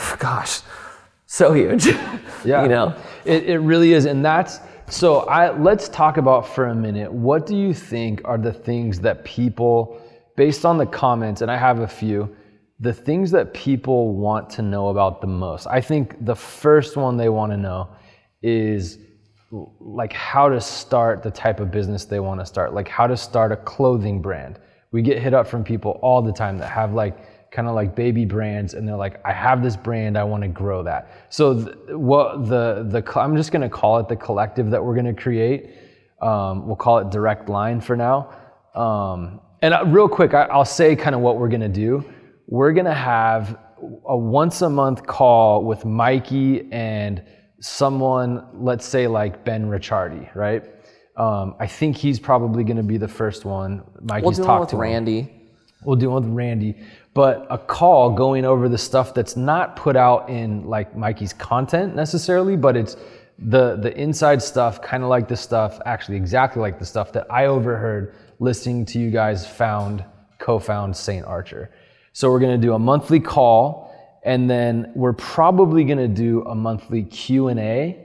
Oh, 0.00 0.16
gosh, 0.18 0.60
so 1.26 1.52
huge. 1.52 1.88
Yeah. 2.44 2.62
you 2.62 2.68
know. 2.68 2.94
It, 3.24 3.50
it 3.50 3.58
really 3.58 3.92
is. 3.94 4.04
And 4.04 4.24
that's 4.24 4.60
so 4.88 5.20
I 5.22 5.50
let's 5.58 5.88
talk 5.88 6.16
about 6.16 6.46
for 6.46 6.66
a 6.66 6.74
minute. 6.74 7.12
What 7.12 7.46
do 7.46 7.56
you 7.56 7.74
think 7.74 8.22
are 8.24 8.38
the 8.38 8.52
things 8.52 9.00
that 9.00 9.24
people 9.24 10.00
based 10.36 10.64
on 10.64 10.78
the 10.78 10.86
comments, 10.86 11.42
and 11.42 11.50
I 11.50 11.56
have 11.56 11.80
a 11.80 11.88
few, 11.88 12.34
the 12.78 12.92
things 12.92 13.32
that 13.32 13.52
people 13.52 14.14
want 14.14 14.48
to 14.50 14.62
know 14.62 14.88
about 14.88 15.20
the 15.20 15.26
most? 15.26 15.66
I 15.66 15.80
think 15.80 16.24
the 16.24 16.36
first 16.36 16.96
one 16.96 17.16
they 17.16 17.28
want 17.28 17.50
to 17.50 17.56
know 17.58 17.88
is 18.40 18.98
like 19.80 20.12
how 20.12 20.48
to 20.48 20.60
start 20.60 21.24
the 21.24 21.30
type 21.30 21.58
of 21.58 21.72
business 21.72 22.04
they 22.04 22.20
want 22.20 22.38
to 22.40 22.46
start, 22.46 22.72
like 22.72 22.88
how 22.88 23.08
to 23.08 23.16
start 23.16 23.50
a 23.50 23.56
clothing 23.56 24.22
brand. 24.22 24.60
We 24.92 25.02
get 25.02 25.20
hit 25.20 25.34
up 25.34 25.48
from 25.48 25.64
people 25.64 25.98
all 26.02 26.22
the 26.22 26.32
time 26.32 26.56
that 26.58 26.68
have 26.68 26.94
like 26.94 27.18
kind 27.50 27.66
of 27.66 27.74
like 27.74 27.96
baby 27.96 28.24
brands 28.24 28.74
and 28.74 28.86
they're 28.86 28.96
like 28.96 29.20
I 29.24 29.32
have 29.32 29.62
this 29.62 29.76
brand 29.76 30.18
I 30.18 30.24
want 30.24 30.42
to 30.42 30.48
grow 30.48 30.82
that. 30.82 31.10
So 31.30 31.54
th- 31.54 31.76
what 31.90 32.48
the 32.48 32.86
the 32.88 33.20
I'm 33.20 33.36
just 33.36 33.52
going 33.52 33.62
to 33.62 33.68
call 33.68 33.98
it 33.98 34.08
the 34.08 34.16
collective 34.16 34.70
that 34.70 34.84
we're 34.84 34.94
going 34.94 35.14
to 35.14 35.20
create. 35.22 35.70
Um, 36.20 36.66
we'll 36.66 36.76
call 36.76 36.98
it 36.98 37.10
Direct 37.10 37.48
Line 37.48 37.80
for 37.80 37.96
now. 37.96 38.30
Um, 38.74 39.40
and 39.62 39.72
uh, 39.74 39.84
real 39.86 40.08
quick, 40.08 40.34
I, 40.34 40.42
I'll 40.44 40.64
say 40.64 40.94
kind 40.96 41.14
of 41.14 41.20
what 41.20 41.38
we're 41.38 41.48
going 41.48 41.60
to 41.60 41.68
do. 41.68 42.04
We're 42.46 42.72
going 42.72 42.86
to 42.86 42.94
have 42.94 43.58
a 44.06 44.16
once 44.16 44.62
a 44.62 44.68
month 44.68 45.06
call 45.06 45.64
with 45.64 45.84
Mikey 45.84 46.68
and 46.72 47.22
someone, 47.60 48.46
let's 48.54 48.86
say 48.86 49.06
like 49.06 49.44
Ben 49.44 49.66
Ricciardi, 49.68 50.34
right? 50.34 50.64
Um, 51.16 51.56
I 51.58 51.66
think 51.66 51.96
he's 51.96 52.20
probably 52.20 52.62
going 52.64 52.76
to 52.76 52.82
be 52.82 52.96
the 52.96 53.08
first 53.08 53.44
one. 53.44 53.82
Mikey's 54.02 54.24
We'll 54.24 54.32
do 54.32 54.44
talked 54.44 54.60
with 54.60 54.70
to 54.70 54.76
him. 54.76 54.82
Randy. 54.82 55.34
We'll 55.84 55.96
do 55.96 56.10
one 56.10 56.22
with 56.24 56.32
Randy, 56.32 56.74
but 57.14 57.46
a 57.50 57.58
call 57.58 58.10
going 58.10 58.44
over 58.44 58.68
the 58.68 58.78
stuff 58.78 59.14
that's 59.14 59.36
not 59.36 59.76
put 59.76 59.96
out 59.96 60.28
in 60.28 60.64
like 60.66 60.96
Mikey's 60.96 61.32
content 61.32 61.96
necessarily, 61.96 62.56
but 62.56 62.76
it's 62.76 62.96
the 63.38 63.76
the 63.76 63.96
inside 63.96 64.42
stuff, 64.42 64.82
kind 64.82 65.02
of 65.02 65.08
like 65.08 65.28
the 65.28 65.36
stuff, 65.36 65.80
actually 65.86 66.16
exactly 66.16 66.60
like 66.60 66.78
the 66.78 66.86
stuff 66.86 67.12
that 67.12 67.26
I 67.30 67.46
overheard 67.46 68.14
listening 68.40 68.84
to 68.86 68.98
you 68.98 69.10
guys 69.10 69.46
found 69.46 70.04
co-found 70.38 70.96
Saint 70.96 71.24
Archer. 71.24 71.70
So 72.12 72.30
we're 72.30 72.40
gonna 72.40 72.58
do 72.58 72.74
a 72.74 72.78
monthly 72.78 73.20
call, 73.20 73.92
and 74.24 74.50
then 74.50 74.92
we're 74.94 75.12
probably 75.12 75.84
gonna 75.84 76.08
do 76.08 76.42
a 76.44 76.54
monthly 76.54 77.04
Q 77.04 77.48
and 77.48 77.60
A. 77.60 78.04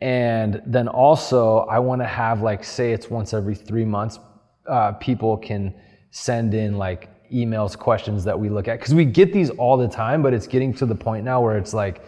And 0.00 0.62
then 0.64 0.88
also, 0.88 1.58
I 1.58 1.78
want 1.78 2.00
to 2.00 2.06
have 2.06 2.40
like, 2.40 2.64
say 2.64 2.92
it's 2.92 3.10
once 3.10 3.34
every 3.34 3.54
three 3.54 3.84
months, 3.84 4.18
uh, 4.66 4.92
people 4.92 5.36
can 5.36 5.74
send 6.10 6.54
in 6.54 6.78
like 6.78 7.09
emails, 7.32 7.78
questions 7.78 8.24
that 8.24 8.38
we 8.38 8.48
look 8.48 8.68
at. 8.68 8.78
Because 8.78 8.94
we 8.94 9.04
get 9.04 9.32
these 9.32 9.50
all 9.50 9.76
the 9.76 9.88
time, 9.88 10.22
but 10.22 10.34
it's 10.34 10.46
getting 10.46 10.72
to 10.74 10.86
the 10.86 10.94
point 10.94 11.24
now 11.24 11.40
where 11.40 11.56
it's 11.56 11.74
like, 11.74 12.02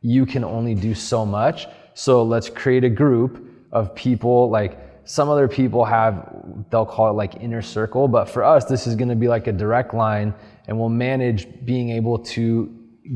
you 0.00 0.24
can 0.26 0.44
only 0.44 0.74
do 0.74 0.94
so 0.94 1.26
much. 1.26 1.66
So 1.94 2.22
let's 2.22 2.48
create 2.48 2.84
a 2.84 2.90
group 2.90 3.44
of 3.72 3.92
people. 3.94 4.50
Like 4.50 4.78
some 5.04 5.28
other 5.28 5.46
people 5.48 5.84
have, 5.84 6.34
they'll 6.70 6.86
call 6.86 7.10
it 7.10 7.14
like 7.14 7.36
inner 7.36 7.62
circle. 7.62 8.08
But 8.08 8.26
for 8.26 8.44
us, 8.44 8.66
this 8.66 8.86
is 8.86 8.94
going 8.94 9.08
to 9.08 9.16
be 9.16 9.28
like 9.28 9.46
a 9.46 9.52
direct 9.52 9.94
line 9.94 10.34
and 10.66 10.78
we'll 10.78 10.90
manage 10.90 11.46
being 11.64 11.88
able 11.90 12.18
to 12.18 12.74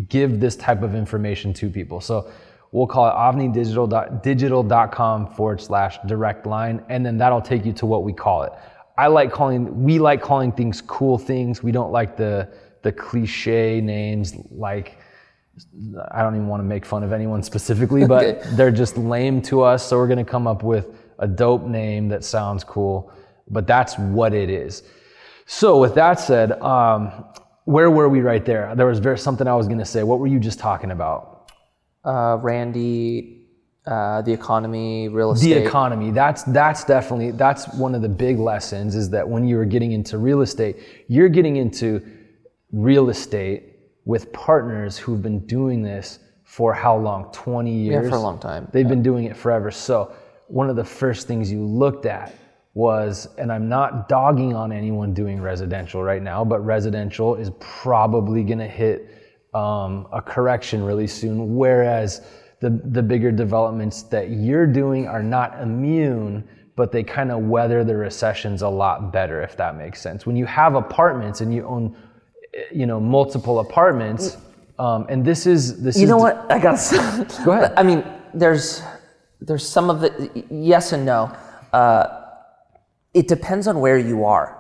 give 0.09 0.41
this 0.41 0.57
type 0.57 0.83
of 0.83 0.95
information 0.95 1.53
to 1.53 1.69
people. 1.69 2.01
So 2.01 2.31
we'll 2.73 2.87
call 2.87 3.07
it 3.07 3.13
avnidigital.digital.com 3.13 5.35
forward 5.35 5.61
slash 5.61 5.99
direct 6.07 6.47
line. 6.47 6.83
And 6.89 7.05
then 7.05 7.19
that'll 7.19 7.43
take 7.43 7.67
you 7.67 7.75
to 7.75 7.87
what 7.87 8.05
we 8.05 8.13
call 8.13 8.45
it. 8.45 8.53
I 8.99 9.07
like 9.07 9.33
calling, 9.33 9.83
we 9.85 9.99
like 9.99 10.21
calling 10.23 10.53
things 10.53 10.81
cool 10.81 11.19
things. 11.19 11.63
We 11.63 11.73
don't 11.73 11.93
like 11.93 12.17
the, 12.17 12.49
the 12.83 12.93
cliche 12.93 13.81
names 13.81 14.35
like, 14.51 14.99
I 16.11 16.23
don't 16.23 16.35
even 16.35 16.49
want 16.49 16.61
to 16.61 16.65
make 16.65 16.85
fun 16.85 17.03
of 17.03 17.13
anyone 17.13 17.43
specifically, 17.43 18.05
but 18.07 18.25
Okay. 18.25 18.43
they're 18.57 18.71
just 18.71 18.97
lame 18.97 19.41
to 19.43 19.63
us. 19.63 19.87
So 19.87 19.97
we're 19.99 20.07
going 20.09 20.25
to 20.25 20.31
come 20.31 20.47
up 20.47 20.63
with 20.63 20.95
a 21.19 21.27
dope 21.29 21.63
name 21.65 22.09
that 22.09 22.25
sounds 22.25 22.65
cool, 22.65 23.13
but 23.51 23.67
that's 23.67 23.99
what 23.99 24.35
it 24.35 24.51
is. 24.51 24.83
So 25.47 25.79
with 25.79 25.95
that 25.95 26.19
said, 26.21 26.53
um, 26.63 27.25
where 27.65 27.91
were 27.91 28.09
we 28.09 28.21
right 28.21 28.45
there? 28.45 28.75
There 28.75 28.87
was 28.87 28.99
very, 28.99 29.19
something 29.19 29.47
I 29.47 29.55
was 29.55 29.67
going 29.67 29.79
to 29.79 29.85
say. 29.85 30.03
What 30.03 30.19
were 30.19 30.27
you 30.27 30.41
just 30.41 30.59
talking 30.59 30.91
about? 30.91 31.51
Uh, 32.05 32.39
Randy, 32.41 33.42
uh, 33.87 34.23
the 34.23 34.33
economy, 34.33 35.09
real 35.09 35.33
estate. 35.33 35.55
The 35.55 35.67
economy. 35.67 36.11
That's 36.11 36.45
that's 36.45 36.85
definitely 36.85 37.33
that's 37.33 37.73
one 37.75 37.95
of 37.95 38.03
the 38.03 38.09
big 38.09 38.39
lessons 38.39 38.95
is 38.95 39.11
that 39.11 39.29
when 39.29 39.47
you 39.47 39.59
are 39.59 39.65
getting 39.65 39.93
into 39.93 40.19
real 40.19 40.43
estate, 40.43 40.77
you're 41.09 41.29
getting 41.29 41.57
into 41.57 42.01
real 42.73 43.11
estate 43.11 43.73
with 44.05 44.33
partners 44.33 44.99
who've 44.99 45.23
been 45.23 45.47
doing 45.47 45.83
this 45.83 46.19
for 46.45 46.75
how 46.75 46.97
long? 46.97 47.33
20 47.33 47.73
years. 47.73 48.05
Yeah, 48.05 48.11
for 48.11 48.17
a 48.17 48.21
long 48.21 48.39
time, 48.39 48.69
They've 48.73 48.89
been 48.89 49.03
doing 49.03 49.25
it 49.25 49.37
forever. 49.37 49.71
So 49.71 50.15
one 50.49 50.69
of 50.69 50.77
the 50.77 50.85
first 50.85 51.27
things 51.27 51.51
you 51.51 51.65
looked 51.65 52.05
at 52.05 52.35
was, 52.75 53.29
and 53.39 53.53
I'm 53.53 53.69
not 53.69 54.09
dogging 54.09 54.55
on 54.55 54.71
anyone 54.71 55.15
doing 55.15 55.41
residential 55.41 56.03
right 56.03 56.23
now, 56.23 56.45
but 56.45 56.61
residential 56.61 57.37
is 57.37 57.51
probably 57.59 58.43
going 58.45 58.59
to 58.59 58.69
hit 58.69 59.09
um, 59.55 60.07
a 60.13 60.21
correction 60.21 60.83
really 60.83 61.07
soon. 61.07 61.57
Whereas 61.57 62.27
the 62.63 62.71
the 62.71 63.03
bigger 63.03 63.33
developments 63.33 64.05
that 64.05 64.31
you're 64.31 64.69
doing 64.69 65.09
are 65.09 65.23
not 65.23 65.61
immune, 65.61 66.45
but 66.77 66.93
they 66.93 67.03
kind 67.03 67.33
of 67.33 67.41
weather 67.43 67.83
the 67.83 67.97
recessions 67.97 68.63
a 68.63 68.69
lot 68.69 69.13
better, 69.13 69.43
if 69.43 69.57
that 69.57 69.77
makes 69.77 70.01
sense. 70.01 70.25
When 70.27 70.37
you 70.37 70.47
have 70.47 70.77
apartments 70.77 71.41
and 71.41 71.53
you 71.53 71.67
own, 71.67 71.97
you 72.73 72.87
know, 72.87 73.01
multiple 73.01 73.59
apartments, 73.59 74.37
um, 74.79 75.07
and 75.09 75.25
this 75.25 75.45
is 75.45 75.83
this 75.83 75.97
You 75.97 76.05
is 76.05 76.09
know 76.11 76.19
what? 76.19 76.47
I 76.51 76.61
got. 76.61 76.79
To 76.79 77.43
Go 77.45 77.51
ahead. 77.51 77.75
I 77.77 77.83
mean, 77.83 78.05
there's 78.33 78.81
there's 79.41 79.69
some 79.69 79.91
of 79.91 80.01
the 80.01 80.45
yes 80.49 80.93
and 80.93 81.05
no. 81.05 81.37
Uh, 81.73 82.21
it 83.13 83.27
depends 83.27 83.67
on 83.67 83.81
where 83.81 83.99
you 83.99 84.25
are, 84.25 84.57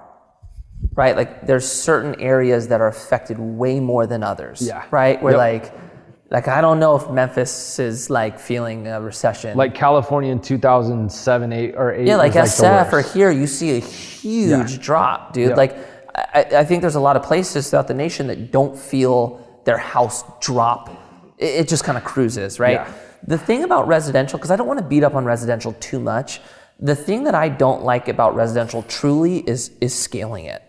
right? 0.95 1.17
Like 1.17 1.47
there's 1.47 1.71
certain 1.71 2.21
areas 2.21 2.67
that 2.67 2.81
are 2.81 2.89
affected 2.89 3.39
way 3.39 3.79
more 3.79 4.09
than 4.09 4.25
others. 4.25 4.61
Yeah. 4.61 4.85
Right. 4.91 5.23
Where 5.23 5.35
Yep. 5.35 5.39
like 5.39 5.92
like 6.33 6.49
I 6.49 6.63
don't 6.63 6.81
know 6.81 6.97
if 6.97 7.11
Memphis 7.11 7.79
is 7.79 8.09
like 8.09 8.41
feeling 8.41 8.89
a 8.89 9.01
recession. 9.01 9.55
like 9.57 9.75
California 9.75 10.33
in 10.33 10.41
2007, 10.41 11.53
8 11.53 11.75
or 11.77 11.93
8. 11.93 12.07
Yeah, 12.07 12.17
like 12.17 12.33
SF 12.33 12.91
or 12.91 13.03
here, 13.03 13.31
you 13.31 13.47
see 13.47 13.77
a 13.77 13.81
huge 13.81 14.73
Yeah. 14.73 14.79
drop, 14.81 15.35
dude. 15.35 15.51
Yeah. 15.51 15.55
Like, 15.57 15.77
I, 16.15 16.47
I 16.61 16.65
think 16.65 16.81
there's 16.81 16.95
a 16.95 17.01
lot 17.01 17.17
of 17.17 17.23
places 17.23 17.69
throughout 17.69 17.87
the 17.87 17.95
nation 17.95 18.29
that 18.29 18.51
don't 18.51 18.77
feel 18.79 19.61
their 19.65 19.77
house 19.77 20.25
drop. 20.41 20.89
It, 21.37 21.61
it 21.61 21.69
just 21.69 21.85
kind 21.85 21.99
of 21.99 22.05
cruises, 22.05 22.59
right? 22.59 22.73
Yeah. 22.81 22.93
The 23.27 23.39
thing 23.39 23.63
about 23.63 23.87
residential, 23.87 24.39
because 24.39 24.51
I 24.51 24.57
don't 24.57 24.67
want 24.67 24.81
to 24.81 24.87
beat 24.87 25.05
up 25.05 25.15
on 25.15 25.27
residential 25.27 25.75
too 25.81 26.01
much, 26.01 26.41
the 26.81 26.97
thing 26.97 27.25
that 27.25 27.35
I 27.35 27.51
don't 27.51 27.85
like 27.85 28.09
about 28.09 28.35
residential 28.35 28.83
truly 28.85 29.39
is 29.41 29.71
is 29.83 29.95
scaling 29.95 30.47
it. 30.47 30.63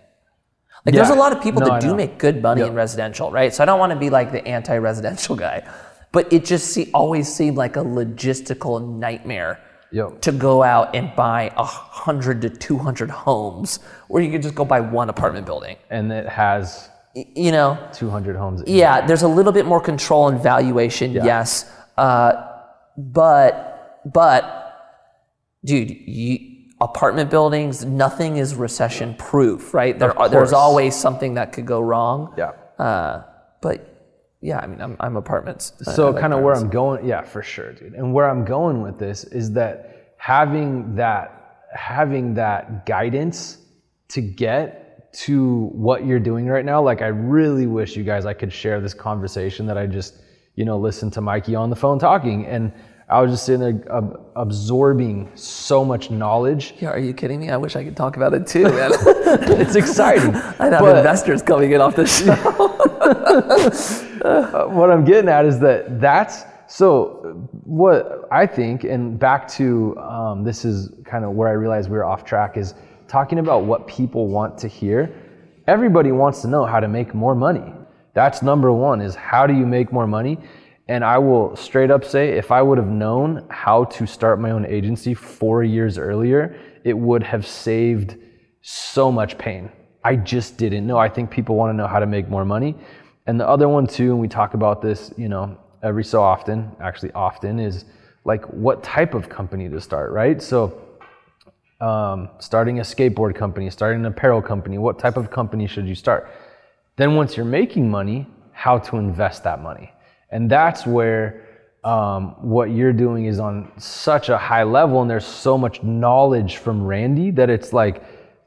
Like, 0.85 0.95
there's 0.95 1.09
a 1.09 1.15
lot 1.15 1.31
of 1.31 1.41
people 1.41 1.61
No, 1.61 1.67
I 1.67 1.69
that 1.75 1.81
do 1.81 1.87
know. 1.89 1.95
make 1.95 2.17
good 2.17 2.41
money 2.41 2.61
Yep. 2.61 2.69
in 2.71 2.75
residential, 2.75 3.31
right? 3.31 3.53
So 3.53 3.63
I 3.63 3.65
don't 3.65 3.79
want 3.79 3.91
to 3.93 3.99
be 3.99 4.09
like 4.09 4.31
the 4.31 4.45
anti-residential 4.45 5.35
guy, 5.35 5.63
but 6.11 6.31
it 6.33 6.43
just 6.43 6.67
see, 6.67 6.89
always 6.93 7.33
seemed 7.33 7.55
like 7.57 7.77
a 7.77 7.83
logistical 7.83 8.85
nightmare 8.99 9.59
Yep. 9.91 10.21
to 10.21 10.31
go 10.33 10.61
out 10.63 10.93
and 10.95 11.15
buy 11.15 11.51
a 11.55 11.63
hundred 11.63 12.41
to 12.41 12.49
two 12.49 12.77
hundred 12.79 13.09
homes, 13.11 13.79
where 14.09 14.21
you 14.21 14.31
could 14.31 14.41
just 14.41 14.55
go 14.55 14.65
buy 14.65 14.81
one 14.81 15.09
apartment 15.09 15.45
building. 15.45 15.77
And 15.89 16.11
it 16.11 16.27
has 16.27 16.89
You 17.13 17.51
know, 17.51 17.77
200 17.93 18.35
homes. 18.35 18.61
in 18.61 18.67
it. 18.67 18.71
yeah, 18.75 19.05
there's 19.05 19.21
a 19.21 19.27
little 19.27 19.51
bit 19.53 19.65
more 19.67 19.79
control 19.79 20.27
and 20.29 20.41
valuation, 20.41 21.11
yes, 21.13 21.69
uh, 21.97 22.33
but 22.97 24.01
but 24.11 24.43
dude, 25.63 25.91
you, 25.91 26.52
apartment 26.83 27.29
buildings, 27.29 27.85
nothing 27.85 28.37
is 28.37 28.55
recession 28.55 29.15
proof, 29.15 29.73
right? 29.73 29.97
There, 29.97 30.13
there's 30.29 30.53
always 30.53 30.95
something 30.95 31.35
that 31.35 31.53
could 31.53 31.65
go 31.65 31.79
wrong. 31.79 32.33
Yeah. 32.37 32.51
Uh, 32.77 33.23
but 33.61 33.93
yeah, 34.41 34.59
I 34.59 34.67
mean, 34.67 34.81
I'm, 34.81 34.97
I'm 34.99 35.15
apartments. 35.15 35.73
I 35.87 35.93
So 35.93 36.09
like 36.09 36.19
kind 36.19 36.33
of 36.33 36.41
where. 36.41 36.55
I'm 36.55 36.69
going, 36.69 37.07
yeah, 37.07 37.21
for 37.21 37.41
sure, 37.41 37.71
dude. 37.71 37.93
And 37.93 38.13
where 38.13 38.29
I'm 38.29 38.43
going 38.43 38.81
with 38.81 38.99
this 38.99 39.23
is 39.23 39.53
that 39.53 40.15
having 40.17 40.95
that 40.95 41.39
having 41.73 42.33
that 42.35 42.85
guidance 42.85 43.57
to 44.09 44.21
get 44.21 45.11
to 45.13 45.67
what 45.73 46.05
you're 46.05 46.19
doing 46.19 46.45
right 46.47 46.65
now, 46.65 46.81
like 46.81 47.01
I 47.01 47.07
really 47.07 47.67
wish 47.67 47.95
you 47.95 48.03
guys 48.03 48.25
I 48.25 48.33
could 48.33 48.51
share 48.51 48.81
this 48.81 48.93
conversation 48.93 49.65
that 49.67 49.77
I 49.77 49.85
just, 49.87 50.21
you 50.55 50.65
know, 50.65 50.77
listened 50.77 51.13
to 51.13 51.21
Mikey 51.21 51.55
on 51.55 51.69
the 51.69 51.75
phone 51.75 51.97
talking 51.97 52.45
and 52.45 52.73
I 53.13 53.21
was 53.21 53.29
just 53.31 53.45
sitting 53.45 53.61
there 53.61 53.95
ab- 53.95 54.19
absorbing 54.35 55.29
so 55.35 55.85
much 55.85 56.09
knowledge. 56.09 56.73
Yeah, 56.79 56.89
are 56.89 56.97
you 56.97 57.13
kidding 57.13 57.39
me? 57.39 57.51
I 57.51 57.57
wish 57.57 57.75
I 57.75 57.83
could 57.83 57.95
talk 57.95 58.17
about 58.17 58.33
it 58.33 58.47
too, 58.47 58.63
man. 58.63 58.91
It's 59.61 59.75
exciting. 59.75 60.33
I'd 60.59 60.73
have 60.73 60.81
But- 60.81 60.97
investors 60.97 61.43
coming 61.43 61.71
in 61.73 61.79
off 61.79 61.95
this 61.95 62.11
show. 62.25 62.33
Uh, 64.23 64.65
what 64.67 64.89
I'm 64.89 65.03
getting 65.05 65.29
at 65.29 65.45
is 65.45 65.59
that 65.59 65.99
that's 66.01 66.45
so 66.67 67.47
what 67.65 68.27
I 68.31 68.47
think, 68.47 68.83
and 68.83 69.19
back 69.19 69.47
to 69.59 69.95
um, 69.99 70.43
this 70.43 70.65
is 70.65 70.89
kind 71.05 71.23
of 71.23 71.33
where 71.33 71.47
I 71.47 71.51
realized 71.51 71.89
we 71.91 71.97
were 71.97 72.05
off 72.05 72.25
track 72.25 72.57
is 72.57 72.73
talking 73.07 73.37
about 73.37 73.63
what 73.65 73.85
people 73.85 74.27
want 74.27 74.57
to 74.59 74.67
hear. 74.67 75.13
Everybody 75.67 76.11
wants 76.11 76.41
to 76.41 76.47
know 76.47 76.65
how 76.65 76.79
to 76.79 76.87
make 76.87 77.13
more 77.13 77.35
money. 77.35 77.73
That's 78.15 78.41
number 78.41 78.71
one 78.71 79.01
is 79.01 79.13
how 79.13 79.45
do 79.45 79.53
you 79.53 79.67
make 79.67 79.91
more 79.93 80.07
money? 80.07 80.39
And 80.87 81.03
I 81.03 81.17
will 81.17 81.55
straight 81.55 81.91
up 81.91 82.03
say, 82.03 82.37
if 82.37 82.51
I 82.51 82.61
would 82.61 82.77
have 82.77 82.89
known 82.89 83.45
how 83.49 83.85
to 83.85 84.05
start 84.05 84.39
my 84.39 84.51
own 84.51 84.65
agency 84.65 85.13
four 85.13 85.63
years 85.63 85.97
earlier, 85.97 86.59
it 86.83 86.97
would 86.97 87.23
have 87.23 87.47
saved 87.47 88.17
so 88.61 89.11
much 89.11 89.37
pain. 89.37 89.71
I 90.03 90.17
just 90.17 90.57
didn't 90.57 90.85
know. 90.85 90.97
I 90.97 91.07
think 91.07 91.31
people 91.31 91.55
want 91.55 91.71
to 91.71 91.77
know 91.77 91.87
how 91.87 91.99
to 91.99 92.05
make 92.05 92.27
more 92.29 92.43
money. 92.43 92.75
And 93.27 93.39
the 93.39 93.47
other 93.47 93.69
one 93.69 93.87
too, 93.87 94.11
and 94.11 94.19
we 94.19 94.27
talk 94.27 94.53
about 94.53 94.81
this, 94.81 95.13
you 95.15 95.29
know, 95.29 95.57
every 95.81 96.03
so 96.03 96.21
often, 96.21 96.71
actually 96.81 97.13
often, 97.13 97.59
is 97.59 97.85
like 98.25 98.43
what 98.45 98.83
type 98.83 99.13
of 99.13 99.29
company 99.29 99.69
to 99.69 99.79
start, 99.79 100.11
right? 100.11 100.41
So 100.41 100.81
um, 101.79 102.29
starting 102.39 102.79
a 102.79 102.83
skateboard 102.83 103.35
company, 103.35 103.69
starting 103.69 104.01
an 104.01 104.05
apparel 104.05 104.41
company, 104.41 104.77
what 104.77 104.99
type 104.99 105.15
of 105.15 105.31
company 105.31 105.67
should 105.67 105.87
you 105.87 105.95
start? 105.95 106.29
Then 106.97 107.15
once 107.15 107.37
you're 107.37 107.45
making 107.45 107.89
money, 107.89 108.27
how 108.51 108.77
to 108.79 108.97
invest 108.97 109.43
that 109.45 109.61
money. 109.61 109.91
And 110.33 110.49
that's 110.49 110.85
where 110.85 111.47
um, 111.83 112.35
what 112.41 112.71
you're 112.71 112.91
doing 112.91 113.25
is 113.25 113.39
on 113.39 113.71
such 113.77 114.29
a 114.29 114.37
high 114.37 114.63
level, 114.63 115.01
and 115.01 115.09
there's 115.09 115.25
so 115.25 115.57
much 115.57 115.83
knowledge 115.83 116.57
from 116.57 116.83
Randy 116.83 117.29
that 117.31 117.49
it's 117.49 117.71
like 117.71 118.03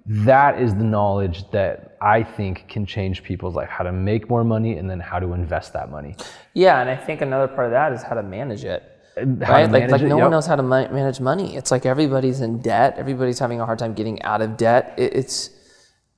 that 0.07 0.61
is 0.61 0.75
the 0.75 0.85
knowledge 0.85 1.49
that 1.53 1.97
I 2.01 2.23
think 2.23 2.69
can 2.69 2.87
change 2.87 3.23
people's 3.23 3.55
life, 3.55 3.69
how 3.69 3.85
to 3.85 3.93
make 3.93 4.29
more 4.29 4.45
money 4.45 4.77
and 4.79 4.89
then 4.91 5.01
how 5.01 5.19
to 5.19 5.33
invest 5.33 5.73
that 5.73 5.91
money. 5.91 6.17
yeah, 6.55 6.81
and 6.81 6.91
I 6.91 6.97
think 6.97 7.21
another 7.21 7.49
part 7.49 7.67
of 7.67 7.73
that 7.73 7.93
is 7.93 8.03
how 8.03 8.15
to 8.15 8.23
manage 8.23 8.65
it. 8.65 8.83
Right? 9.17 9.71
Like, 9.71 9.91
like 9.91 10.03
it, 10.03 10.09
no 10.09 10.17
yep. 10.17 10.25
one 10.25 10.31
knows 10.31 10.47
how 10.47 10.57
to 10.57 10.63
ma- 10.63 10.89
manage 10.89 11.21
money. 11.21 11.57
It's 11.57 11.71
like 11.71 11.87
everybody's 11.87 12.43
in 12.43 12.61
debt. 12.61 12.97
Everybody's 12.99 13.39
having 13.39 13.61
a 13.61 13.65
hard 13.65 13.79
time 13.79 13.95
getting 13.95 14.21
out 14.23 14.43
of 14.43 14.59
debt. 14.59 14.95
It, 14.99 15.15
it's 15.15 15.51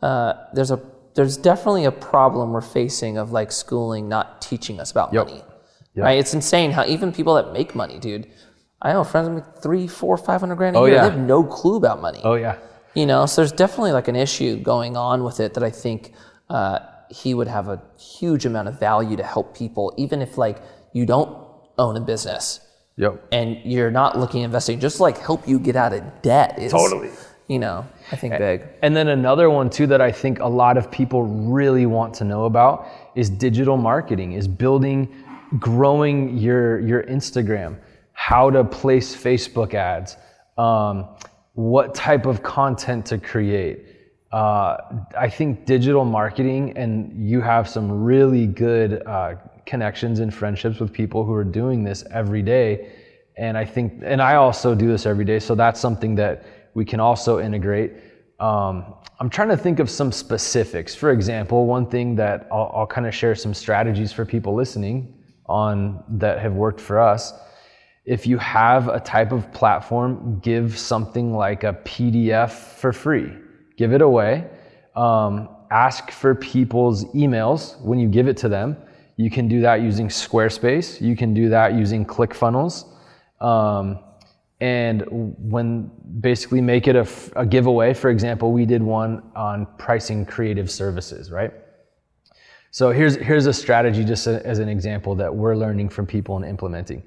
uh, 0.02 0.32
there's 0.52 0.72
a 0.72 0.80
there's 1.14 1.36
definitely 1.36 1.84
a 1.84 1.92
problem 1.92 2.52
we're 2.52 2.60
facing 2.60 3.16
of 3.18 3.30
like 3.32 3.52
schooling 3.52 4.08
not 4.08 4.40
teaching 4.42 4.80
us 4.80 4.90
about 4.90 5.12
Yep. 5.12 5.26
money. 5.28 5.42
Yep. 5.94 6.04
Right? 6.04 6.18
It's 6.18 6.34
insane 6.34 6.70
how 6.70 6.84
even 6.86 7.12
people 7.12 7.34
that 7.34 7.52
make 7.52 7.74
money, 7.74 7.98
dude. 7.98 8.26
I 8.80 8.92
know 8.92 9.02
friends 9.04 9.28
make 9.30 9.44
three, 9.62 9.88
four, 9.88 10.16
five 10.16 10.40
hundred 10.40 10.56
grand 10.56 10.76
a 10.76 10.78
Oh, 10.78 10.84
year. 10.84 10.96
yeah. 10.96 11.08
They 11.08 11.10
have 11.16 11.18
no 11.20 11.42
clue 11.42 11.76
about 11.76 12.00
money. 12.00 12.20
Oh, 12.22 12.34
yeah. 12.34 12.56
You 12.94 13.06
know, 13.06 13.26
so 13.26 13.40
there's 13.40 13.52
definitely 13.52 13.92
like 13.92 14.08
an 14.08 14.16
issue 14.16 14.56
going 14.62 14.96
on 14.96 15.24
with 15.24 15.40
it 15.40 15.54
that 15.54 15.62
I 15.64 15.70
think 15.70 16.12
uh, 16.48 16.78
he 17.10 17.34
would 17.34 17.48
have 17.48 17.68
a 17.68 17.82
huge 17.98 18.46
amount 18.46 18.68
of 18.68 18.78
value 18.78 19.16
to 19.16 19.22
help 19.24 19.56
people, 19.56 19.92
even 19.96 20.22
if 20.22 20.38
like 20.38 20.58
you 20.92 21.06
don't 21.06 21.36
own 21.78 21.96
a 21.96 22.00
business 22.00 22.60
Yep. 22.96 23.28
and 23.30 23.56
you're 23.64 23.90
not 23.90 24.18
looking 24.18 24.42
at 24.42 24.46
investing, 24.46 24.80
just 24.80 24.98
like 25.00 25.18
help 25.18 25.46
you 25.46 25.58
get 25.60 25.76
out 25.76 25.92
of 25.92 26.02
debt 26.22 26.58
is 26.58 26.72
Totally. 26.72 27.10
You 27.48 27.58
know, 27.58 27.86
I 28.12 28.16
think 28.16 28.36
big. 28.36 28.64
And 28.82 28.94
then 28.96 29.08
another 29.08 29.48
one 29.48 29.70
too 29.70 29.86
that 29.86 30.00
I 30.00 30.12
think 30.12 30.38
a 30.40 30.46
lot 30.48 30.76
of 30.76 30.90
people 30.90 31.22
really 31.22 31.86
want 31.86 32.12
to 32.14 32.24
know 32.24 32.44
about 32.44 32.86
is 33.14 33.30
digital 33.30 33.76
marketing, 33.76 34.32
is 34.32 34.46
building, 34.46 35.08
growing 35.58 36.36
your 36.36 36.80
your 36.80 37.02
Instagram, 37.04 37.78
how 38.12 38.50
to 38.50 38.64
place 38.64 39.14
Facebook 39.14 39.74
ads, 39.74 40.16
um, 40.56 41.08
what 41.54 41.94
type 41.94 42.26
of 42.26 42.42
content 42.42 43.06
to 43.06 43.18
create. 43.18 43.86
Uh, 44.30 44.76
I 45.18 45.30
think 45.30 45.64
digital 45.64 46.04
marketing, 46.04 46.76
and 46.76 47.26
you 47.28 47.40
have 47.40 47.66
some 47.68 47.90
really 47.90 48.46
good 48.46 49.02
uh, 49.06 49.36
connections 49.64 50.20
and 50.20 50.34
friendships 50.34 50.80
with 50.80 50.92
people 50.92 51.24
who 51.24 51.32
are 51.32 51.44
doing 51.44 51.82
this 51.82 52.04
every 52.10 52.42
day. 52.42 52.92
And 53.38 53.56
I 53.56 53.64
think, 53.64 54.02
and 54.04 54.20
I 54.20 54.34
also 54.34 54.74
do 54.74 54.88
this 54.88 55.06
every 55.06 55.24
day, 55.24 55.38
so 55.38 55.54
that's 55.54 55.80
something 55.80 56.14
that 56.16 56.44
we 56.74 56.84
can 56.84 57.00
also 57.00 57.40
integrate. 57.40 57.92
Um, 58.38 58.94
I'm 59.18 59.30
trying 59.30 59.48
to 59.48 59.56
think 59.56 59.78
of 59.78 59.88
some 59.88 60.12
specifics. 60.12 60.94
For 60.94 61.10
example, 61.10 61.66
one 61.66 61.86
thing 61.86 62.14
that 62.16 62.48
I'll, 62.52 62.70
I'll 62.74 62.86
kind 62.86 63.06
of 63.06 63.14
share 63.14 63.34
some 63.34 63.54
strategies 63.54 64.12
for 64.12 64.24
people 64.26 64.54
listening 64.54 65.17
on 65.48 66.02
that 66.08 66.38
have 66.38 66.54
worked 66.54 66.80
for 66.80 66.98
us. 66.98 67.32
If 68.04 68.26
you 68.26 68.38
have 68.38 68.88
a 68.88 69.00
type 69.00 69.32
of 69.32 69.52
platform, 69.52 70.40
give 70.40 70.78
something 70.78 71.34
like 71.34 71.64
a 71.64 71.74
PDF 71.84 72.50
for 72.50 72.92
free. 72.92 73.32
Give 73.76 73.92
it 73.92 74.00
away. 74.00 74.48
Um, 74.96 75.48
ask 75.70 76.10
for 76.10 76.34
people's 76.34 77.04
emails 77.14 77.80
when 77.80 77.98
you 77.98 78.08
give 78.08 78.26
it 78.26 78.36
to 78.38 78.48
them. 78.48 78.76
You 79.16 79.30
can 79.30 79.48
do 79.48 79.60
that 79.60 79.82
using 79.82 80.08
Squarespace. 80.08 81.00
You 81.00 81.16
can 81.16 81.34
do 81.34 81.48
that 81.50 81.74
using 81.74 82.06
ClickFunnels. 82.06 82.86
Um, 83.40 83.98
and 84.60 85.04
when 85.08 85.90
basically 86.20 86.60
make 86.60 86.88
it 86.88 86.96
a 87.36 87.46
giveaway. 87.46 87.94
For 87.94 88.10
example, 88.10 88.52
we 88.52 88.64
did 88.64 88.82
one 88.82 89.22
on 89.36 89.66
pricing 89.78 90.26
creative 90.26 90.70
services, 90.70 91.30
right? 91.30 91.52
So 92.70 92.90
here's 92.90 93.16
here's 93.16 93.46
a 93.46 93.52
strategy 93.52 94.04
just 94.04 94.26
a- 94.26 94.44
as 94.46 94.58
an 94.58 94.68
example 94.68 95.14
that 95.16 95.34
we're 95.34 95.56
learning 95.56 95.88
from 95.88 96.06
people 96.06 96.36
and 96.36 96.44
implementing. 96.44 97.02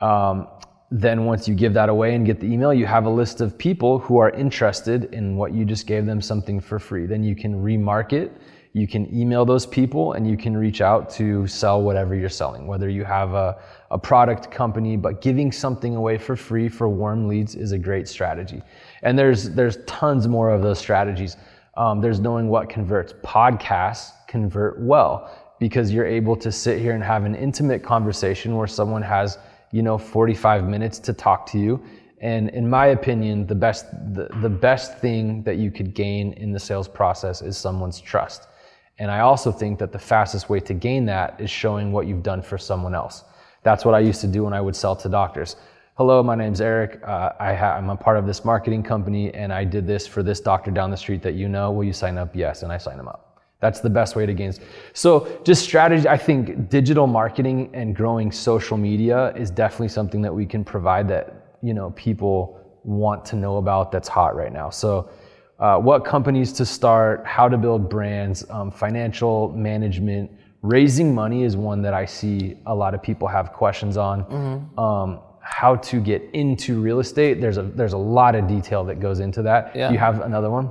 Um, 0.00 0.48
then 0.90 1.26
once 1.26 1.46
you 1.46 1.54
give 1.54 1.74
that 1.74 1.88
away 1.88 2.14
and 2.14 2.24
get 2.24 2.40
the 2.40 2.46
email, 2.46 2.72
you 2.72 2.86
have 2.86 3.04
a 3.04 3.10
list 3.10 3.40
of 3.40 3.58
people 3.58 3.98
who 3.98 4.18
are 4.18 4.30
interested 4.30 5.12
in 5.12 5.36
what 5.36 5.52
you 5.52 5.64
just 5.64 5.86
gave 5.86 6.06
them 6.06 6.20
something 6.20 6.60
for 6.60 6.78
free. 6.78 7.04
Then 7.04 7.22
you 7.22 7.36
can 7.36 7.62
remarket, 7.62 8.30
you 8.72 8.88
can 8.88 9.14
email 9.14 9.44
those 9.44 9.66
people, 9.66 10.14
and 10.14 10.26
you 10.26 10.36
can 10.36 10.56
reach 10.56 10.80
out 10.80 11.10
to 11.10 11.46
sell 11.46 11.82
whatever 11.82 12.14
you're 12.14 12.30
selling. 12.30 12.66
Whether 12.66 12.88
you 12.88 13.04
have 13.04 13.34
a, 13.34 13.58
a 13.90 13.98
product 13.98 14.50
company, 14.50 14.96
but 14.96 15.20
giving 15.20 15.52
something 15.52 15.94
away 15.94 16.16
for 16.16 16.36
free 16.36 16.70
for 16.70 16.88
warm 16.88 17.28
leads 17.28 17.54
is 17.54 17.72
a 17.72 17.78
great 17.78 18.08
strategy. 18.08 18.62
And 19.02 19.18
there's 19.18 19.50
there's 19.50 19.78
tons 19.86 20.26
more 20.26 20.50
of 20.50 20.62
those 20.62 20.78
strategies. 20.78 21.36
Um, 21.76 22.00
there's 22.00 22.18
knowing 22.18 22.48
what 22.48 22.68
converts. 22.68 23.12
Podcasts 23.22 24.12
convert 24.28 24.78
well 24.78 25.30
because 25.58 25.90
you're 25.92 26.06
able 26.06 26.36
to 26.36 26.52
sit 26.52 26.78
here 26.78 26.94
and 26.94 27.02
have 27.02 27.24
an 27.24 27.34
intimate 27.34 27.82
conversation 27.82 28.56
where 28.56 28.68
someone 28.68 29.02
has 29.02 29.38
you 29.72 29.82
know 29.82 29.98
45 29.98 30.68
minutes 30.68 30.98
to 31.00 31.12
talk 31.12 31.46
to 31.46 31.58
you. 31.58 31.82
And 32.20 32.50
in 32.50 32.68
my 32.68 32.86
opinion 32.86 33.46
the 33.46 33.54
best 33.54 33.86
the, 34.14 34.28
the 34.40 34.48
best 34.48 34.98
thing 34.98 35.42
that 35.42 35.56
you 35.56 35.70
could 35.70 35.94
gain 35.94 36.32
in 36.34 36.52
the 36.52 36.60
sales 36.60 36.88
process 36.88 37.42
is 37.42 37.56
someone's 37.56 38.00
trust. 38.00 38.46
And 39.00 39.10
i 39.10 39.20
also 39.20 39.50
think 39.50 39.78
that 39.78 39.92
the 39.92 39.98
fastest 39.98 40.48
way 40.48 40.60
to 40.60 40.74
gain 40.74 41.06
that 41.06 41.40
is 41.40 41.50
showing 41.50 41.92
what 41.92 42.06
you've 42.06 42.22
done 42.22 42.42
for 42.42 42.58
someone 42.58 42.94
else. 42.94 43.24
That's 43.62 43.84
what 43.84 43.94
i 43.94 44.00
used 44.00 44.20
to 44.20 44.28
do 44.28 44.44
when 44.44 44.52
i 44.52 44.60
would 44.60 44.76
sell 44.76 44.94
to 44.96 45.08
doctors. 45.08 45.56
Hello 45.96 46.22
my 46.22 46.34
name's 46.34 46.60
eric. 46.60 47.00
Uh, 47.04 47.30
I 47.40 47.54
ha- 47.54 47.76
i'm 47.76 47.90
a 47.90 47.96
part 47.96 48.18
of 48.18 48.26
this 48.26 48.44
marketing 48.44 48.82
company 48.82 49.32
and 49.34 49.52
i 49.52 49.64
did 49.64 49.86
this 49.86 50.06
for 50.06 50.22
this 50.22 50.40
doctor 50.40 50.70
down 50.70 50.90
the 50.90 50.96
street 50.96 51.22
that 51.22 51.34
you 51.34 51.48
know. 51.48 51.72
Will 51.72 51.84
you 51.84 51.92
sign 51.92 52.18
up? 52.18 52.34
Yes. 52.34 52.62
And 52.62 52.72
i 52.72 52.78
sign 52.78 52.96
them 52.96 53.08
up 53.08 53.27
that's 53.60 53.80
the 53.80 53.90
best 53.90 54.16
way 54.16 54.24
to 54.26 54.34
gain. 54.34 54.52
So 54.92 55.40
just 55.44 55.62
strategy. 55.62 56.08
I 56.08 56.16
think 56.16 56.68
digital 56.68 57.06
marketing 57.06 57.70
and 57.74 57.94
growing 57.94 58.30
social 58.30 58.76
media 58.76 59.32
is 59.34 59.50
definitely 59.50 59.88
something 59.88 60.22
that 60.22 60.34
we 60.34 60.46
can 60.46 60.64
provide 60.64 61.08
that 61.08 61.56
you 61.62 61.74
know 61.74 61.90
people 61.92 62.60
want 62.84 63.24
to 63.26 63.36
know 63.36 63.56
about. 63.56 63.92
That's 63.92 64.08
hot 64.08 64.36
right 64.36 64.52
now. 64.52 64.70
So. 64.70 65.10
Uh, 65.60 65.76
what 65.76 66.04
companies 66.04 66.52
to 66.52 66.64
start, 66.64 67.26
how 67.26 67.48
to 67.48 67.58
build 67.58 67.90
brands, 67.90 68.48
um, 68.48 68.70
financial 68.70 69.48
management, 69.48 70.30
raising 70.62 71.12
money 71.12 71.42
is 71.42 71.56
one 71.56 71.82
that 71.82 71.94
I 71.94 72.04
see 72.04 72.56
a 72.66 72.74
lot 72.74 72.94
of 72.94 73.02
people 73.02 73.26
have 73.26 73.52
questions 73.52 73.96
on. 73.96 74.70
Um, 74.78 75.20
how 75.40 75.76
to 75.76 76.00
get 76.00 76.22
into 76.34 76.80
real 76.80 77.00
estate. 77.00 77.40
There's 77.40 77.56
a 77.56 77.62
there's 77.62 77.94
a 77.94 77.98
lot 77.98 78.34
of 78.34 78.46
detail 78.46 78.84
that 78.84 79.00
goes 79.00 79.18
into 79.20 79.42
that. 79.42 79.74
Yeah. 79.74 79.90
You 79.90 79.98
have 79.98 80.20
another 80.20 80.50
one? 80.50 80.70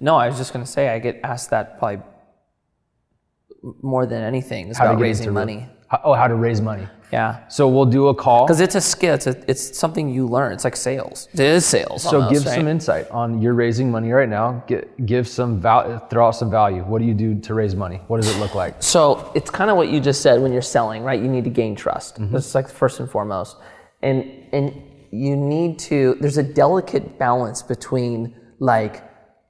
No, 0.00 0.16
I 0.16 0.28
was 0.28 0.38
just 0.38 0.52
going 0.52 0.64
to 0.64 0.70
say 0.70 0.88
I 0.88 0.98
get 0.98 1.20
asked 1.22 1.50
that 1.50 1.78
probably 1.78 2.02
more 3.82 4.06
than 4.06 4.22
anything 4.22 4.68
is 4.68 4.78
How 4.78 4.84
to 4.84 4.90
about 4.90 5.02
raising 5.02 5.28
into 5.28 5.38
real- 5.38 5.46
money. 5.46 5.68
Oh, 6.02 6.14
how 6.14 6.26
to 6.26 6.34
raise 6.34 6.60
money. 6.60 6.88
Yeah. 7.12 7.46
So 7.48 7.68
we'll 7.68 7.86
do 7.86 8.08
a 8.08 8.14
call. 8.14 8.44
Because 8.44 8.60
it's 8.60 8.74
a 8.74 8.80
skill. 8.80 9.14
It's, 9.14 9.28
a, 9.28 9.50
it's 9.50 9.78
something 9.78 10.08
you 10.08 10.26
learn. 10.26 10.52
It's 10.52 10.64
like 10.64 10.74
sales. 10.74 11.28
It 11.32 11.40
is 11.40 11.64
sales. 11.64 12.02
So 12.02 12.16
almost, 12.16 12.32
give 12.32 12.46
right? 12.46 12.56
some 12.56 12.66
insight 12.66 13.08
on 13.10 13.40
you're 13.40 13.54
raising 13.54 13.90
money 13.90 14.10
right 14.10 14.28
now. 14.28 14.64
Get, 14.66 15.06
give 15.06 15.28
some 15.28 15.60
value, 15.60 16.00
throw 16.10 16.26
out 16.26 16.32
some 16.32 16.50
value. 16.50 16.82
What 16.82 16.98
do 16.98 17.04
you 17.04 17.14
do 17.14 17.38
to 17.40 17.54
raise 17.54 17.76
money? 17.76 18.00
What 18.08 18.20
does 18.20 18.34
it 18.34 18.40
look 18.40 18.56
like? 18.56 18.82
So 18.82 19.30
it's 19.36 19.50
kind 19.50 19.70
of 19.70 19.76
what 19.76 19.88
you 19.88 20.00
just 20.00 20.22
said 20.22 20.40
when 20.42 20.52
you're 20.52 20.62
selling, 20.62 21.04
right? 21.04 21.20
You 21.20 21.28
need 21.28 21.44
to 21.44 21.50
gain 21.50 21.76
trust. 21.76 22.16
Mm-hmm. 22.16 22.32
That's 22.32 22.54
like 22.54 22.68
first 22.68 22.98
and 22.98 23.08
foremost, 23.08 23.56
and 24.02 24.24
and 24.52 24.82
you 25.12 25.36
need 25.36 25.78
to. 25.80 26.16
There's 26.20 26.38
a 26.38 26.42
delicate 26.42 27.18
balance 27.18 27.62
between 27.62 28.34
like 28.58 29.04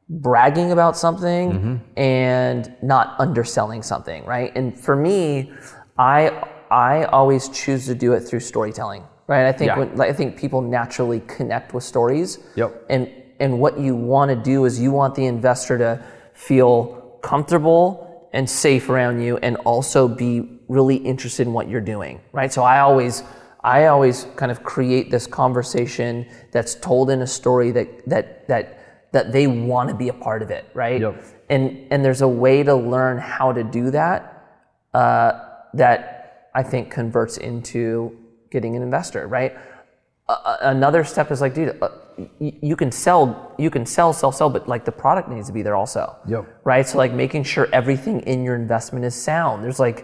bragging 0.08 0.72
about 0.72 0.96
something 0.96 1.52
Mm-hmm. 1.52 1.76
and 2.00 2.72
not 2.82 3.16
underselling 3.18 3.82
something, 3.82 4.24
right? 4.24 4.52
And 4.56 4.78
for 4.78 4.94
me, 4.96 5.52
I 5.98 6.30
I 6.70 7.04
always 7.04 7.48
choose 7.48 7.86
to 7.86 7.94
do 7.94 8.12
it 8.12 8.20
through 8.20 8.40
storytelling. 8.40 9.04
right? 9.28 9.46
I 9.46 9.52
think 9.52 9.68
Yeah. 9.70 9.78
when, 9.80 9.96
like, 9.96 10.08
I 10.08 10.12
think 10.12 10.36
people 10.36 10.60
naturally 10.60 11.20
connect 11.26 11.74
with 11.74 11.82
stories. 11.84 12.38
Yep. 12.54 12.84
And 12.88 13.08
and 13.40 13.58
what 13.60 13.78
you 13.78 13.94
want 13.96 14.28
to 14.30 14.36
do 14.36 14.64
is 14.64 14.80
you 14.80 14.92
want 14.92 15.14
the 15.16 15.26
investor 15.26 15.76
to 15.78 16.00
feel 16.32 17.18
comfortable 17.22 18.28
and 18.32 18.48
safe 18.48 18.88
around 18.88 19.20
you, 19.20 19.36
and 19.38 19.56
also 19.64 20.06
be 20.08 20.60
really 20.68 20.96
interested 20.96 21.46
in 21.46 21.52
what 21.52 21.68
you're 21.68 21.80
doing, 21.96 22.20
right? 22.32 22.52
So 22.52 22.62
I 22.62 22.78
always 22.80 23.22
I 23.64 23.86
always 23.86 24.26
kind 24.36 24.52
of 24.52 24.62
create 24.62 25.10
this 25.10 25.26
conversation 25.26 26.26
that's 26.52 26.76
told 26.76 27.10
in 27.10 27.22
a 27.22 27.26
story 27.26 27.72
that 27.72 27.88
that 28.08 28.46
that 28.48 28.75
that 29.16 29.32
they 29.32 29.46
want 29.46 29.88
to 29.88 29.94
be 30.04 30.08
a 30.08 30.12
part 30.26 30.42
of 30.42 30.50
it, 30.58 30.64
right? 30.74 31.00
Yep. 31.00 31.14
And 31.48 31.62
and 31.90 32.04
there's 32.04 32.22
a 32.30 32.32
way 32.44 32.62
to 32.70 32.74
learn 32.94 33.16
how 33.18 33.48
to 33.58 33.62
do 33.64 33.84
that 34.00 34.20
uh, 35.00 35.30
that 35.74 36.48
I 36.54 36.62
think 36.62 36.90
converts 36.90 37.36
into 37.38 37.88
getting 38.50 38.76
an 38.76 38.82
investor, 38.82 39.26
right? 39.38 39.52
A- 40.28 40.56
another 40.74 41.02
step 41.04 41.30
is 41.30 41.40
like, 41.40 41.54
dude, 41.54 41.78
uh, 41.82 41.88
you 42.38 42.76
can 42.76 42.90
sell, 42.90 43.54
you 43.58 43.70
can 43.70 43.84
sell, 43.86 44.12
sell, 44.12 44.32
sell, 44.32 44.50
but 44.50 44.62
like 44.68 44.84
the 44.84 44.92
product 45.04 45.28
needs 45.28 45.46
to 45.48 45.52
be 45.58 45.62
there 45.62 45.76
also, 45.76 46.04
Yep. 46.26 46.44
right? 46.64 46.86
So 46.88 46.98
like 46.98 47.12
making 47.12 47.44
sure 47.44 47.68
everything 47.72 48.20
in 48.32 48.42
your 48.46 48.54
investment 48.56 49.04
is 49.04 49.14
sound. 49.14 49.62
There's 49.64 49.78
like, 49.88 49.98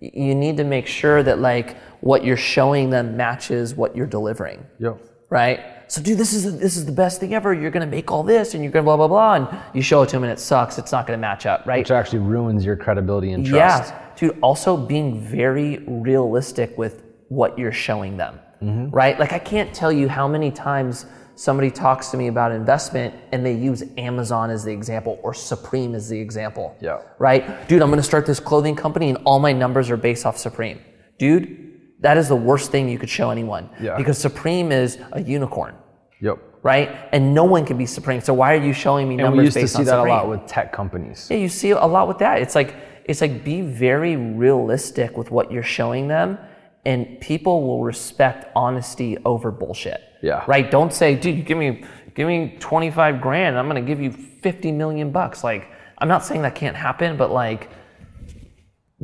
you 0.00 0.34
need 0.34 0.56
to 0.58 0.64
make 0.64 0.86
sure 0.86 1.22
that 1.22 1.38
like 1.40 1.76
what 2.00 2.24
you're 2.24 2.36
showing 2.54 2.90
them 2.90 3.16
matches 3.16 3.74
what 3.74 3.96
you're 3.96 4.06
delivering 4.18 4.60
Yep. 4.78 4.96
right? 5.30 5.60
So, 5.88 6.00
dude, 6.02 6.18
this 6.18 6.32
is 6.32 6.58
this 6.58 6.76
is 6.76 6.86
the 6.86 6.92
best 6.92 7.20
thing 7.20 7.34
ever. 7.34 7.52
You're 7.54 7.70
gonna 7.70 7.86
make 7.86 8.10
all 8.10 8.22
this, 8.22 8.54
and 8.54 8.62
you're 8.62 8.72
gonna 8.72 8.84
blah 8.84 8.96
blah 8.96 9.08
blah, 9.08 9.34
and 9.34 9.48
you 9.74 9.82
show 9.82 10.02
it 10.02 10.06
to 10.10 10.16
them, 10.16 10.24
and 10.24 10.32
it 10.32 10.38
sucks. 10.38 10.78
It's 10.78 10.92
not 10.92 11.06
gonna 11.06 11.18
match 11.18 11.46
up, 11.46 11.66
right? 11.66 11.78
Which 11.80 11.90
actually 11.90 12.20
ruins 12.20 12.64
your 12.64 12.76
credibility 12.76 13.32
and 13.32 13.44
trust. 13.46 13.92
Yeah, 13.92 14.00
dude. 14.16 14.38
Also, 14.40 14.76
being 14.76 15.20
very 15.20 15.78
realistic 15.86 16.76
with 16.78 17.02
what 17.28 17.58
you're 17.58 17.72
showing 17.72 18.16
them, 18.16 18.38
Mm-hmm. 18.62 18.90
right? 18.90 19.18
Like, 19.18 19.32
I 19.32 19.38
can't 19.38 19.74
tell 19.74 19.92
you 19.92 20.08
how 20.08 20.26
many 20.28 20.50
times 20.50 21.06
somebody 21.36 21.70
talks 21.70 22.10
to 22.10 22.16
me 22.16 22.28
about 22.28 22.52
investment 22.52 23.12
and 23.32 23.44
they 23.44 23.52
use 23.52 23.82
Amazon 23.98 24.50
as 24.50 24.62
the 24.64 24.70
example 24.72 25.18
or 25.22 25.34
Supreme 25.34 25.94
as 25.96 26.08
the 26.08 26.18
example. 26.18 26.76
Yeah. 26.80 27.00
Right, 27.18 27.66
dude. 27.68 27.82
I'm 27.82 27.90
gonna 27.90 28.02
start 28.02 28.24
this 28.24 28.40
clothing 28.40 28.76
company, 28.76 29.08
and 29.10 29.18
all 29.24 29.38
my 29.40 29.52
numbers 29.52 29.90
are 29.90 29.96
based 29.96 30.24
off 30.26 30.38
Supreme, 30.38 30.80
dude. 31.18 31.63
That 32.04 32.18
is 32.18 32.28
the 32.28 32.36
worst 32.36 32.70
thing 32.70 32.88
you 32.90 32.98
could 32.98 33.08
show 33.08 33.30
anyone. 33.30 33.64
Yeah. 33.80 33.96
Because 33.96 34.18
Supreme 34.18 34.70
is 34.72 34.98
a 35.12 35.22
unicorn 35.22 35.74
Yep. 36.20 36.38
right? 36.62 36.88
And 37.12 37.34
no 37.34 37.44
one 37.44 37.64
can 37.64 37.78
be 37.78 37.86
Supreme. 37.86 38.20
So 38.20 38.34
why 38.34 38.52
are 38.54 38.62
you 38.68 38.74
showing 38.74 39.08
me 39.08 39.14
And 39.14 39.22
numbers 39.24 39.38
we 39.38 39.44
used 39.46 39.54
to 39.56 39.60
based 39.62 39.72
see 39.72 39.78
on 39.80 39.84
that 39.86 39.90
Supreme? 40.00 40.14
a 40.14 40.16
lot 40.18 40.28
with 40.28 40.46
tech 40.46 40.70
companies. 40.80 41.28
yeah, 41.30 41.38
you 41.38 41.48
see 41.48 41.70
a 41.70 41.86
lot 41.96 42.06
with 42.06 42.18
that. 42.18 42.42
It's 42.42 42.54
like 42.54 42.74
it's 43.06 43.20
like 43.22 43.42
be 43.42 43.62
very 43.62 44.16
realistic 44.16 45.16
with 45.16 45.30
what 45.30 45.50
you're 45.52 45.70
showing 45.78 46.06
them, 46.08 46.38
and 46.84 47.18
people 47.20 47.56
will 47.66 47.82
respect 47.84 48.40
honesty 48.54 49.16
over 49.24 49.50
bullshit. 49.50 50.00
Yeah. 50.22 50.44
Right. 50.46 50.70
Don't 50.70 50.92
say, 50.92 51.14
dude, 51.16 51.46
give 51.46 51.56
me 51.58 51.84
give 52.14 52.28
me 52.28 52.56
25 52.60 53.20
grand. 53.22 53.58
I'm 53.58 53.66
gonna 53.66 53.80
give 53.92 54.00
you 54.00 54.10
50 54.12 54.72
million 54.72 55.10
bucks. 55.10 55.42
Like 55.42 55.68
I'm 55.98 56.08
not 56.08 56.22
saying 56.22 56.42
that 56.42 56.54
can't 56.54 56.76
happen, 56.76 57.16
but 57.16 57.30
like. 57.30 57.70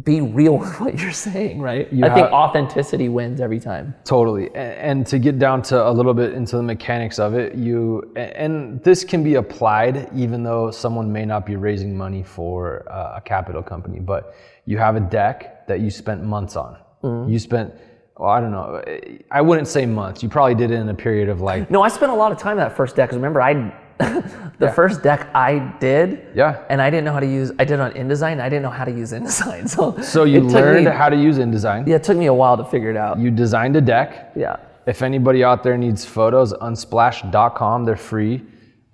Be 0.05 0.21
real 0.21 0.59
with 0.59 0.81
what 0.81 0.99
you're 0.99 1.13
saying, 1.13 1.61
right? 1.61 1.93
You 1.93 2.05
I 2.05 2.15
think 2.15 2.29
authenticity 2.29 3.09
wins 3.09 3.41
every 3.41 3.61
time. 3.61 3.95
Totally. 4.05 4.55
And 4.55 5.07
to 5.09 5.19
get 5.19 5.39
down 5.39 5.63
to 5.63 5.89
a 5.89 5.91
little 5.91 6.15
bit 6.15 6.35
into 6.35 6.57
the 6.57 6.63
mechanics 6.63 7.19
of 7.19 7.35
it, 7.35 7.55
you 7.55 8.13
and 8.17 8.83
this 8.83 9.05
can 9.05 9.25
be 9.25 9.35
applied 9.35 10.09
even 10.15 10.43
though 10.43 10.71
someone 10.71 11.13
may 11.13 11.25
not 11.25 11.45
be 11.45 11.57
raising 11.57 11.97
money 11.97 12.23
for 12.23 12.91
uh, 12.91 13.15
a 13.17 13.21
capital 13.21 13.63
company, 13.63 14.01
but 14.01 14.35
you 14.65 14.79
have 14.79 14.97
a 14.97 15.01
deck 15.01 15.67
that 15.67 15.81
you 15.81 15.91
spent 15.91 16.23
months 16.23 16.57
on. 16.57 16.77
Mm-hmm. 17.03 17.31
You 17.31 17.39
spent 17.39 17.75
well, 18.21 18.29
I 18.29 18.41
don't 18.41 18.51
know. 18.51 18.83
I 19.31 19.41
wouldn't 19.41 19.67
say 19.67 19.87
months. 19.87 20.23
You 20.23 20.29
probably 20.29 20.55
did 20.55 20.71
it 20.71 20.75
in 20.75 20.89
a 20.91 20.95
period 20.95 21.31
of 21.31 21.41
like 21.41 21.71
No, 21.71 21.83
I 21.83 21.89
spent 21.89 22.13
a 22.13 22.15
lot 22.15 22.33
of 22.33 22.39
time 22.39 22.59
that 22.59 22.77
first 22.77 22.95
deck 22.95 23.09
because 23.09 23.17
remember 23.17 23.41
I, 23.41 23.73
the 24.59 24.71
first 24.75 25.03
deck 25.03 25.29
I 25.35 25.59
did, 25.81 26.27
Yeah. 26.35 26.63
and 26.71 26.81
I 26.83 26.89
didn't 26.91 27.05
know 27.05 27.13
how 27.13 27.21
to 27.21 27.27
use. 27.41 27.51
I 27.59 27.65
did 27.65 27.75
it 27.75 27.81
on 27.81 27.93
InDesign. 27.93 28.41
I 28.41 28.49
didn't 28.49 28.63
know 28.63 28.71
how 28.81 28.85
to 28.85 28.91
use 29.03 29.13
InDesign, 29.19 29.69
so 29.69 29.83
so 30.15 30.25
you 30.25 30.41
learned 30.41 30.85
Me, 30.87 30.91
how 30.91 31.09
to 31.09 31.17
use 31.17 31.39
InDesign. 31.39 31.87
yeah, 31.87 31.97
it 31.97 32.05
took 32.05 32.17
me 32.17 32.27
a 32.27 32.35
while 32.35 32.57
to 32.57 32.65
figure 32.65 32.91
it 32.91 32.97
out. 32.97 33.19
You 33.19 33.31
designed 33.31 33.77
a 33.77 33.81
deck. 33.81 34.33
yeah, 34.37 34.57
If 34.87 35.03
anybody 35.03 35.45
out 35.45 35.63
there 35.63 35.77
needs 35.79 36.05
photos, 36.05 36.53
unsplash.com, 36.55 37.85
they're 37.85 37.97
free. 38.13 38.43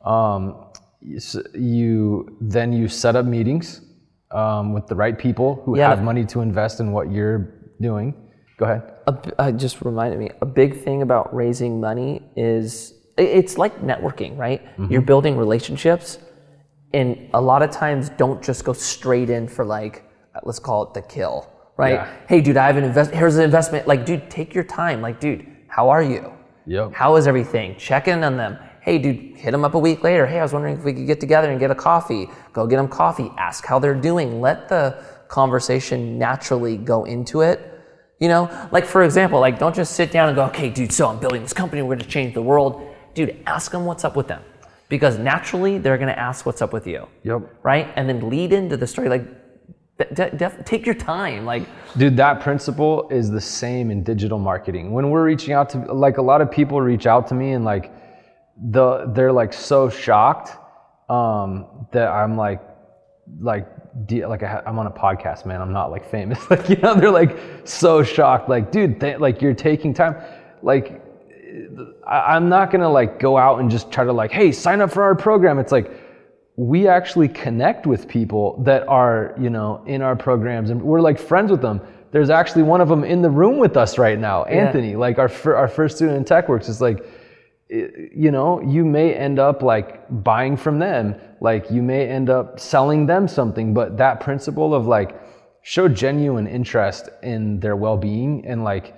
Um, 0.04 0.42
you 1.54 2.36
then 2.40 2.72
you 2.72 2.88
set 2.88 3.16
up 3.16 3.26
meetings 3.26 3.80
um, 4.30 4.72
with 4.72 4.86
the 4.86 4.94
right 4.94 5.16
people 5.18 5.62
who 5.64 5.78
Yeah. 5.78 5.88
have 5.90 6.02
money 6.02 6.24
to 6.26 6.40
invest 6.40 6.80
in 6.80 6.92
what 6.92 7.10
you're 7.10 7.54
doing. 7.80 8.14
Go 8.58 8.64
ahead. 8.66 8.82
a, 9.06 9.12
uh, 9.38 9.52
just 9.52 9.82
reminded 9.82 10.18
me. 10.18 10.30
A 10.40 10.46
big 10.46 10.82
thing 10.82 11.02
about 11.02 11.34
raising 11.34 11.78
money 11.80 12.22
is 12.36 12.94
it's 13.16 13.58
like 13.58 13.80
networking, 13.80 14.36
right? 14.36 14.64
Mm-hmm. 14.64 14.92
You're 14.92 15.02
building 15.02 15.36
relationships, 15.36 16.18
and 16.92 17.28
a 17.34 17.40
lot 17.40 17.62
of 17.62 17.70
times 17.70 18.10
don't 18.10 18.42
just 18.42 18.64
go 18.64 18.72
straight 18.72 19.30
in 19.30 19.48
for 19.48 19.64
like 19.64 20.04
uh, 20.34 20.40
let's 20.44 20.58
call 20.58 20.84
it 20.84 20.94
the 20.94 21.02
kill, 21.02 21.50
right? 21.76 21.94
Yeah. 21.94 22.16
Hey, 22.28 22.40
dude, 22.40 22.56
I 22.56 22.66
have 22.66 22.76
an 22.76 22.84
invest. 22.84 23.12
Here's 23.12 23.36
an 23.36 23.44
investment. 23.44 23.86
Like, 23.86 24.04
dude, 24.04 24.30
take 24.30 24.54
your 24.54 24.64
time. 24.64 25.00
Like, 25.00 25.20
dude, 25.20 25.46
how 25.68 25.88
are 25.88 26.02
you? 26.02 26.32
Yep. 26.66 26.92
How 26.92 27.16
is 27.16 27.26
everything? 27.26 27.76
Check 27.76 28.08
in 28.08 28.22
on 28.24 28.36
them. 28.36 28.58
Hey, 28.82 28.98
dude, 28.98 29.36
hit 29.36 29.50
them 29.50 29.64
up 29.64 29.74
a 29.74 29.78
week 29.78 30.02
later. 30.02 30.26
Hey, 30.26 30.38
I 30.38 30.42
was 30.42 30.52
wondering 30.52 30.76
if 30.78 30.84
we 30.84 30.92
could 30.92 31.06
get 31.06 31.20
together 31.20 31.50
and 31.50 31.58
get 31.58 31.70
a 31.70 31.74
coffee. 31.74 32.28
Go 32.52 32.66
get 32.66 32.76
them 32.76 32.88
coffee. 32.88 33.32
Ask 33.36 33.64
how 33.64 33.78
they're 33.78 33.94
doing. 33.94 34.40
Let 34.40 34.68
the 34.68 35.02
conversation 35.28 36.18
naturally 36.18 36.76
go 36.76 37.04
into 37.04 37.40
it. 37.40 37.72
You 38.20 38.28
know, 38.28 38.68
like 38.72 38.86
for 38.86 39.02
example, 39.02 39.40
like 39.40 39.58
don't 39.58 39.74
just 39.74 39.94
sit 39.94 40.10
down 40.10 40.28
and 40.28 40.36
go, 40.36 40.44
okay, 40.46 40.70
dude, 40.70 40.92
so 40.92 41.08
I'm 41.08 41.18
building 41.18 41.42
this 41.42 41.52
company. 41.52 41.82
We're 41.82 41.96
going 41.96 41.98
to 41.98 42.08
change 42.08 42.34
the 42.34 42.42
world. 42.42 42.94
Dude, 43.16 43.42
ask 43.46 43.72
them 43.72 43.86
what's 43.86 44.04
up 44.04 44.14
with 44.14 44.28
them. 44.28 44.42
Because 44.90 45.18
naturally, 45.18 45.78
they're 45.78 45.96
going 45.96 46.14
to 46.14 46.18
ask 46.18 46.44
what's 46.44 46.60
up 46.60 46.72
with 46.74 46.86
you. 46.86 47.08
Yep. 47.24 47.40
Right? 47.62 47.90
And 47.96 48.06
then 48.08 48.28
lead 48.28 48.52
into 48.52 48.76
the 48.76 48.86
story. 48.86 49.08
Like, 49.08 49.26
de- 50.14 50.62
take 50.66 50.84
your 50.84 50.94
time. 50.94 51.46
Like, 51.46 51.66
Dude, 51.96 52.14
that 52.18 52.40
principle 52.42 53.08
is 53.08 53.30
the 53.30 53.40
same 53.40 53.90
in 53.90 54.04
digital 54.04 54.38
marketing. 54.38 54.92
When 54.92 55.08
we're 55.08 55.24
reaching 55.24 55.54
out 55.54 55.70
to, 55.70 55.78
like, 55.92 56.18
a 56.18 56.22
lot 56.22 56.42
of 56.42 56.50
people 56.50 56.80
reach 56.82 57.06
out 57.06 57.26
to 57.28 57.34
me 57.34 57.52
and 57.52 57.64
like, 57.64 57.90
the 58.70 59.10
they're 59.14 59.32
like 59.32 59.52
so 59.52 59.88
shocked 59.88 60.56
um, 61.10 61.86
that 61.92 62.08
I'm 62.08 62.36
like, 62.36 62.60
like, 63.40 63.66
de- 64.06 64.26
like 64.26 64.42
I 64.42 64.48
ha- 64.48 64.62
I'm 64.66 64.78
on 64.78 64.86
a 64.86 64.90
podcast, 64.90 65.46
man. 65.46 65.62
I'm 65.62 65.72
not 65.72 65.90
like 65.90 66.10
famous. 66.10 66.38
Like, 66.50 66.68
you 66.68 66.76
know, 66.76 66.94
they're 66.94 67.10
like 67.10 67.36
so 67.64 68.02
shocked. 68.02 68.50
Like, 68.50 68.70
dude, 68.70 69.02
like 69.20 69.40
you're 69.40 69.54
taking 69.54 69.94
time. 69.94 70.16
Like, 70.62 71.02
I'm 72.06 72.48
not 72.48 72.70
gonna 72.70 72.88
like 72.88 73.18
go 73.18 73.36
out 73.38 73.60
and 73.60 73.70
just 73.70 73.90
try 73.90 74.04
to 74.04 74.12
like, 74.12 74.30
hey, 74.30 74.52
sign 74.52 74.80
up 74.80 74.90
for 74.90 75.02
our 75.02 75.14
program. 75.14 75.58
It's 75.58 75.72
like 75.72 75.90
we 76.56 76.88
actually 76.88 77.28
connect 77.28 77.86
with 77.86 78.08
people 78.08 78.62
that 78.64 78.86
are, 78.88 79.34
you 79.38 79.50
know, 79.50 79.82
in 79.86 80.02
our 80.02 80.16
programs, 80.16 80.70
and 80.70 80.82
we're 80.82 81.00
like 81.00 81.18
friends 81.18 81.50
with 81.50 81.60
them. 81.60 81.80
There's 82.12 82.30
actually 82.30 82.62
one 82.62 82.80
of 82.80 82.88
them 82.88 83.04
in 83.04 83.20
the 83.20 83.30
room 83.30 83.58
with 83.58 83.76
us 83.76 83.98
right 83.98 84.18
now, 84.18 84.44
Anthony. 84.44 84.96
Like 84.96 85.18
our 85.18 85.30
our 85.54 85.68
first 85.68 85.96
student 85.96 86.16
in 86.16 86.24
TechWorks 86.24 86.68
is 86.68 86.80
like, 86.80 87.04
you 87.68 88.30
know, 88.30 88.60
you 88.62 88.84
may 88.84 89.12
end 89.14 89.38
up 89.38 89.62
like 89.62 90.04
buying 90.22 90.56
from 90.56 90.78
them, 90.78 91.14
like 91.40 91.70
you 91.70 91.82
may 91.82 92.08
end 92.08 92.30
up 92.30 92.58
selling 92.58 93.06
them 93.06 93.28
something, 93.28 93.74
but 93.74 93.96
that 93.98 94.20
principle 94.20 94.74
of 94.74 94.86
like 94.86 95.20
show 95.62 95.88
genuine 95.88 96.46
interest 96.46 97.08
in 97.22 97.58
their 97.60 97.76
well-being 97.76 98.46
and 98.46 98.62
like 98.62 98.94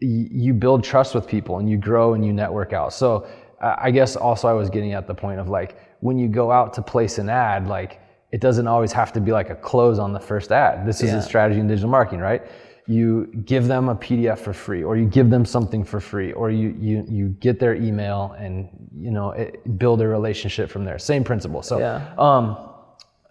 you 0.00 0.54
build 0.54 0.82
trust 0.82 1.14
with 1.14 1.26
people 1.26 1.58
and 1.58 1.68
you 1.68 1.76
grow 1.76 2.14
and 2.14 2.24
you 2.24 2.32
network 2.32 2.72
out. 2.72 2.92
So 2.92 3.26
I 3.60 3.90
guess 3.90 4.16
also 4.16 4.48
I 4.48 4.52
was 4.54 4.70
getting 4.70 4.92
at 4.94 5.06
the 5.06 5.14
point 5.14 5.38
of 5.40 5.48
like 5.48 5.76
when 6.00 6.18
you 6.18 6.28
go 6.28 6.50
out 6.50 6.72
to 6.74 6.82
place 6.82 7.18
an 7.18 7.28
ad, 7.28 7.66
like 7.68 8.00
it 8.32 8.40
doesn't 8.40 8.66
always 8.66 8.92
have 8.92 9.12
to 9.12 9.20
be 9.20 9.32
like 9.32 9.50
a 9.50 9.54
close 9.54 9.98
on 9.98 10.12
the 10.12 10.20
first 10.20 10.50
ad. 10.52 10.86
This 10.86 11.02
is 11.02 11.10
Yeah. 11.10 11.18
a 11.18 11.22
strategy 11.22 11.60
in 11.60 11.68
digital 11.68 11.90
marketing, 11.90 12.20
right? 12.20 12.42
You 12.86 13.26
give 13.44 13.66
them 13.68 13.88
a 13.88 13.94
PDF 13.94 14.38
for 14.38 14.52
free, 14.52 14.82
or 14.82 14.96
you 14.96 15.04
give 15.06 15.28
them 15.30 15.44
something 15.44 15.84
for 15.84 16.00
free, 16.00 16.32
or 16.32 16.50
you 16.50 16.74
you 16.78 17.04
you 17.08 17.28
get 17.40 17.60
their 17.60 17.74
email 17.74 18.34
and 18.38 18.68
you 18.96 19.10
know 19.10 19.32
it, 19.32 19.78
build 19.78 20.00
a 20.00 20.08
relationship 20.08 20.70
from 20.70 20.84
there. 20.84 20.98
Same 20.98 21.22
principle. 21.22 21.62
So 21.62 21.78
Yeah. 21.78 22.00
um, 22.18 22.56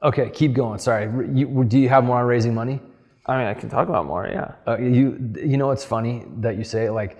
okay, 0.04 0.30
keep 0.30 0.54
going. 0.54 0.78
Sorry, 0.80 1.10
you, 1.34 1.64
do 1.66 1.80
you 1.80 1.90
have 1.90 2.04
more 2.04 2.18
on 2.20 2.26
raising 2.28 2.54
money? 2.54 2.80
I 3.30 3.38
mean, 3.38 3.48
I 3.48 3.54
can 3.54 3.70
talk 3.70 3.88
about 3.88 4.06
more. 4.06 4.28
Yeah. 4.28 4.52
Uh, 4.68 4.78
you 4.78 5.34
you 5.52 5.58
know 5.58 5.68
what's 5.68 5.86
funny 5.86 6.26
that 6.40 6.58
you 6.58 6.64
say 6.64 6.86
it 6.86 6.92
like 6.94 7.18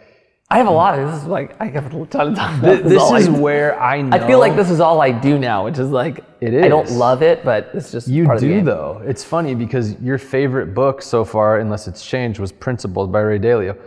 I 0.52 0.58
have 0.58 0.68
a 0.68 0.72
lot. 0.72 0.96
This 0.96 1.22
is 1.22 1.28
like 1.28 1.50
I 1.62 1.66
have 1.68 1.94
a 1.94 2.06
ton 2.08 2.30
of 2.30 2.36
time. 2.36 2.60
Th- 2.62 2.80
This 2.84 2.94
this 2.94 3.02
all 3.02 3.16
is 3.16 3.28
I, 3.28 3.32
where 3.32 3.80
I 3.80 4.02
know. 4.02 4.18
I 4.18 4.20
feel 4.26 4.40
like 4.40 4.56
this 4.56 4.72
is 4.72 4.80
all 4.80 5.00
I 5.02 5.12
do 5.12 5.38
now, 5.38 5.66
which 5.66 5.78
is 5.78 5.92
like 5.92 6.24
it 6.42 6.54
is. 6.56 6.64
I 6.66 6.70
don't 6.70 6.90
love 6.92 7.22
it, 7.22 7.46
but 7.46 7.70
it's 7.76 7.92
just 7.92 8.08
You 8.08 8.26
part 8.26 8.38
of 8.38 8.42
the 8.42 8.48
do 8.48 8.62
though. 8.64 9.02
It's 9.06 9.24
funny 9.24 9.54
because 9.54 10.00
your 10.02 10.18
favorite 10.18 10.74
book 10.74 11.02
so 11.04 11.24
far, 11.24 11.60
unless 11.60 11.88
it's 11.88 12.04
changed, 12.04 12.40
was 12.40 12.52
Principles 12.52 13.10
by 13.10 13.20
Ray 13.20 13.38
Dalio. 13.40 13.78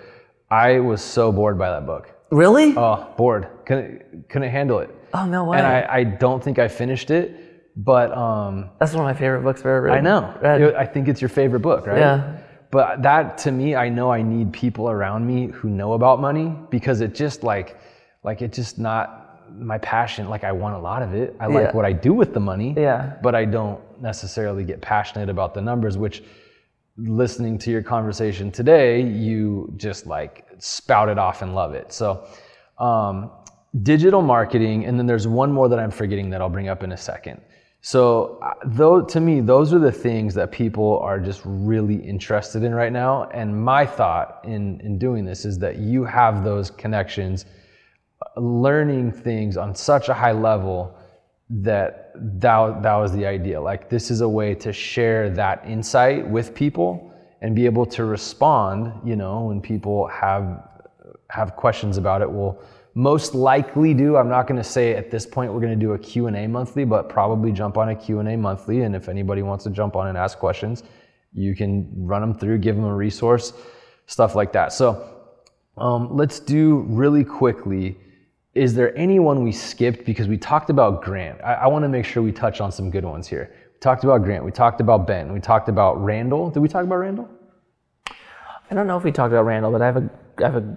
I 0.50 0.78
was 0.78 1.02
so 1.02 1.32
bored 1.32 1.58
by 1.58 1.70
that 1.70 1.84
book. 1.86 2.12
Really? 2.30 2.74
Oh, 2.76 3.08
bored. 3.16 3.48
Couldn't 3.66 4.28
couldn't 4.28 4.50
handle 4.50 4.78
it. 4.78 4.90
oh 5.14 5.26
no 5.26 5.44
way! 5.44 5.58
And 5.58 5.66
I, 5.66 5.86
I 5.90 6.04
don't 6.04 6.42
think 6.44 6.58
I 6.60 6.68
finished 6.68 7.10
it, 7.10 7.26
but 7.76 8.16
um, 8.16 8.70
That's 8.78 8.92
one 8.92 9.04
of 9.04 9.14
my 9.14 9.18
favorite 9.18 9.42
books 9.42 9.60
I've 9.60 9.66
ever 9.66 9.82
read. 9.82 9.98
I 9.98 10.00
know. 10.00 10.34
Read. 10.42 10.74
I 10.74 10.84
think 10.84 11.08
it's 11.08 11.20
your 11.20 11.28
favorite 11.30 11.60
book, 11.60 11.86
right? 11.86 11.98
Yeah. 11.98 12.38
but 12.70 13.02
that 13.02 13.38
to 13.38 13.52
me, 13.52 13.74
I 13.74 13.88
know 13.88 14.10
I 14.10 14.22
need 14.22 14.52
people 14.52 14.90
around 14.90 15.26
me 15.26 15.48
who 15.48 15.68
know 15.68 15.94
about 15.94 16.20
money 16.20 16.54
because 16.70 17.00
it 17.00 17.14
just 17.14 17.42
like, 17.42 17.78
like 18.24 18.42
it 18.42 18.52
just 18.52 18.78
not 18.78 19.50
my 19.58 19.78
passion. 19.78 20.28
Like 20.28 20.44
I 20.44 20.52
want 20.52 20.74
a 20.74 20.78
lot 20.78 21.02
of 21.02 21.14
it. 21.14 21.34
I 21.40 21.46
like 21.46 21.74
what 21.74 21.84
I 21.84 21.92
do 21.92 22.12
with 22.12 22.34
the 22.34 22.40
money. 22.40 22.74
Yeah. 22.76 23.14
But 23.22 23.34
I 23.34 23.44
don't 23.44 23.80
necessarily 24.00 24.64
get 24.64 24.80
passionate 24.80 25.28
about 25.28 25.54
the 25.54 25.60
numbers, 25.60 25.96
which 25.96 26.22
listening 26.96 27.58
to 27.58 27.70
your 27.70 27.82
conversation 27.82 28.50
today, 28.50 29.00
you 29.02 29.72
just 29.76 30.06
like 30.06 30.46
spout 30.58 31.08
it 31.08 31.18
off 31.18 31.42
and 31.42 31.54
love 31.54 31.74
it. 31.74 31.92
So, 31.92 32.26
um, 32.78 33.30
digital 33.82 34.20
marketing, 34.20 34.84
and 34.84 34.98
then 34.98 35.06
there's 35.06 35.26
one 35.26 35.50
more 35.50 35.68
that 35.68 35.78
I'm 35.78 35.90
forgetting 35.90 36.28
that 36.30 36.42
I'll 36.42 36.50
bring 36.50 36.68
up 36.68 36.82
in 36.82 36.92
a 36.92 36.96
second. 36.96 37.40
So, 37.84 38.38
uh, 38.40 38.54
though 38.64 39.02
to 39.02 39.20
me, 39.20 39.40
those 39.40 39.74
are 39.74 39.80
the 39.80 39.90
things 39.90 40.34
that 40.34 40.52
people 40.52 41.00
are 41.00 41.18
just 41.18 41.42
really 41.44 41.96
interested 41.96 42.62
in 42.62 42.72
right 42.72 42.92
now. 42.92 43.28
And 43.34 43.64
my 43.64 43.84
thought 43.84 44.40
in 44.44 44.80
in 44.82 44.98
doing 44.98 45.24
this 45.24 45.44
is 45.44 45.58
that 45.58 45.78
you 45.78 46.04
have 46.04 46.44
those 46.44 46.70
connections, 46.70 47.44
uh, 48.24 48.40
learning 48.40 49.10
things 49.10 49.56
on 49.56 49.74
such 49.74 50.08
a 50.08 50.14
high 50.14 50.30
level 50.30 50.96
that 51.50 52.12
that, 52.14 52.82
that 52.84 52.94
was 52.94 53.12
the 53.12 53.26
idea. 53.26 53.60
Like 53.60 53.90
this 53.90 54.12
is 54.12 54.20
a 54.20 54.28
way 54.28 54.54
to 54.54 54.72
share 54.72 55.28
that 55.30 55.64
insight 55.66 56.28
with 56.28 56.54
people 56.54 57.12
and 57.40 57.56
be 57.56 57.66
able 57.66 57.86
to 57.86 58.04
respond, 58.04 58.92
you 59.04 59.16
know, 59.16 59.46
when 59.46 59.60
people 59.60 60.06
have 60.06 60.68
have 61.30 61.56
questions 61.56 61.96
about 61.96 62.22
it. 62.22 62.30
We'll 62.30 62.62
most 62.94 63.34
likely 63.34 63.94
do. 63.94 64.16
I'm 64.16 64.28
not 64.28 64.46
going 64.46 64.58
to 64.58 64.64
say 64.64 64.94
at 64.94 65.10
this 65.10 65.26
point 65.26 65.52
we're 65.52 65.60
going 65.60 65.78
to 65.78 65.86
do 65.86 65.92
a 65.92 65.98
Q&A 65.98 66.46
monthly, 66.46 66.84
but 66.84 67.08
probably 67.08 67.52
jump 67.52 67.78
on 67.78 67.88
a 67.88 67.94
Q&A 67.94 68.36
monthly 68.36 68.82
and 68.82 68.94
if 68.94 69.08
anybody 69.08 69.42
wants 69.42 69.64
to 69.64 69.70
jump 69.70 69.96
on 69.96 70.08
and 70.08 70.18
ask 70.18 70.38
questions, 70.38 70.82
you 71.32 71.54
can 71.54 71.90
run 71.96 72.20
them 72.20 72.34
through, 72.34 72.58
give 72.58 72.76
them 72.76 72.84
a 72.84 72.94
resource, 72.94 73.54
stuff 74.06 74.34
like 74.34 74.52
that. 74.52 74.72
So, 74.72 75.08
um, 75.78 76.14
let's 76.14 76.38
do 76.38 76.80
really 76.88 77.24
quickly 77.24 77.96
is 78.54 78.74
there 78.74 78.96
anyone 78.98 79.42
we 79.42 79.52
skipped 79.52 80.04
because 80.04 80.28
we 80.28 80.36
talked 80.36 80.68
about 80.68 81.02
Grant? 81.02 81.40
I, 81.42 81.54
I 81.54 81.66
want 81.68 81.84
to 81.84 81.88
make 81.88 82.04
sure 82.04 82.22
we 82.22 82.32
touch 82.32 82.60
on 82.60 82.70
some 82.70 82.90
good 82.90 83.04
ones 83.04 83.26
here. 83.26 83.50
We 83.72 83.80
talked 83.80 84.04
about 84.04 84.22
Grant. 84.24 84.44
We 84.44 84.50
talked 84.50 84.80
about 84.80 85.06
Ben. 85.06 85.32
We 85.32 85.40
talked 85.40 85.70
about 85.70 86.02
Randall. 86.02 86.50
Did 86.50 86.60
we 86.60 86.68
talk 86.68 86.84
about 86.84 86.96
Randall? 86.96 87.30
I 88.70 88.74
don't 88.74 88.86
know 88.86 88.98
if 88.98 89.04
we 89.04 89.12
talked 89.12 89.32
about 89.32 89.46
Randall, 89.46 89.72
but 89.72 89.80
I 89.80 89.86
have 89.86 89.96
a, 89.96 90.10
I 90.38 90.42
have 90.42 90.56
a 90.56 90.76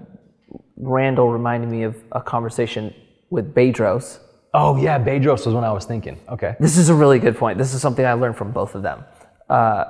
Randall 0.78 1.30
reminded 1.30 1.70
me 1.70 1.84
of 1.84 1.95
a 2.12 2.22
conversation 2.22 2.93
with 3.30 3.53
Bedros. 3.53 4.20
Oh 4.53 4.78
yeah, 4.78 4.97
Bedros 4.99 5.45
was 5.45 5.53
one 5.53 5.64
I 5.64 5.72
was 5.72 5.86
thinking. 5.86 6.20
Okay. 6.30 6.56
This 6.60 6.78
is 6.78 6.89
a 6.89 6.93
really 6.95 7.20
good 7.20 7.38
point. 7.38 7.58
This 7.58 7.74
is 7.74 7.82
something 7.82 8.06
I 8.06 8.14
learned 8.14 8.38
from 8.38 8.51
both 8.51 8.76
of 8.76 8.84
them. 8.84 9.03
Uh, 9.49 9.86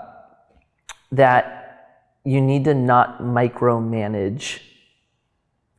that 1.12 2.20
you 2.24 2.42
need 2.42 2.64
to 2.66 2.74
not 2.74 3.22
micromanage 3.22 4.60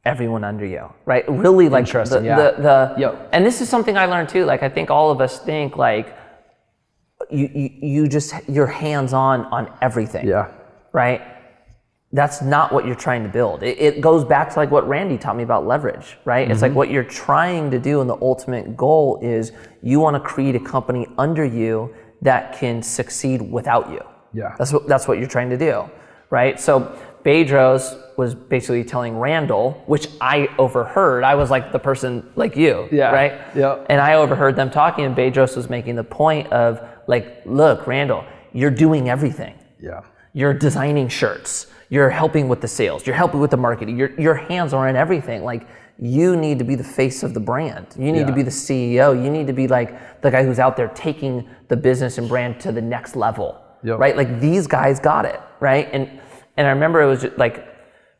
everyone 0.05 0.45
under 0.45 0.65
you, 0.65 0.89
right? 1.05 1.25
Really, 1.29 1.69
like 1.69 1.87
the, 1.87 2.23
yeah. 2.25 2.37
the, 2.37 2.63
the 2.63 2.95
Yep. 3.01 3.29
and 3.33 3.45
this 3.45 3.61
is 3.61 3.69
something 3.69 3.97
I 3.99 4.07
learned 4.07 4.29
too. 4.29 4.45
Like 4.45 4.63
I 4.63 4.69
think 4.69 4.91
all 4.91 5.11
of 5.11 5.21
us 5.21 5.41
think 5.41 5.77
like 5.77 6.17
you 7.31 7.51
you, 7.53 7.71
you 7.83 8.09
just 8.09 8.33
you're 8.49 8.69
hands 8.69 9.13
on 9.13 9.47
on 9.47 9.73
everything 9.83 10.27
Yeah. 10.29 10.53
right? 10.93 11.23
That's 12.17 12.41
not 12.41 12.73
what 12.73 12.87
you're 12.87 12.95
trying 12.95 13.23
to 13.25 13.29
build. 13.29 13.63
It, 13.63 13.79
it 13.79 14.01
goes 14.01 14.25
back 14.25 14.49
to 14.55 14.59
like 14.59 14.71
what 14.71 14.89
Randy 14.89 15.19
taught 15.19 15.37
me 15.37 15.43
about 15.43 15.67
leverage, 15.67 16.17
right? 16.25 16.51
It's 16.51 16.63
like 16.63 16.71
mm-hmm. 16.71 16.79
what 16.79 16.91
you're 16.91 17.05
trying 17.05 17.71
to 17.71 17.79
do, 17.79 18.01
and 18.01 18.09
the 18.09 18.17
ultimate 18.23 18.75
goal 18.75 19.19
is 19.23 19.53
you 19.83 20.01
want 20.01 20.15
to 20.15 20.21
create 20.21 20.57
a 20.57 20.61
company 20.61 21.07
under 21.19 21.45
you 21.45 21.95
that 22.23 22.57
can 22.59 22.83
succeed 22.83 23.43
without 23.43 23.91
you. 23.91 24.01
Yeah. 24.33 24.55
That's 24.57 24.73
what 24.73 24.89
that's 24.89 25.07
what 25.07 25.19
you're 25.19 25.29
trying 25.29 25.51
to 25.51 25.59
do, 25.59 25.91
right? 26.31 26.59
So 26.59 26.99
Bedros 27.23 28.17
was 28.17 28.35
basically 28.35 28.83
telling 28.83 29.19
Randall, 29.19 29.83
which 29.87 30.09
I 30.19 30.49
overheard. 30.59 31.23
I 31.23 31.35
was 31.35 31.51
like 31.51 31.71
the 31.71 31.79
person 31.79 32.31
like 32.35 32.57
you, 32.57 32.89
Yeah. 32.91 33.11
right? 33.11 33.33
Yep. 33.55 33.87
And 33.91 34.01
I 34.01 34.15
overheard 34.15 34.57
them 34.57 34.71
talking, 34.71 35.05
and 35.05 35.15
Bedros 35.15 35.55
was 35.55 35.69
making 35.69 35.97
the 35.97 36.05
point 36.05 36.51
of 36.51 36.81
like, 37.09 37.43
look, 37.45 37.87
Randall, 37.87 38.25
you're 38.55 38.71
doing 38.71 39.11
everything. 39.11 39.55
Yeah. 39.79 40.01
You're 40.37 40.53
designing 40.53 41.09
shirts. 41.09 41.67
You're 41.89 42.11
helping 42.11 42.47
with 42.47 42.61
the 42.61 42.69
sales. 42.69 43.07
You're 43.07 43.17
helping 43.17 43.41
with 43.41 43.51
the 43.51 43.57
marketing. 43.57 43.97
Your 43.97 44.11
your 44.21 44.35
hands 44.35 44.75
are 44.75 44.87
in 44.87 44.95
everything. 44.95 45.45
Like 45.45 45.67
you 45.99 46.37
need 46.37 46.59
to 46.59 46.65
be 46.65 46.75
the 46.75 46.85
face 46.85 47.23
of 47.23 47.33
the 47.33 47.41
brand. 47.41 47.87
You 47.99 48.13
need 48.13 48.27
to 48.27 48.35
be 48.35 48.43
the 48.43 48.51
CEO. 48.51 49.07
You 49.25 49.31
need 49.31 49.47
to 49.47 49.55
be 49.55 49.67
like 49.67 50.21
the 50.21 50.31
guy 50.31 50.45
who's 50.45 50.59
out 50.59 50.77
there 50.77 50.89
taking 50.89 51.49
the 51.69 51.77
business 51.77 52.19
and 52.19 52.29
brand 52.29 52.61
to 52.61 52.71
the 52.71 52.83
next 52.83 53.17
level. 53.17 53.59
Yep. 53.83 53.99
Right? 53.99 54.15
Like 54.15 54.39
these 54.39 54.67
guys 54.67 55.01
got 55.01 55.25
it, 55.25 55.41
right? 55.59 55.89
And 55.91 56.21
and 56.59 56.67
I 56.67 56.71
remember 56.71 57.01
it 57.01 57.07
was 57.07 57.23
just 57.23 57.39
like 57.39 57.67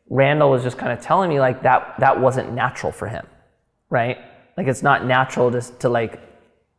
Randall 0.09 0.49
was 0.49 0.63
just 0.63 0.79
kind 0.79 0.91
of 0.91 0.99
telling 0.99 1.29
me 1.29 1.39
like 1.39 1.61
that 1.61 1.99
that 1.99 2.19
wasn't 2.19 2.51
natural 2.51 2.91
for 2.91 3.07
him. 3.07 3.27
Right? 3.91 4.17
Like 4.57 4.65
it's 4.65 4.81
not 4.81 5.05
natural 5.05 5.51
just 5.51 5.79
to 5.81 5.89
like 5.89 6.19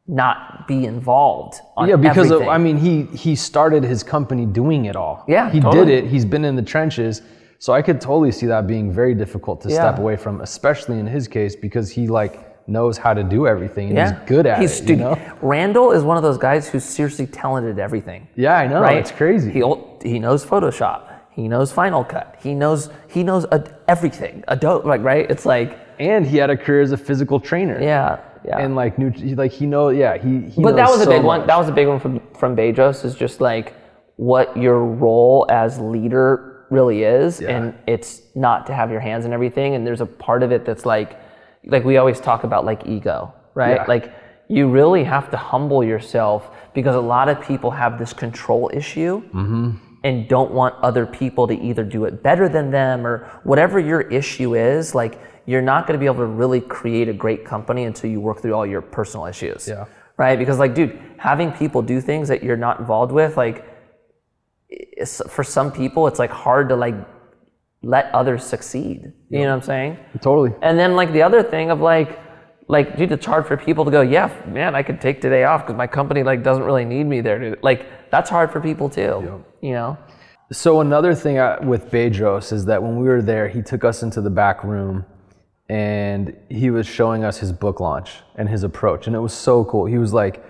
not 0.08 0.66
be 0.66 0.86
involved 0.86 1.60
on 1.76 1.88
Yeah, 1.88 1.96
because 1.96 2.30
of. 2.30 2.42
I 2.48 2.58
mean, 2.58 2.76
he 2.78 3.02
he 3.16 3.36
started 3.36 3.84
his 3.84 4.02
company 4.02 4.46
doing 4.46 4.86
it 4.86 4.96
all. 4.96 5.24
Yeah, 5.28 5.50
he 5.50 5.60
totally. 5.60 5.84
did 5.86 6.04
it. 6.04 6.10
He's 6.10 6.24
been 6.24 6.44
in 6.44 6.56
the 6.56 6.62
trenches, 6.62 7.22
so 7.58 7.72
I 7.74 7.82
could 7.82 8.00
totally 8.00 8.32
see 8.32 8.46
that 8.46 8.66
being 8.66 8.90
very 8.90 9.14
difficult 9.14 9.60
to 9.62 9.70
step 9.70 9.98
away 9.98 10.16
from, 10.16 10.40
especially 10.40 10.98
in 10.98 11.06
his 11.06 11.28
case 11.28 11.54
because 11.54 11.90
he 11.90 12.08
like 12.08 12.44
knows 12.68 12.98
how 12.98 13.14
to 13.14 13.22
do 13.24 13.46
everything 13.46 13.88
and 13.88 13.96
Yeah. 13.96 14.10
he's 14.20 14.28
good 14.28 14.46
at 14.46 14.60
He's 14.60 14.80
it. 14.80 14.86
dude, 14.86 14.98
you 14.98 15.04
know? 15.04 15.18
Randall 15.40 15.90
is 15.92 16.02
one 16.02 16.18
of 16.18 16.22
those 16.22 16.36
guys 16.36 16.68
who's 16.68 16.84
seriously 16.84 17.26
talented 17.26 17.78
at 17.78 17.82
everything. 17.82 18.28
Yeah, 18.36 18.58
I 18.58 18.66
know. 18.66 18.82
right? 18.82 18.98
It's 18.98 19.10
crazy. 19.10 19.50
He 19.50 19.62
he 20.02 20.18
knows 20.18 20.44
Photoshop. 20.44 21.02
He 21.30 21.48
knows 21.48 21.70
Final 21.72 22.04
Cut. 22.04 22.36
He 22.42 22.54
knows 22.54 22.90
he 23.08 23.22
knows 23.22 23.44
a, 23.52 23.64
everything. 23.88 24.44
Adobe, 24.48 24.86
like 24.88 25.02
right? 25.02 25.30
It's 25.30 25.46
like 25.46 25.78
and 25.98 26.26
he 26.26 26.36
had 26.36 26.50
a 26.50 26.56
career 26.56 26.80
as 26.80 26.92
a 26.92 26.96
physical 26.96 27.40
trainer. 27.40 27.80
yeah, 27.80 28.20
yeah. 28.44 28.58
And 28.58 28.74
like, 28.76 28.98
new, 28.98 29.10
he- 29.10 29.34
like 29.34 29.52
he 29.52 29.66
know, 29.66 29.88
yeah, 29.88 30.16
he. 30.16 30.48
he 30.50 30.62
but 30.62 30.76
that 30.76 30.88
was 30.88 31.00
a 31.00 31.04
so 31.04 31.10
big 31.10 31.22
one. 31.22 31.46
That 31.46 31.58
was 31.58 31.68
a 31.68 31.72
big 31.72 31.88
one 31.88 32.00
from 32.00 32.20
from 32.34 32.56
Bedros. 32.56 33.04
Is 33.04 33.14
just 33.14 33.40
like 33.40 33.74
what 34.16 34.56
your 34.56 34.84
role 34.84 35.46
as 35.48 35.78
leader 35.78 36.66
really 36.70 37.02
is, 37.04 37.40
Yeah. 37.40 37.50
and 37.56 37.74
it's 37.86 38.22
not 38.34 38.66
to 38.66 38.74
have 38.74 38.90
your 38.90 39.00
hands 39.00 39.24
in 39.24 39.32
everything. 39.32 39.74
And 39.74 39.86
there's 39.86 40.00
a 40.02 40.06
part 40.06 40.42
of 40.42 40.52
it 40.52 40.64
that's 40.66 40.84
like, 40.84 41.18
like 41.64 41.84
we 41.84 41.96
always 41.96 42.20
talk 42.20 42.44
about, 42.44 42.64
like 42.64 42.86
ego, 42.86 43.32
right? 43.54 43.76
Yeah. 43.76 43.84
Like 43.88 44.12
you 44.48 44.68
really 44.68 45.04
have 45.04 45.30
to 45.30 45.36
humble 45.36 45.82
yourself 45.84 46.50
because 46.74 46.94
a 46.94 47.00
lot 47.00 47.28
of 47.28 47.40
people 47.40 47.70
have 47.70 47.98
this 47.98 48.12
control 48.12 48.70
issue. 48.74 49.22
Mm-hmm. 49.28 49.70
And 50.04 50.28
don't 50.28 50.52
want 50.52 50.76
other 50.82 51.06
people 51.06 51.48
to 51.48 51.54
either 51.60 51.82
do 51.82 52.04
it 52.04 52.22
better 52.22 52.48
than 52.48 52.70
them 52.70 53.04
or 53.06 53.28
whatever 53.42 53.80
your 53.80 54.02
issue 54.02 54.54
is. 54.54 54.94
Like, 54.94 55.18
you're 55.50 55.62
not 55.62 55.86
going 55.86 55.98
to 55.98 55.98
be 55.98 56.04
able 56.04 56.22
to 56.26 56.32
really 56.42 56.60
create 56.60 57.08
a 57.08 57.12
great 57.24 57.42
company 57.52 57.84
until 57.84 58.10
you 58.10 58.20
work 58.20 58.38
through 58.42 58.52
all 58.52 58.66
your 58.66 58.82
personal 58.82 59.24
issues 59.24 59.66
Yeah. 59.66 59.86
right? 60.18 60.38
Because 60.38 60.58
like, 60.58 60.74
dude, 60.74 60.92
having 61.16 61.52
people 61.52 61.80
do 61.80 62.02
things 62.02 62.28
that 62.28 62.42
you're 62.42 62.62
not 62.66 62.80
involved 62.80 63.12
with, 63.12 63.38
like, 63.38 63.64
for 65.30 65.42
some 65.42 65.72
people, 65.72 66.06
it's 66.06 66.18
like 66.18 66.30
hard 66.30 66.68
to 66.68 66.76
like 66.76 66.94
let 67.82 68.12
others 68.14 68.44
succeed. 68.44 69.12
You 69.30 69.38
know 69.40 69.48
what 69.48 69.54
I'm 69.54 69.62
saying? 69.62 69.98
totally. 70.20 70.52
And 70.60 70.78
then 70.78 70.94
like 70.96 71.12
the 71.12 71.22
other 71.22 71.42
thing 71.42 71.70
of 71.70 71.80
like, 71.80 72.18
like, 72.70 72.98
dude, 72.98 73.10
it's 73.12 73.24
hard 73.24 73.46
for 73.46 73.56
people 73.56 73.86
to 73.86 73.90
go, 73.90 74.02
yeah, 74.02 74.30
man, 74.46 74.74
I 74.74 74.82
could 74.82 75.00
take 75.00 75.22
today 75.22 75.44
off 75.44 75.62
because 75.62 75.78
my 75.78 75.86
company 75.86 76.22
like 76.22 76.42
doesn't 76.42 76.64
really 76.64 76.84
need 76.84 77.04
me 77.04 77.22
there. 77.22 77.38
To, 77.38 77.56
like, 77.62 77.86
that's 78.10 78.28
hard 78.28 78.52
for 78.52 78.60
people 78.60 78.90
too. 78.90 79.42
You 79.62 79.72
know? 79.72 79.96
So 80.52 80.80
another 80.82 81.14
thing 81.14 81.38
I, 81.38 81.58
with 81.64 81.90
Bedros 81.90 82.52
is 82.52 82.66
that 82.66 82.82
when 82.82 82.98
we 82.98 83.08
were 83.08 83.22
there, 83.22 83.48
he 83.48 83.62
took 83.62 83.84
us 83.84 84.02
into 84.02 84.20
the 84.20 84.30
back 84.30 84.62
room, 84.64 85.06
and 85.68 86.34
he 86.48 86.70
was 86.70 86.86
showing 86.86 87.24
us 87.24 87.38
his 87.38 87.52
book 87.52 87.78
launch 87.80 88.16
and 88.36 88.48
his 88.48 88.62
approach, 88.62 89.06
and 89.06 89.14
it 89.14 89.20
was 89.20 89.34
so 89.34 89.64
cool. 89.64 89.84
He 89.84 89.98
was 89.98 90.12
like 90.14 90.42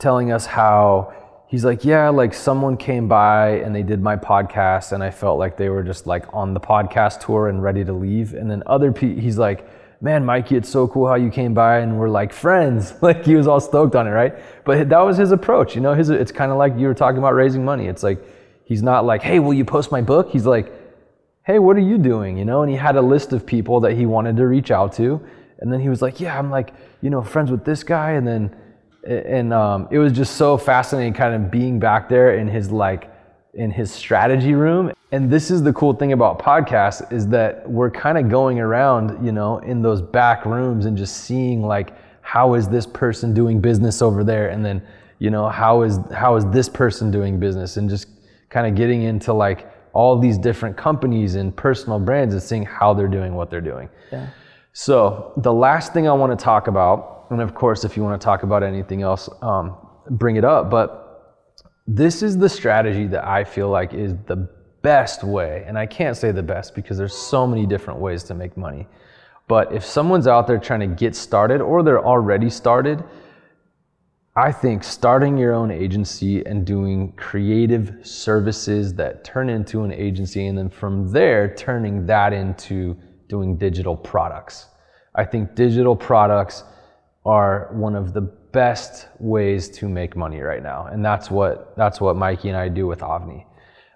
telling 0.00 0.32
us 0.32 0.46
how 0.46 1.14
he's 1.46 1.64
like, 1.64 1.84
yeah, 1.84 2.08
like 2.08 2.34
someone 2.34 2.76
came 2.76 3.06
by 3.06 3.50
and 3.58 3.74
they 3.74 3.82
did 3.82 4.02
my 4.02 4.16
podcast, 4.16 4.92
and 4.92 5.04
I 5.04 5.10
felt 5.10 5.38
like 5.38 5.56
they 5.56 5.68
were 5.68 5.84
just 5.84 6.06
like 6.06 6.24
on 6.32 6.52
the 6.52 6.60
podcast 6.60 7.24
tour 7.24 7.48
and 7.48 7.62
ready 7.62 7.84
to 7.84 7.92
leave, 7.92 8.34
and 8.34 8.50
then 8.50 8.62
other 8.66 8.92
people, 8.92 9.22
he's 9.22 9.38
like. 9.38 9.68
Man, 10.00 10.22
Mikey, 10.26 10.56
it's 10.56 10.68
so 10.68 10.86
cool 10.86 11.08
how 11.08 11.14
you 11.14 11.30
came 11.30 11.54
by 11.54 11.78
and 11.78 11.98
we're 11.98 12.10
like 12.10 12.30
friends. 12.30 12.92
Like 13.00 13.24
he 13.24 13.36
was 13.36 13.46
all 13.46 13.60
stoked 13.60 13.94
on 13.94 14.06
it, 14.06 14.10
right? 14.10 14.34
But 14.66 14.90
that 14.90 14.98
was 14.98 15.16
his 15.16 15.30
approach, 15.32 15.74
you 15.74 15.80
know. 15.80 15.94
His 15.94 16.10
it's 16.10 16.32
kind 16.32 16.52
of 16.52 16.58
like 16.58 16.76
you 16.76 16.88
were 16.88 16.94
talking 16.94 17.16
about 17.16 17.32
raising 17.32 17.64
money. 17.64 17.86
It's 17.86 18.02
like 18.02 18.18
he's 18.66 18.82
not 18.82 19.06
like, 19.06 19.22
"Hey, 19.22 19.38
will 19.38 19.54
you 19.54 19.64
post 19.64 19.90
my 19.90 20.02
book?" 20.02 20.28
He's 20.30 20.44
like, 20.44 20.70
hey, 21.44 21.58
what 21.58 21.76
are 21.76 21.80
you 21.80 21.98
doing? 21.98 22.38
You 22.38 22.44
know, 22.44 22.62
and 22.62 22.70
he 22.70 22.76
had 22.76 22.96
a 22.96 23.02
list 23.02 23.32
of 23.32 23.44
people 23.44 23.80
that 23.80 23.92
he 23.92 24.06
wanted 24.06 24.36
to 24.38 24.46
reach 24.46 24.70
out 24.70 24.94
to. 24.94 25.20
And 25.58 25.72
then 25.72 25.80
he 25.80 25.88
was 25.88 26.02
like, 26.02 26.18
yeah, 26.18 26.38
I'm 26.38 26.50
like, 26.50 26.74
you 27.02 27.10
know, 27.10 27.22
friends 27.22 27.50
with 27.50 27.64
this 27.64 27.82
guy. 27.82 28.12
And 28.12 28.26
then, 28.26 28.56
and 29.06 29.52
um, 29.52 29.86
it 29.90 29.98
was 29.98 30.12
just 30.12 30.36
so 30.36 30.56
fascinating 30.56 31.12
kind 31.12 31.34
of 31.34 31.50
being 31.50 31.78
back 31.78 32.08
there 32.08 32.36
in 32.36 32.48
his 32.48 32.70
like, 32.70 33.10
in 33.52 33.70
his 33.70 33.92
strategy 33.92 34.54
room. 34.54 34.90
And 35.12 35.30
this 35.30 35.50
is 35.50 35.62
the 35.62 35.72
cool 35.74 35.92
thing 35.92 36.12
about 36.12 36.40
podcasts 36.40 37.12
is 37.12 37.28
that 37.28 37.68
we're 37.70 37.90
kind 37.90 38.18
of 38.18 38.28
going 38.28 38.58
around, 38.58 39.24
you 39.24 39.30
know, 39.30 39.58
in 39.58 39.82
those 39.82 40.02
back 40.02 40.44
rooms 40.44 40.86
and 40.86 40.96
just 40.96 41.18
seeing 41.18 41.62
like, 41.62 41.92
how 42.22 42.54
is 42.54 42.68
this 42.68 42.86
person 42.86 43.34
doing 43.34 43.60
business 43.60 44.00
over 44.00 44.24
there? 44.24 44.48
And 44.48 44.64
then, 44.64 44.82
you 45.18 45.30
know, 45.30 45.48
how 45.48 45.82
is, 45.82 45.98
how 46.12 46.36
is 46.36 46.44
this 46.46 46.68
person 46.68 47.10
doing 47.10 47.38
business? 47.38 47.76
And 47.76 47.88
just 47.88 48.08
kind 48.48 48.66
of 48.66 48.74
getting 48.74 49.02
into 49.02 49.32
like 49.32 49.70
all 49.94 50.18
these 50.18 50.36
different 50.36 50.76
companies 50.76 51.36
and 51.36 51.56
personal 51.56 51.98
brands 51.98 52.34
and 52.34 52.42
seeing 52.42 52.64
how 52.64 52.92
they're 52.92 53.08
doing 53.08 53.34
what 53.34 53.48
they're 53.48 53.60
doing. 53.60 53.88
Yeah. 54.12 54.28
So 54.72 55.32
the 55.36 55.52
last 55.52 55.92
thing 55.92 56.08
I 56.08 56.12
want 56.12 56.36
to 56.36 56.44
talk 56.44 56.66
about, 56.66 57.26
and 57.30 57.40
of 57.40 57.54
course, 57.54 57.84
if 57.84 57.96
you 57.96 58.02
want 58.02 58.20
to 58.20 58.24
talk 58.24 58.42
about 58.42 58.62
anything 58.62 59.02
else, 59.02 59.30
um, 59.40 59.76
bring 60.10 60.36
it 60.36 60.44
up. 60.44 60.68
But 60.68 61.00
this 61.86 62.22
is 62.22 62.36
the 62.36 62.48
strategy 62.48 63.06
that 63.06 63.24
I 63.24 63.44
feel 63.44 63.68
like 63.68 63.94
is 63.94 64.14
the 64.26 64.48
best 64.82 65.22
way, 65.22 65.64
and 65.66 65.78
I 65.78 65.86
can't 65.86 66.16
say 66.16 66.32
the 66.32 66.42
best 66.42 66.74
because 66.74 66.98
there's 66.98 67.16
so 67.16 67.46
many 67.46 67.66
different 67.66 68.00
ways 68.00 68.24
to 68.24 68.34
make 68.34 68.56
money. 68.56 68.86
But 69.46 69.72
if 69.72 69.84
someone's 69.84 70.26
out 70.26 70.46
there 70.46 70.58
trying 70.58 70.80
to 70.80 70.86
get 70.86 71.14
started 71.14 71.60
or 71.60 71.82
they're 71.82 72.04
already 72.04 72.50
started, 72.50 73.04
I 74.36 74.50
think 74.50 74.82
starting 74.82 75.38
your 75.38 75.54
own 75.54 75.70
agency 75.70 76.44
and 76.44 76.66
doing 76.66 77.12
creative 77.12 78.04
services 78.04 78.92
that 78.94 79.22
turn 79.22 79.48
into 79.48 79.84
an 79.84 79.92
agency, 79.92 80.48
and 80.48 80.58
then 80.58 80.68
from 80.68 81.12
there, 81.12 81.54
turning 81.54 82.04
that 82.06 82.32
into 82.32 82.96
doing 83.28 83.56
digital 83.56 83.96
products. 83.96 84.66
I 85.14 85.24
think 85.24 85.54
digital 85.54 85.94
products 85.94 86.64
are 87.24 87.70
one 87.74 87.94
of 87.94 88.12
the 88.12 88.22
best 88.22 89.06
ways 89.20 89.68
to 89.68 89.88
make 89.88 90.16
money 90.16 90.40
right 90.40 90.64
now, 90.64 90.86
and 90.86 91.04
that's 91.04 91.30
what 91.30 91.76
that's 91.76 92.00
what 92.00 92.16
Mikey 92.16 92.48
and 92.48 92.58
I 92.58 92.68
do 92.68 92.88
with 92.88 93.00
Avni. 93.00 93.46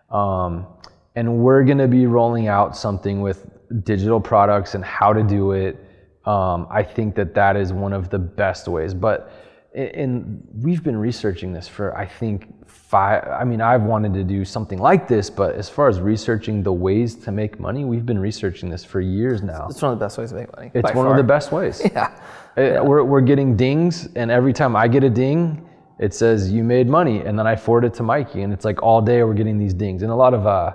Um, 0.08 0.68
and 1.16 1.38
we're 1.38 1.64
to 1.64 1.88
be 1.88 2.06
rolling 2.06 2.46
out 2.46 2.76
something 2.76 3.22
with 3.22 3.44
digital 3.82 4.20
products 4.20 4.76
and 4.76 4.84
how 4.84 5.12
to 5.12 5.24
do 5.24 5.50
it. 5.50 5.76
Um, 6.24 6.68
I 6.70 6.84
think 6.84 7.16
that 7.16 7.34
that 7.34 7.56
is 7.56 7.72
one 7.72 7.92
of 7.92 8.08
the 8.08 8.20
best 8.20 8.68
ways, 8.68 8.94
but 8.94 9.32
and 9.78 10.46
we've 10.54 10.82
been 10.82 10.96
researching 10.96 11.52
this 11.52 11.68
for 11.68 11.96
I 11.96 12.06
think 12.06 12.66
five. 12.66 13.26
I 13.28 13.44
mean, 13.44 13.60
I've 13.60 13.82
wanted 13.82 14.14
to 14.14 14.24
do 14.24 14.44
something 14.44 14.78
like 14.78 15.06
this, 15.08 15.30
but 15.30 15.54
as 15.54 15.68
far 15.68 15.88
as 15.88 16.00
researching 16.00 16.62
the 16.62 16.72
ways 16.72 17.14
to 17.16 17.32
make 17.32 17.60
money, 17.60 17.84
we've 17.84 18.06
been 18.06 18.18
researching 18.18 18.70
this 18.70 18.84
for 18.84 19.00
years 19.00 19.42
now. 19.42 19.66
It's 19.70 19.82
one 19.82 19.92
of 19.92 19.98
the 19.98 20.04
best 20.04 20.18
ways 20.18 20.30
to 20.30 20.36
make 20.36 20.56
money. 20.56 20.70
It's 20.74 20.94
one 20.94 21.06
far. 21.06 21.10
of 21.12 21.16
the 21.16 21.22
best 21.22 21.52
ways. 21.52 21.82
Yeah. 21.94 22.20
Uh, 22.56 22.82
We're, 22.84 23.04
we're 23.04 23.20
getting 23.20 23.56
dings, 23.56 24.08
and 24.16 24.32
every 24.32 24.52
time 24.52 24.74
I 24.74 24.88
get 24.88 25.04
a 25.04 25.10
ding, 25.10 25.64
it 26.00 26.12
says 26.12 26.50
you 26.50 26.64
made 26.64 26.88
money, 26.88 27.20
and 27.20 27.38
then 27.38 27.46
I 27.46 27.54
forward 27.54 27.84
it 27.84 27.94
to 27.94 28.02
Mikey, 28.02 28.42
and 28.42 28.52
it's 28.52 28.64
like 28.64 28.82
all 28.82 29.00
day 29.00 29.22
we're 29.22 29.34
getting 29.34 29.58
these 29.58 29.74
dings. 29.74 30.02
And 30.02 30.10
a 30.10 30.14
lot 30.14 30.34
of 30.34 30.44
uh, 30.46 30.74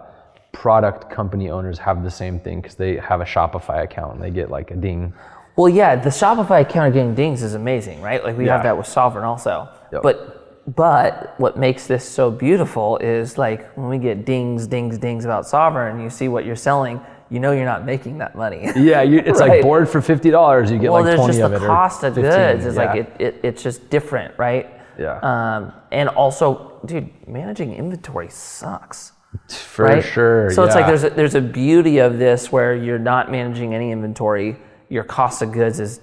product 0.53 1.09
company 1.09 1.49
owners 1.49 1.77
have 1.79 2.03
the 2.03 2.11
same 2.11 2.39
thing 2.39 2.61
because 2.61 2.75
they 2.75 2.95
have 2.97 3.19
a 3.19 3.25
Shopify 3.25 3.83
account 3.83 4.13
and 4.13 4.23
they 4.23 4.29
get 4.29 4.49
like 4.49 4.71
a 4.71 4.75
ding. 4.75 5.13
Well, 5.55 5.69
yeah, 5.69 5.95
the 5.95 6.09
Shopify 6.09 6.61
account 6.61 6.87
of 6.87 6.93
getting 6.93 7.13
dings 7.15 7.43
is 7.43 7.53
amazing, 7.53 8.01
right? 8.01 8.23
Like 8.23 8.37
we 8.37 8.47
have 8.47 8.63
that 8.63 8.77
with 8.77 8.87
Sovereign 8.87 9.23
also. 9.23 9.69
Yep. 9.91 10.01
But 10.01 10.75
but 10.75 11.35
what 11.39 11.57
makes 11.57 11.87
this 11.87 12.07
so 12.07 12.31
beautiful 12.31 12.97
is 12.97 13.37
like 13.37 13.75
when 13.75 13.89
we 13.89 13.97
get 13.97 14.25
dings, 14.25 14.65
dings, 14.65 14.97
dings 14.97 15.25
about 15.25 15.45
Sovereign, 15.45 15.99
you 16.01 16.09
see 16.09 16.29
what 16.29 16.45
you're 16.45 16.55
selling, 16.55 17.01
you 17.29 17.39
know 17.39 17.51
you're 17.51 17.65
not 17.65 17.85
making 17.85 18.19
that 18.19 18.35
money. 18.35 18.71
Yeah, 18.75 19.01
you, 19.01 19.19
it's 19.19 19.39
like 19.39 19.49
Right. 19.51 19.61
board 19.61 19.89
for 19.89 20.01
fifty 20.01 20.31
dollars, 20.31 20.71
you 20.71 20.79
get 20.79 20.91
well, 20.91 21.01
like 21.01 21.09
there's 21.09 21.19
twenty 21.19 21.33
just 21.33 21.43
of 21.43 21.51
the 21.51 21.57
it. 21.57 21.63
or 21.63 21.67
cost 21.67 22.03
of 22.03 22.15
15, 22.15 22.31
goods. 22.31 22.65
It's 22.65 22.77
like 22.77 22.95
it, 22.97 23.15
it, 23.19 23.39
it's 23.43 23.61
just 23.61 23.89
different, 23.89 24.37
right? 24.39 24.69
Yeah. 24.97 25.19
Um, 25.21 25.73
and 25.91 26.09
also, 26.09 26.79
dude, 26.85 27.09
managing 27.27 27.73
inventory 27.73 28.29
sucks. 28.29 29.11
for 29.49 29.85
right? 29.85 30.03
sure. 30.03 30.51
So 30.51 30.63
it's 30.63 30.75
like 30.75 30.85
there's 30.85 31.03
a, 31.03 31.09
there's 31.09 31.35
a 31.35 31.41
beauty 31.41 31.97
of 31.97 32.19
this 32.19 32.51
where 32.51 32.75
you're 32.75 32.99
not 32.99 33.31
managing 33.31 33.73
any 33.73 33.91
inventory. 33.91 34.57
Your 34.93 35.03
cost 35.03 35.41
of 35.41 35.51
goods 35.51 35.79
is 35.79 35.99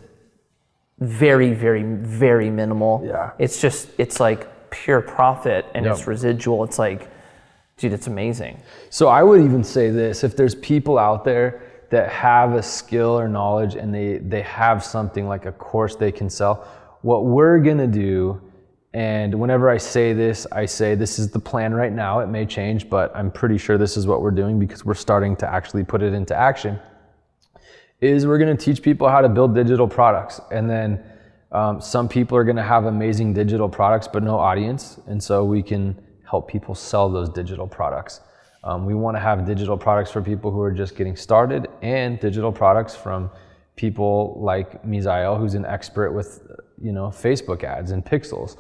very, 0.99 1.53
very, 1.55 1.83
very 1.85 2.51
minimal. 2.51 3.03
Yeah. 3.07 3.31
It's 3.39 3.61
just 3.61 3.89
it's 3.99 4.19
like 4.21 4.71
pure 4.71 5.01
profit 5.01 5.65
and 5.75 5.85
Yep. 5.85 5.95
it's 5.95 6.07
residual. 6.07 6.65
It's 6.65 6.79
like, 6.79 7.09
dude, 7.77 7.93
it's 7.93 8.07
amazing. 8.09 8.61
So 8.91 9.09
I 9.09 9.23
would 9.23 9.41
even 9.41 9.63
say 9.65 9.91
this: 9.91 10.25
if 10.25 10.37
there's 10.37 10.57
people 10.57 10.99
out 10.99 11.25
there 11.25 11.63
that 11.91 12.11
have 12.11 12.55
a 12.55 12.63
skill 12.63 13.19
or 13.19 13.29
knowledge 13.29 13.77
and 13.77 13.95
they 13.95 14.19
they 14.19 14.43
have 14.43 14.85
something 14.85 15.27
like 15.29 15.47
a 15.47 15.53
course 15.53 15.95
they 15.97 16.13
can 16.13 16.29
sell, 16.29 16.67
what 17.03 17.25
we're 17.25 17.61
gonna 17.61 17.87
do, 17.87 18.41
and 18.93 19.33
whenever 19.35 19.71
I 19.71 19.79
say 19.79 20.13
this, 20.13 20.47
I 20.51 20.67
say 20.67 20.97
this 20.97 21.19
is 21.21 21.31
the 21.31 21.39
plan 21.41 21.73
right 21.75 21.93
now. 21.93 22.21
It 22.21 22.27
may 22.29 22.45
change, 22.45 22.91
but 22.91 23.11
I'm 23.15 23.31
pretty 23.31 23.57
sure 23.59 23.79
this 23.79 23.97
is 23.97 24.07
what 24.07 24.21
we're 24.21 24.33
doing 24.43 24.59
because 24.59 24.85
we're 24.85 24.95
starting 24.95 25.37
to 25.37 25.47
actually 25.49 25.85
put 25.85 26.03
it 26.03 26.13
into 26.13 26.35
action. 26.35 26.79
Is 28.01 28.27
we're 28.27 28.39
gonna 28.39 28.57
teach 28.57 28.83
people 28.83 29.09
how 29.09 29.21
to 29.21 29.29
build 29.29 29.55
digital 29.55 29.87
products, 29.87 30.41
and 30.51 30.69
then 30.69 31.05
um, 31.53 31.81
some 31.81 32.09
people 32.09 32.37
are 32.39 32.45
gonna 32.45 32.63
have 32.63 32.87
amazing 32.87 33.35
digital 33.35 33.69
products 33.69 34.09
but 34.09 34.23
no 34.23 34.39
audience, 34.39 34.99
and 35.07 35.23
so 35.23 35.45
we 35.45 35.63
can 35.63 36.01
help 36.29 36.49
people 36.49 36.75
sell 36.75 37.11
those 37.11 37.29
digital 37.29 37.67
products. 37.67 38.21
Um, 38.63 38.87
we 38.87 38.95
want 38.95 39.17
to 39.17 39.21
have 39.21 39.47
digital 39.47 39.77
products 39.77 40.11
for 40.11 40.23
people 40.23 40.51
who 40.51 40.61
are 40.61 40.73
just 40.73 40.97
getting 40.97 41.17
started, 41.17 41.69
and 41.83 42.19
digital 42.21 42.53
products 42.53 42.95
from 42.95 43.31
people 43.77 44.39
like 44.41 44.83
Misael, 44.85 45.39
who's 45.39 45.55
an 45.55 45.65
expert 45.65 46.13
with 46.13 46.43
you 46.81 46.93
know 46.93 47.09
Facebook 47.09 47.65
ads 47.65 47.91
and 47.91 48.05
pixels, 48.05 48.57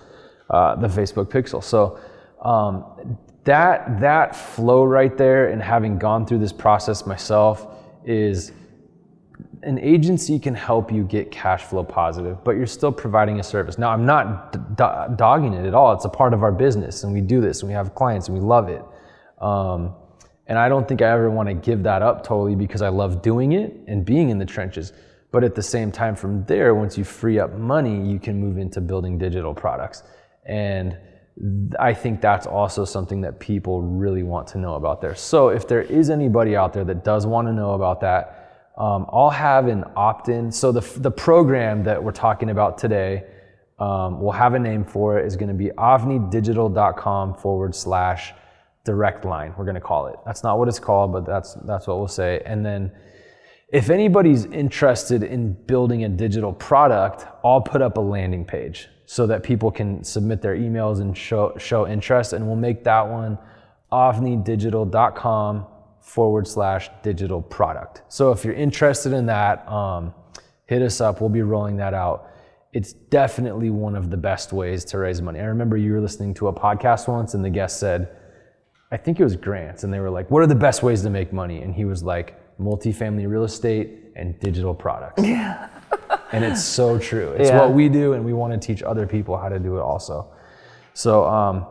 uh, 0.51 0.74
the 0.76 0.88
Facebook 0.88 1.26
pixel. 1.26 1.62
So 1.62 1.99
um, 2.43 3.18
that 3.45 4.01
that 4.01 4.36
flow 4.36 4.84
right 4.84 5.16
there, 5.16 5.49
and 5.49 5.62
having 5.62 5.99
gone 5.99 6.26
through 6.26 6.38
this 6.38 6.53
process 6.53 7.07
myself, 7.07 7.66
is 8.05 8.53
an 9.63 9.79
agency 9.79 10.39
can 10.39 10.55
help 10.55 10.91
you 10.91 11.05
get 11.05 11.31
cash 11.31 11.63
flow 11.65 11.85
positive, 11.85 12.43
but 12.45 12.53
you're 12.53 12.67
still 12.67 12.93
providing 12.93 13.41
a 13.41 13.43
service. 13.43 13.79
Now, 13.79 13.91
I'm 13.91 14.07
not 14.07 14.77
dogging 15.17 15.53
it 15.53 15.67
at 15.67 15.75
all. 15.75 15.93
It's 15.93 16.05
a 16.05 16.09
part 16.09 16.33
of 16.33 16.43
our 16.43 16.53
business, 16.53 17.05
and 17.05 17.13
we 17.13 17.21
do 17.21 17.41
this, 17.41 17.61
and 17.61 17.69
we 17.69 17.75
have 17.75 17.95
clients, 17.95 18.29
and 18.29 18.39
we 18.39 18.43
love 18.43 18.69
it. 18.69 18.83
Um, 19.41 19.95
and 20.47 20.59
I 20.59 20.69
don't 20.69 20.89
think 20.89 21.03
I 21.03 21.11
ever 21.11 21.31
want 21.31 21.49
to 21.49 21.55
give 21.55 21.83
that 21.85 22.03
up 22.03 22.25
totally 22.25 22.57
because 22.57 22.83
I 22.83 22.89
love 22.89 23.23
doing 23.23 23.53
it 23.53 23.75
and 23.87 24.05
being 24.05 24.31
in 24.31 24.39
the 24.39 24.47
trenches. 24.47 24.93
But 25.31 25.45
at 25.45 25.55
the 25.55 25.63
same 25.63 25.93
time, 25.93 26.17
from 26.17 26.45
there, 26.47 26.75
once 26.75 26.99
you 26.99 27.05
free 27.05 27.39
up 27.39 27.55
money, 27.55 28.05
you 28.11 28.19
can 28.19 28.41
move 28.41 28.59
into 28.59 28.81
building 28.81 29.17
digital 29.17 29.55
products. 29.55 30.03
And 30.45 30.99
I 31.79 31.95
think 31.95 32.21
that's 32.21 32.47
also 32.47 32.85
something 32.85 33.21
that 33.21 33.39
people 33.39 33.81
really 33.83 34.25
want 34.25 34.49
to 34.49 34.59
know 34.59 34.75
about 34.75 35.01
there. 35.01 35.15
So 35.15 35.51
if 35.51 35.69
there 35.69 35.83
is 35.83 36.11
anybody 36.11 36.57
out 36.57 36.73
there 36.73 36.85
that 36.85 37.05
does 37.05 37.27
want 37.27 37.47
to 37.47 37.53
know 37.53 37.75
about 37.75 38.01
that, 38.01 38.39
um, 38.81 39.07
I'll 39.12 39.28
have 39.28 39.66
an 39.66 39.85
opt-in. 39.95 40.51
So 40.51 40.72
the, 40.72 40.81
the 41.01 41.11
program 41.11 41.85
that 41.85 42.03
we're 42.03 42.12
talking 42.12 42.49
about 42.49 42.78
today, 42.78 43.24
um, 43.78 44.22
we'll 44.22 44.33
have 44.33 44.55
a 44.55 44.59
name 44.59 44.85
for 44.85 45.18
it, 45.18 45.26
is 45.26 45.37
going 45.37 45.49
to 45.49 45.55
be 45.55 45.66
avnidigital.com 45.66 47.35
forward 47.35 47.74
slash 47.74 48.33
direct 48.85 49.26
line. 49.26 49.53
We're 49.59 49.66
going 49.66 49.74
to 49.74 49.83
call 49.83 50.07
it. 50.07 50.16
That's 50.24 50.43
not 50.43 50.59
what 50.59 50.66
it's 50.66 50.78
called, 50.78 51.12
but 51.12 51.26
that's 51.26 51.55
that's 51.66 51.87
what 51.87 51.99
we'll 51.99 52.09
say. 52.09 52.41
And 52.47 52.64
then 52.64 52.91
if 53.70 53.91
anybody's 53.91 54.47
interested 54.47 55.24
in 55.24 55.53
building 55.66 56.05
a 56.05 56.09
digital 56.09 56.55
product, 56.55 57.26
I'll 57.45 57.61
put 57.61 57.83
up 57.83 57.99
a 57.99 58.01
landing 58.01 58.47
page 58.47 58.89
so 59.05 59.26
that 59.26 59.43
people 59.43 59.70
can 59.70 60.03
submit 60.05 60.41
their 60.41 60.57
emails 60.57 61.03
and 61.03 61.14
show 61.14 61.55
show 61.59 61.87
interest, 61.87 62.33
and 62.33 62.47
we'll 62.47 62.57
make 62.57 62.85
that 62.85 63.07
one 63.07 63.39
avnidigital.com 63.93 65.66
forward 66.01 66.47
slash 66.47 66.91
digital 67.03 67.41
product. 67.43 68.03
So 68.09 68.33
if 68.33 68.45
you're 68.45 68.55
interested 68.55 69.13
in 69.13 69.27
that, 69.27 69.67
um, 69.69 70.13
hit 70.67 70.83
us 70.83 71.01
up. 71.01 71.21
We'll 71.21 71.31
be 71.31 71.43
rolling 71.43 71.77
that 71.77 71.95
out. 71.95 72.29
It's 72.73 72.93
definitely 72.93 73.71
one 73.71 73.97
of 73.97 74.11
the 74.11 74.17
best 74.17 74.53
ways 74.53 74.85
to 74.87 74.99
raise 74.99 75.21
money. 75.21 75.41
I 75.41 75.45
remember 75.45 75.77
you 75.77 75.93
were 75.93 76.01
listening 76.01 76.35
to 76.35 76.49
a 76.49 76.53
podcast 76.53 77.09
once, 77.09 77.35
and 77.35 77.45
the 77.45 77.51
guest 77.51 77.81
said, 77.81 78.17
I 78.93 78.97
think 78.97 79.21
it 79.21 79.25
was 79.25 79.37
Grant, 79.37 79.85
and 79.85 79.93
they 79.93 80.01
were 80.01 80.11
like, 80.11 80.31
"What 80.31 80.43
are 80.43 80.47
the 80.49 80.55
best 80.57 80.83
ways 80.83 81.03
to 81.03 81.11
make 81.11 81.33
money?" 81.33 81.63
And 81.63 81.73
he 81.75 81.85
was 81.85 82.03
like, 82.03 82.37
"Multifamily 82.61 83.29
real 83.29 83.45
estate 83.45 84.13
and 84.17 84.39
digital 84.41 84.75
products." 84.75 85.23
Yeah. 85.23 85.69
and 86.33 86.45
it's 86.45 86.65
so 86.65 86.99
true. 86.99 87.31
It's 87.33 87.51
Yeah. 87.51 87.61
what 87.61 87.73
we 87.73 87.89
do, 87.89 88.15
and 88.15 88.25
we 88.25 88.33
want 88.33 88.53
to 88.53 88.59
teach 88.59 88.83
other 88.83 89.07
people 89.07 89.37
how 89.37 89.49
to 89.49 89.59
do 89.61 89.77
it 89.77 89.81
also. 89.81 90.29
So 90.95 91.25
um, 91.25 91.67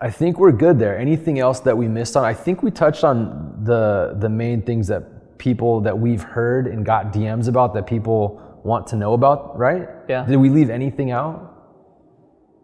I 0.00 0.10
think 0.10 0.38
we're 0.38 0.52
good 0.52 0.78
there. 0.78 0.96
Anything 0.96 1.38
else 1.38 1.60
that 1.60 1.76
we 1.76 1.88
missed 1.88 2.16
on? 2.16 2.24
I 2.24 2.34
think 2.34 2.62
we 2.62 2.70
touched 2.70 3.04
on 3.04 3.60
the 3.64 4.16
the 4.18 4.28
main 4.28 4.62
things 4.62 4.86
that 4.88 5.38
people 5.38 5.80
that 5.80 5.98
we've 5.98 6.22
heard 6.22 6.66
and 6.66 6.84
got 6.84 7.12
DMs 7.12 7.48
about 7.48 7.74
that 7.74 7.86
people 7.86 8.40
want 8.64 8.86
to 8.88 8.96
know 8.96 9.12
about. 9.14 9.58
Right? 9.58 9.88
Yeah. 10.08 10.24
Did 10.24 10.36
we 10.36 10.50
leave 10.50 10.70
anything 10.70 11.10
out? 11.10 11.58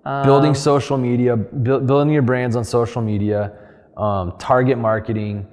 building 0.04 0.54
social 0.54 0.98
media, 0.98 1.34
buil- 1.34 1.80
building 1.80 2.12
your 2.12 2.22
brands 2.22 2.56
on 2.56 2.64
social 2.64 3.00
media, 3.00 3.52
um, 3.96 4.34
target 4.38 4.76
marketing, 4.76 5.46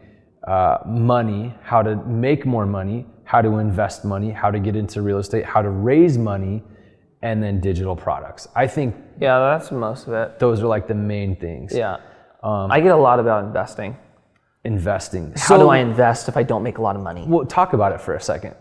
uh, 0.45 0.77
money, 0.86 1.55
how 1.63 1.82
to 1.82 1.95
make 2.05 2.45
more 2.45 2.65
money, 2.65 3.05
how 3.23 3.41
to 3.41 3.59
invest 3.59 4.03
money, 4.03 4.29
how 4.29 4.51
to 4.51 4.59
get 4.59 4.75
into 4.75 5.01
real 5.01 5.19
estate, 5.19 5.45
how 5.45 5.61
to 5.61 5.69
raise 5.69 6.17
money, 6.17 6.61
and 7.22 7.41
then 7.41 7.59
digital 7.59 7.95
products. 7.95 8.47
I 8.55 8.67
think 8.67 8.95
Yeah, 9.19 9.39
that's 9.39 9.72
most 9.72 10.07
of 10.07 10.13
it. 10.13 10.39
those 10.39 10.61
are 10.61 10.67
like 10.67 10.88
the 10.88 10.95
main 10.95 11.36
things. 11.36 11.74
Yeah. 11.74 11.97
I 12.43 12.80
get 12.82 12.91
a 12.91 12.97
lot 12.97 13.19
about 13.19 13.43
investing. 13.43 13.95
Investing. 14.63 15.34
How 15.38 15.57
do 15.57 15.69
I 15.69 15.78
invest 15.78 16.28
if 16.28 16.38
I 16.38 16.43
don't 16.43 16.63
make 16.63 16.78
a 16.78 16.82
lot 16.82 16.95
of 16.95 17.01
money? 17.01 17.26
Well, 17.28 17.45
talk 17.45 17.74
about 17.74 17.91
it 17.91 18.01
for 18.01 18.15
a 18.15 18.22
second. 18.22 18.55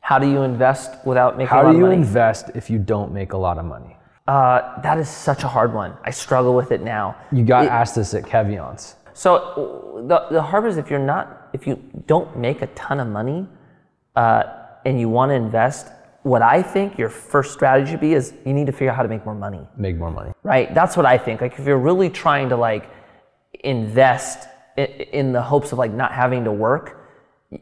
How 0.00 0.18
do 0.18 0.26
you 0.26 0.42
invest 0.42 1.04
without 1.04 1.36
making 1.36 1.48
How 1.48 1.62
a 1.62 1.64
lot 1.64 1.72
do 1.72 1.78
you 1.78 1.86
invest 1.86 2.50
if 2.54 2.70
you 2.70 2.78
don't 2.78 3.12
make 3.12 3.32
a 3.32 3.36
lot 3.36 3.58
of 3.58 3.64
money? 3.66 3.96
Uh, 4.26 4.80
that 4.82 4.98
is 4.98 5.08
such 5.08 5.42
a 5.44 5.48
hard 5.48 5.72
one. 5.72 5.94
I 6.04 6.10
struggle 6.10 6.54
with 6.54 6.70
it 6.72 6.82
now. 6.82 7.16
You 7.32 7.44
got 7.44 7.66
asked 7.66 7.94
this 7.94 8.14
at 8.14 8.24
Kevion's. 8.24 8.94
So 9.14 10.04
the 10.06 10.26
the 10.30 10.42
hard 10.42 10.62
part 10.62 10.72
is 10.72 10.76
if 10.78 10.90
you're 10.90 10.98
not 11.14 11.48
if 11.52 11.66
you 11.66 11.76
don't 12.06 12.36
make 12.36 12.62
a 12.62 12.68
ton 12.68 13.00
of 13.00 13.08
money, 13.08 13.46
uh, 14.16 14.42
and 14.84 15.00
you 15.00 15.08
want 15.08 15.30
to 15.30 15.34
invest, 15.34 15.88
what 16.22 16.42
I 16.42 16.62
think 16.62 16.98
your 16.98 17.08
first 17.08 17.52
strategy 17.52 17.92
should 17.92 18.00
be 18.00 18.14
is 18.14 18.34
you 18.44 18.52
need 18.52 18.66
to 18.66 18.72
figure 18.72 18.90
out 18.90 18.96
how 18.96 19.02
to 19.02 19.08
make 19.08 19.24
more 19.24 19.34
money. 19.34 19.60
Make 19.76 19.96
more 19.96 20.10
money. 20.10 20.32
Right. 20.42 20.74
That's 20.74 20.96
what 20.96 21.06
I 21.06 21.16
think. 21.16 21.40
Like 21.40 21.58
if 21.58 21.66
you're 21.66 21.78
really 21.78 22.10
trying 22.10 22.48
to 22.48 22.56
like 22.56 22.90
invest 23.64 24.48
in 24.76 25.32
the 25.32 25.42
hopes 25.42 25.72
of 25.72 25.78
like 25.78 25.92
not 25.92 26.12
having 26.12 26.44
to 26.44 26.52
work, 26.52 27.10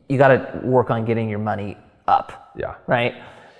you 0.08 0.18
got 0.18 0.28
to 0.28 0.60
work 0.64 0.90
on 0.90 1.04
getting 1.04 1.28
your 1.28 1.38
money 1.38 1.76
up. 2.08 2.52
Yeah. 2.56 2.74
Right. 2.86 3.14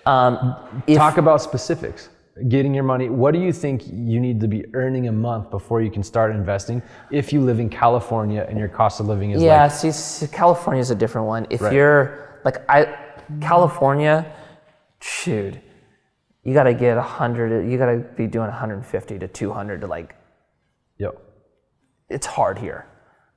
Um, 0.06 0.82
if, 0.86 0.96
Talk 0.96 1.18
about 1.18 1.40
specifics. 1.40 2.08
Getting 2.48 2.74
your 2.74 2.84
money. 2.84 3.08
What 3.08 3.32
do 3.32 3.40
you 3.40 3.52
think 3.52 3.86
you 3.86 4.20
need 4.20 4.40
to 4.40 4.48
be 4.48 4.64
earning 4.74 5.08
a 5.08 5.12
month 5.12 5.50
before 5.50 5.80
you 5.80 5.90
can 5.90 6.02
start 6.02 6.32
investing? 6.32 6.82
If 7.10 7.32
you 7.32 7.40
live 7.40 7.60
in 7.60 7.70
California 7.70 8.44
and 8.48 8.58
your 8.58 8.68
cost 8.68 9.00
of 9.00 9.06
living 9.06 9.30
is 9.30 9.42
yeah. 9.42 9.62
like 9.62 9.72
see, 9.94 10.26
California 10.28 10.80
is 10.80 10.90
a 10.90 10.94
different 10.94 11.26
one. 11.26 11.46
If 11.48 11.62
Right. 11.62 11.72
you're 11.72 12.40
like 12.44 12.58
I, 12.68 12.94
California, 13.40 14.30
shoot, 15.06 15.54
you 16.42 16.54
got 16.54 16.64
to 16.64 16.74
get 16.74 16.96
a 16.98 17.02
hundred. 17.02 17.70
You 17.70 17.78
got 17.78 17.86
to 17.86 17.98
be 18.16 18.26
doing 18.26 18.48
150 18.48 19.18
to 19.18 19.28
200 19.28 19.80
to 19.82 19.86
like 19.86 20.14
Yep. 20.98 21.14
it's 22.08 22.26
hard 22.26 22.58
here, 22.58 22.86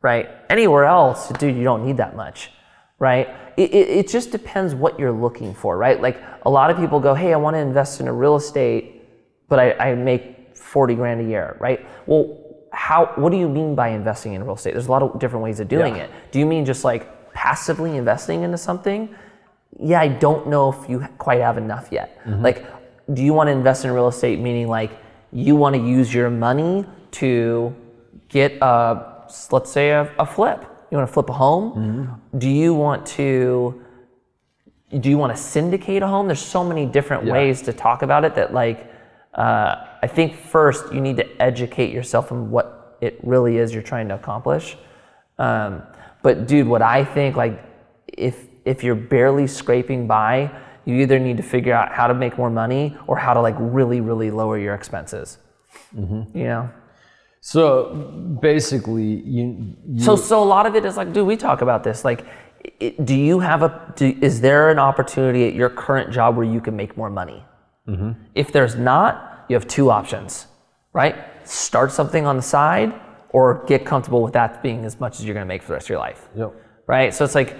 right? 0.02 0.30
Anywhere 0.50 0.86
else, 0.86 1.30
dude, 1.30 1.56
you 1.58 1.64
don't 1.64 1.86
need 1.86 1.98
that 1.98 2.16
much, 2.16 2.52
right? 3.00 3.28
It, 3.58 3.74
it, 3.74 3.90
it 3.90 4.08
just 4.08 4.32
depends 4.32 4.74
what 4.74 4.98
you're 5.00 5.12
looking 5.12 5.54
for, 5.54 5.78
right? 5.78 6.00
Like 6.02 6.22
a 6.44 6.50
lot 6.50 6.70
of 6.72 6.78
people 6.78 7.00
go, 7.00 7.14
hey, 7.14 7.34
I 7.34 7.38
want 7.38 7.56
to 7.56 7.60
invest 7.60 8.00
in 8.00 8.08
a 8.08 8.14
real 8.14 8.36
estate, 8.38 9.04
but 9.50 9.60
I, 9.60 9.74
I 9.74 9.96
make 9.96 10.56
40 10.56 10.96
grand 10.96 11.20
a 11.22 11.24
year, 11.26 11.58
right? 11.60 11.86
Well, 12.06 12.38
how, 12.72 13.12
what 13.16 13.32
do 13.32 13.38
you 13.38 13.50
mean 13.50 13.76
by 13.76 13.90
investing 13.90 14.34
in 14.34 14.44
real 14.44 14.56
estate? 14.56 14.74
There's 14.74 14.88
a 14.88 14.92
lot 14.92 15.02
of 15.04 15.20
different 15.20 15.44
ways 15.44 15.60
of 15.60 15.68
doing 15.68 15.96
Yeah. 15.98 16.04
it. 16.04 16.12
Do 16.32 16.40
you 16.40 16.46
mean 16.46 16.64
just 16.66 16.84
like 16.86 17.34
passively 17.34 17.98
investing 17.98 18.44
into 18.44 18.58
something? 18.58 19.14
Yeah, 19.78 20.02
I 20.02 20.08
don't 20.08 20.48
know 20.48 20.72
if 20.72 20.90
you 20.90 21.06
quite 21.18 21.42
have 21.42 21.58
enough 21.58 21.90
yet. 21.92 22.20
Like, 22.26 22.66
do 23.14 23.24
you 23.24 23.34
want 23.34 23.48
to 23.48 23.52
invest 23.52 23.86
in 23.86 23.92
real 23.92 24.08
estate? 24.08 24.40
Meaning, 24.40 24.68
like, 24.68 24.92
you 25.32 25.56
want 25.56 25.76
to 25.76 25.82
use 25.82 26.14
your 26.14 26.30
money 26.30 26.86
to 27.12 27.76
get 28.30 28.54
a, 28.62 29.26
let's 29.52 29.72
say, 29.72 29.92
a, 29.92 30.12
a 30.20 30.26
flip. 30.26 30.66
You 30.92 30.98
want 30.98 31.08
to 31.08 31.14
flip 31.14 31.30
a 31.30 31.34
home. 31.34 32.20
Do 32.38 32.50
you 32.50 32.74
want 32.74 33.06
to? 33.18 33.84
Do 35.00 35.08
you 35.08 35.20
want 35.20 35.36
to 35.36 35.42
syndicate 35.42 36.02
a 36.02 36.08
home? 36.08 36.26
There's 36.28 36.42
so 36.42 36.64
many 36.64 36.88
different 36.88 37.26
Yeah. 37.26 37.34
ways 37.34 37.62
to 37.64 37.74
talk 37.74 38.02
about 38.02 38.26
it 38.26 38.34
that, 38.36 38.54
like, 38.56 38.92
uh, 39.36 39.76
I 40.02 40.08
think 40.08 40.36
first 40.36 40.92
you 40.92 41.00
need 41.00 41.18
to 41.18 41.28
educate 41.42 41.94
yourself 41.94 42.32
on 42.32 42.50
what 42.50 42.98
it 43.00 43.20
really 43.22 43.58
is 43.58 43.72
you're 43.72 43.84
trying 43.84 44.08
to 44.08 44.16
accomplish. 44.16 44.78
Um, 45.38 45.84
but 46.24 46.48
dude, 46.48 46.68
what 46.68 46.82
I 46.82 47.06
think, 47.06 47.36
like, 47.36 47.64
if 48.08 48.49
if 48.66 48.84
you're 48.84 48.96
barely 48.96 49.48
scraping 49.48 50.08
by, 50.08 50.52
you 50.86 50.96
either 50.96 51.20
need 51.20 51.38
to 51.38 51.44
figure 51.44 51.74
out 51.74 51.92
how 51.92 52.08
to 52.08 52.14
make 52.14 52.38
more 52.38 52.50
money 52.50 52.96
or 53.08 53.18
how 53.18 53.34
to 53.34 53.42
like 53.42 53.56
really, 53.60 54.02
really 54.02 54.32
lower 54.32 54.58
your 54.58 54.74
expenses. 54.74 55.38
Mm-hmm. 55.96 56.38
You 56.38 56.44
know. 56.46 56.70
So 57.42 58.38
basically, 58.42 59.22
you, 59.26 59.76
you 59.88 60.04
So 60.04 60.16
so 60.16 60.44
a 60.44 60.46
lot 60.46 60.66
of 60.66 60.76
it 60.76 60.86
is 60.86 60.98
like, 60.98 61.14
dude, 61.14 61.28
we 61.28 61.38
talk 61.38 61.62
about 61.62 61.84
this. 61.84 62.04
Like, 62.04 62.26
i 62.82 62.94
do 63.04 63.16
you 63.16 63.40
have 63.40 63.62
a? 63.64 63.94
Do, 63.96 64.18
is 64.22 64.42
there 64.42 64.70
an 64.70 64.80
opportunity 64.80 65.48
at 65.48 65.54
your 65.54 65.70
current 65.70 66.12
job 66.12 66.36
where 66.36 66.46
you 66.46 66.60
can 66.60 66.76
make 66.76 66.98
more 66.98 67.10
money? 67.10 67.44
Mm-hmm. 67.88 68.12
If 68.36 68.52
there's 68.52 68.76
not, 68.76 69.46
you 69.48 69.56
have 69.56 69.68
two 69.68 69.90
options, 69.90 70.48
right? 70.94 71.16
Start 71.48 71.92
something 71.92 72.26
on 72.26 72.36
the 72.36 72.42
side, 72.42 72.94
or 73.30 73.64
get 73.66 73.86
comfortable 73.86 74.22
with 74.22 74.34
that 74.34 74.62
being 74.62 74.86
as 74.86 75.00
much 75.00 75.20
as 75.20 75.26
you're 75.26 75.34
going 75.34 75.46
to 75.46 75.48
make 75.48 75.62
for 75.62 75.70
the 75.70 75.74
rest 75.76 75.86
of 75.86 75.90
your 75.90 76.00
life. 76.00 76.28
Yep. 76.36 76.54
right? 76.88 77.14
So 77.14 77.24
it's 77.24 77.36
like, 77.36 77.56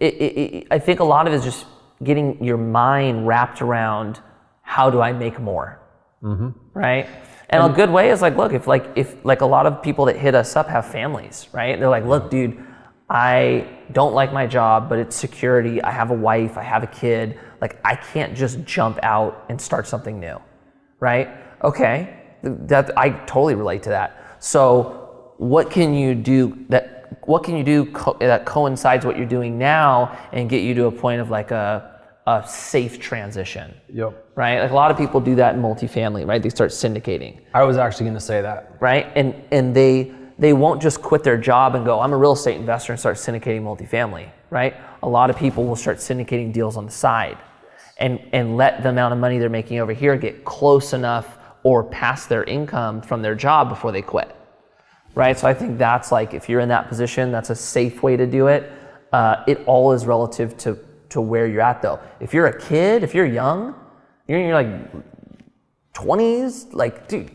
it, 0.00 0.14
it, 0.14 0.66
I 0.70 0.78
think 0.78 1.00
a 1.00 1.04
lot 1.04 1.26
of 1.26 1.32
it 1.32 1.36
is 1.36 1.44
just 1.44 1.66
getting 2.02 2.42
your 2.42 2.56
mind 2.56 3.26
wrapped 3.26 3.62
around 3.62 4.20
how 4.62 4.90
do 4.90 5.00
I 5.00 5.12
make 5.12 5.40
more, 5.40 5.80
mm-hmm. 6.22 6.50
right? 6.72 7.08
And 7.50 7.72
a 7.72 7.74
good 7.74 7.90
way 7.90 8.10
is 8.10 8.20
like, 8.20 8.36
look, 8.36 8.52
if 8.52 8.66
like 8.66 8.90
if 8.96 9.24
like 9.24 9.40
a 9.40 9.46
lot 9.46 9.66
of 9.66 9.82
people 9.82 10.06
that 10.06 10.16
hit 10.16 10.34
us 10.34 10.56
up 10.56 10.68
have 10.68 10.86
families, 10.86 11.46
right? 11.52 11.78
They're 11.78 11.88
like, 11.88 12.04
look, 12.04 12.30
dude, 12.30 12.58
I 13.08 13.68
don't 13.92 14.14
like 14.14 14.32
my 14.32 14.46
job, 14.46 14.88
but 14.88 14.98
it's 14.98 15.14
security. 15.14 15.82
I 15.82 15.90
have 15.90 16.10
a 16.10 16.14
wife, 16.14 16.56
I 16.56 16.62
have 16.62 16.82
a 16.82 16.86
kid. 16.86 17.38
Like, 17.60 17.78
I 17.84 17.94
can't 17.96 18.34
just 18.34 18.64
jump 18.64 18.98
out 19.02 19.44
and 19.48 19.60
start 19.60 19.86
something 19.86 20.18
new, 20.18 20.40
right? 21.00 21.28
Okay, 21.62 22.16
that 22.42 22.96
I 22.98 23.10
totally 23.10 23.54
relate 23.54 23.82
to 23.84 23.90
that. 23.90 24.36
So, 24.40 25.32
what 25.36 25.70
can 25.70 25.94
you 25.94 26.14
do 26.14 26.64
that? 26.70 27.03
What 27.22 27.44
can 27.44 27.56
you 27.56 27.64
do 27.64 27.86
co- 27.92 28.16
that 28.20 28.44
coincides 28.46 29.04
what 29.06 29.16
you're 29.16 29.26
doing 29.26 29.58
now 29.58 30.16
and 30.32 30.48
get 30.48 30.62
you 30.62 30.74
to 30.74 30.86
a 30.86 30.92
point 30.92 31.20
of 31.20 31.30
like 31.30 31.50
a 31.50 31.90
a 32.26 32.42
safe 32.48 32.98
transition, 32.98 33.74
Yep. 33.92 34.30
right? 34.34 34.58
Like 34.62 34.70
a 34.70 34.74
lot 34.74 34.90
of 34.90 34.96
people 34.96 35.20
do 35.20 35.34
that 35.34 35.54
in 35.56 35.60
multifamily, 35.60 36.26
right? 36.26 36.42
They 36.42 36.48
start 36.48 36.70
syndicating, 36.70 37.40
I 37.52 37.64
was 37.64 37.76
actually 37.76 38.04
going 38.04 38.14
to 38.14 38.20
say 38.20 38.40
that. 38.40 38.76
right? 38.80 39.12
And 39.14 39.34
and 39.50 39.74
they 39.76 40.10
they 40.38 40.54
won't 40.54 40.80
just 40.80 41.02
quit 41.02 41.22
their 41.22 41.36
job 41.36 41.74
and 41.74 41.84
go, 41.84 42.00
I'm 42.00 42.12
a 42.12 42.16
real 42.16 42.32
estate 42.32 42.56
investor 42.56 42.92
and 42.94 42.98
start 42.98 43.16
syndicating 43.18 43.62
multifamily, 43.62 44.30
right? 44.50 44.74
A 45.02 45.08
lot 45.08 45.28
of 45.28 45.36
people 45.36 45.64
will 45.66 45.76
start 45.76 45.98
syndicating 45.98 46.50
deals 46.52 46.78
on 46.78 46.86
the 46.86 46.90
side 46.92 47.36
and 47.98 48.18
and 48.32 48.56
let 48.56 48.82
the 48.82 48.88
amount 48.88 49.12
of 49.12 49.20
money 49.20 49.38
they're 49.38 49.50
making 49.50 49.78
over 49.80 49.92
here 49.92 50.16
get 50.16 50.46
close 50.46 50.94
enough 50.94 51.36
or 51.62 51.84
past 51.84 52.28
their 52.30 52.44
income 52.44 53.02
from 53.02 53.20
their 53.20 53.34
job 53.34 53.68
before 53.68 53.92
they 53.92 54.02
quit. 54.02 54.34
Right? 55.14 55.38
So 55.38 55.46
I 55.46 55.54
think 55.54 55.78
that's 55.78 56.10
like 56.10 56.34
if 56.34 56.48
you're 56.48 56.60
in 56.60 56.68
that 56.70 56.88
position, 56.88 57.30
that's 57.30 57.50
a 57.50 57.54
safe 57.54 58.02
way 58.02 58.16
to 58.16 58.26
do 58.26 58.48
it. 58.48 58.70
Uh, 59.12 59.44
it 59.46 59.62
all 59.66 59.92
is 59.92 60.06
relative 60.06 60.56
to 60.58 60.78
to 61.10 61.20
where 61.20 61.46
you're 61.46 61.60
at 61.60 61.80
though. 61.80 62.00
If 62.20 62.34
you're 62.34 62.46
a 62.46 62.60
kid, 62.60 63.04
if 63.04 63.14
you're 63.14 63.26
young, 63.26 63.74
you're 64.26 64.40
in 64.40 64.46
your 64.46 64.54
like 64.54 64.92
20s, 65.94 66.72
like 66.72 67.06
dude, 67.06 67.30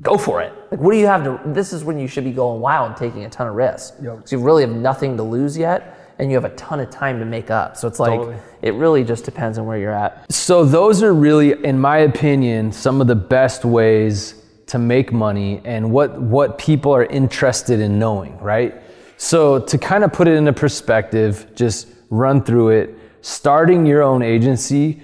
go 0.00 0.18
for 0.18 0.42
it. 0.42 0.52
Like, 0.70 0.80
what 0.80 0.92
do 0.92 0.98
you 0.98 1.06
have 1.06 1.24
to? 1.24 1.40
This 1.46 1.72
is 1.72 1.84
when 1.84 1.98
you 1.98 2.08
should 2.08 2.24
be 2.24 2.32
going 2.32 2.60
wild 2.60 2.88
and 2.88 2.96
taking 2.96 3.24
a 3.24 3.30
ton 3.30 3.46
of 3.46 3.54
risks. 3.54 3.96
Yep. 4.02 4.16
Because 4.16 4.32
you 4.32 4.38
really 4.40 4.62
have 4.62 4.74
nothing 4.74 5.16
to 5.16 5.22
lose 5.22 5.56
yet, 5.56 6.14
and 6.18 6.30
you 6.30 6.36
have 6.36 6.44
a 6.44 6.54
ton 6.56 6.80
of 6.80 6.90
time 6.90 7.18
to 7.20 7.24
make 7.24 7.50
up. 7.50 7.76
So 7.76 7.86
it's 7.88 8.00
like 8.00 8.18
Totally. 8.18 8.36
it 8.62 8.74
really 8.74 9.04
just 9.04 9.24
depends 9.24 9.58
on 9.58 9.66
where 9.66 9.78
you're 9.78 9.92
at. 9.92 10.30
So 10.32 10.64
those 10.64 11.02
are 11.02 11.14
really, 11.14 11.52
in 11.64 11.78
my 11.78 11.98
opinion, 11.98 12.72
some 12.72 13.00
of 13.00 13.06
the 13.06 13.14
best 13.14 13.64
ways 13.64 14.43
to 14.66 14.78
make 14.78 15.12
money 15.12 15.60
and 15.64 15.90
what 15.90 16.20
what 16.20 16.58
people 16.58 16.92
are 16.92 17.04
interested 17.04 17.80
in 17.80 17.98
knowing, 17.98 18.38
right? 18.38 18.80
So 19.16 19.58
to 19.60 19.78
kind 19.78 20.04
of 20.04 20.12
put 20.12 20.28
it 20.28 20.34
into 20.34 20.52
perspective, 20.52 21.46
just 21.54 21.88
run 22.10 22.42
through 22.42 22.70
it. 22.70 22.98
Starting 23.20 23.86
your 23.86 24.02
own 24.02 24.22
agency, 24.22 25.02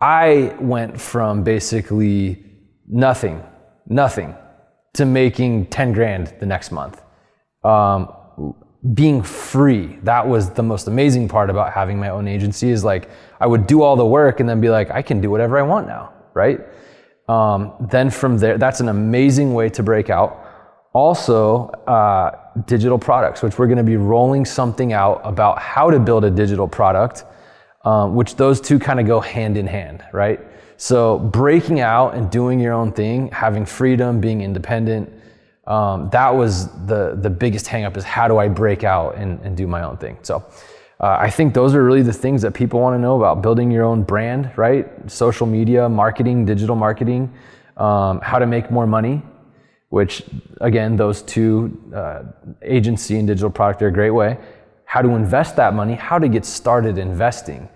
I 0.00 0.54
went 0.60 1.00
from 1.00 1.44
basically 1.44 2.44
nothing, 2.86 3.42
nothing, 3.86 4.34
to 4.94 5.06
making 5.06 5.66
10 5.66 5.92
grand 5.92 6.34
the 6.40 6.46
next 6.46 6.72
month. 6.72 7.02
Um, 7.62 8.12
being 8.92 9.22
free, 9.22 9.98
that 10.02 10.28
was 10.28 10.50
the 10.50 10.62
most 10.62 10.88
amazing 10.88 11.28
part 11.28 11.48
about 11.48 11.72
having 11.72 11.98
my 11.98 12.10
own 12.10 12.28
agency 12.28 12.68
is 12.68 12.84
like 12.84 13.08
I 13.40 13.46
would 13.46 13.66
do 13.66 13.82
all 13.82 13.96
the 13.96 14.04
work 14.04 14.40
and 14.40 14.48
then 14.48 14.60
be 14.60 14.68
like, 14.68 14.90
I 14.90 15.00
can 15.00 15.22
do 15.22 15.30
whatever 15.30 15.58
I 15.58 15.62
want 15.62 15.86
now, 15.86 16.12
right? 16.34 16.60
Um, 17.28 17.72
then 17.80 18.10
from 18.10 18.38
there, 18.38 18.58
that's 18.58 18.80
an 18.80 18.88
amazing 18.88 19.54
way 19.54 19.68
to 19.70 19.82
break 19.82 20.10
out. 20.10 20.40
Also, 20.92 21.68
uh, 21.86 22.30
digital 22.66 22.98
products, 22.98 23.42
which 23.42 23.58
we're 23.58 23.66
going 23.66 23.78
to 23.78 23.82
be 23.82 23.96
rolling 23.96 24.44
something 24.44 24.92
out 24.92 25.20
about 25.24 25.58
how 25.58 25.90
to 25.90 25.98
build 25.98 26.24
a 26.24 26.30
digital 26.30 26.68
product, 26.68 27.24
um, 27.84 28.14
which 28.14 28.36
those 28.36 28.60
two 28.60 28.78
kind 28.78 29.00
of 29.00 29.06
go 29.06 29.20
hand 29.20 29.56
in 29.56 29.66
hand, 29.66 30.04
right? 30.12 30.40
So 30.76 31.18
breaking 31.18 31.80
out 31.80 32.14
and 32.14 32.30
doing 32.30 32.60
your 32.60 32.72
own 32.72 32.92
thing, 32.92 33.28
having 33.30 33.64
freedom, 33.66 34.20
being 34.20 34.40
independent, 34.42 35.10
um, 35.66 36.10
that 36.10 36.34
was 36.34 36.68
the 36.86 37.16
the 37.20 37.30
biggest 37.30 37.66
hangup 37.66 37.96
is 37.96 38.04
how 38.04 38.28
do 38.28 38.38
I 38.38 38.48
break 38.48 38.84
out 38.84 39.16
and, 39.16 39.40
and 39.40 39.56
do 39.56 39.66
my 39.66 39.82
own 39.82 39.96
thing. 39.96 40.18
So 40.22 40.44
uh, 41.00 41.16
I 41.20 41.30
think 41.30 41.54
those 41.54 41.74
are 41.74 41.82
really 41.82 42.02
the 42.02 42.12
things 42.12 42.42
that 42.42 42.52
people 42.54 42.80
want 42.80 42.94
to 42.94 42.98
know 42.98 43.16
about 43.16 43.42
building 43.42 43.70
your 43.70 43.84
own 43.84 44.02
brand, 44.02 44.50
right? 44.56 44.88
Social 45.10 45.46
media, 45.46 45.88
marketing, 45.88 46.44
digital 46.44 46.76
marketing, 46.76 47.32
um, 47.76 48.20
how 48.20 48.38
to 48.38 48.46
make 48.46 48.70
more 48.70 48.86
money, 48.86 49.22
which 49.88 50.22
again, 50.60 50.96
those 50.96 51.22
two, 51.22 51.92
uh, 51.94 52.22
agency 52.62 53.18
and 53.18 53.26
digital 53.26 53.50
product 53.50 53.82
are 53.82 53.88
a 53.88 53.92
great 53.92 54.12
way. 54.12 54.38
How 54.84 55.02
to 55.02 55.10
invest 55.10 55.56
that 55.56 55.74
money, 55.74 55.94
how 55.94 56.18
to 56.18 56.28
get 56.28 56.44
started 56.44 56.98
investing. 56.98 57.68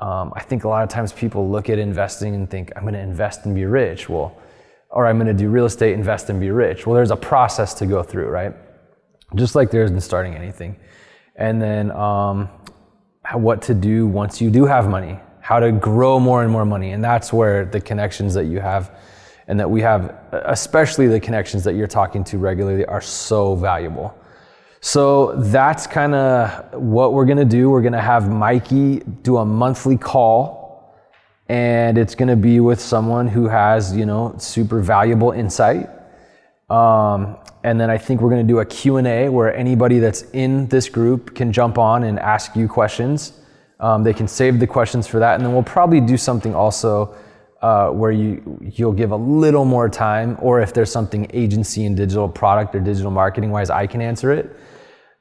Um, 0.00 0.32
I 0.34 0.42
think 0.42 0.64
a 0.64 0.68
lot 0.68 0.82
of 0.82 0.88
times 0.88 1.12
people 1.12 1.50
look 1.50 1.68
at 1.68 1.78
investing 1.78 2.34
and 2.34 2.50
think, 2.50 2.72
I'm 2.74 2.82
going 2.82 2.94
to 2.94 3.00
invest 3.00 3.44
and 3.44 3.54
be 3.54 3.66
rich. 3.66 4.08
Well, 4.08 4.36
or 4.88 5.06
I'm 5.06 5.18
going 5.18 5.26
to 5.26 5.34
do 5.34 5.50
real 5.50 5.66
estate, 5.66 5.92
invest 5.92 6.30
and 6.30 6.40
be 6.40 6.50
rich. 6.50 6.86
Well, 6.86 6.94
there's 6.94 7.10
a 7.10 7.16
process 7.16 7.74
to 7.74 7.86
go 7.86 8.02
through, 8.02 8.28
right? 8.28 8.54
Just 9.34 9.54
like 9.54 9.70
there 9.70 9.82
is 9.82 9.90
in 9.90 10.00
starting 10.00 10.34
anything. 10.34 10.76
And 11.36 11.60
then 11.60 11.90
um, 11.92 12.48
what 13.32 13.62
to 13.62 13.74
do 13.74 14.06
once 14.06 14.40
you 14.40 14.50
do 14.50 14.64
have 14.66 14.88
money, 14.88 15.18
how 15.40 15.60
to 15.60 15.72
grow 15.72 16.20
more 16.20 16.42
and 16.42 16.52
more 16.52 16.64
money. 16.64 16.92
And 16.92 17.02
that's 17.02 17.32
where 17.32 17.64
the 17.64 17.80
connections 17.80 18.34
that 18.34 18.44
you 18.44 18.60
have 18.60 18.96
and 19.46 19.60
that 19.60 19.70
we 19.70 19.80
have, 19.82 20.14
especially 20.32 21.06
the 21.06 21.20
connections 21.20 21.64
that 21.64 21.74
you're 21.74 21.86
talking 21.86 22.24
to 22.24 22.38
regularly, 22.38 22.84
are 22.86 23.00
so 23.00 23.54
valuable. 23.54 24.16
So 24.80 25.34
that's 25.36 25.86
kind 25.86 26.14
of 26.14 26.74
what 26.74 27.14
we're 27.14 27.24
gonna 27.24 27.44
do. 27.44 27.70
We're 27.70 27.82
gonna 27.82 28.00
have 28.00 28.30
Mikey 28.30 29.00
do 29.22 29.38
a 29.38 29.44
monthly 29.44 29.96
call, 29.96 30.94
and 31.48 31.96
it's 31.96 32.14
gonna 32.14 32.36
be 32.36 32.60
with 32.60 32.80
someone 32.80 33.26
who 33.26 33.48
has 33.48 33.96
you 33.96 34.04
know 34.04 34.34
super 34.38 34.80
valuable 34.80 35.30
insight. 35.32 35.88
Um, 36.74 37.36
and 37.62 37.80
then 37.80 37.88
I 37.88 37.98
think 37.98 38.20
we're 38.20 38.30
going 38.30 38.46
to 38.46 38.52
do 38.52 38.58
a 38.58 38.64
Q&A 38.64 39.28
where 39.28 39.54
anybody 39.54 40.00
that's 40.00 40.22
in 40.32 40.66
this 40.68 40.88
group 40.88 41.34
can 41.34 41.52
jump 41.52 41.78
on 41.78 42.02
and 42.02 42.18
ask 42.18 42.56
you 42.56 42.66
questions. 42.68 43.32
Um, 43.78 44.02
they 44.02 44.12
can 44.12 44.26
save 44.26 44.58
the 44.58 44.66
questions 44.66 45.06
for 45.06 45.20
that. 45.20 45.36
And 45.36 45.44
then 45.44 45.52
we'll 45.52 45.62
probably 45.62 46.00
do 46.00 46.16
something 46.16 46.54
also 46.54 47.14
uh, 47.62 47.90
where 47.90 48.10
you, 48.10 48.58
you'll 48.60 48.92
give 48.92 49.12
a 49.12 49.16
little 49.16 49.64
more 49.64 49.88
time 49.88 50.36
or 50.40 50.60
if 50.60 50.74
there's 50.74 50.90
something 50.90 51.30
agency 51.32 51.86
and 51.86 51.96
digital 51.96 52.28
product 52.28 52.74
or 52.74 52.80
digital 52.80 53.10
marketing 53.10 53.50
wise, 53.50 53.70
I 53.70 53.86
can 53.86 54.02
answer 54.02 54.32
it. 54.32 54.54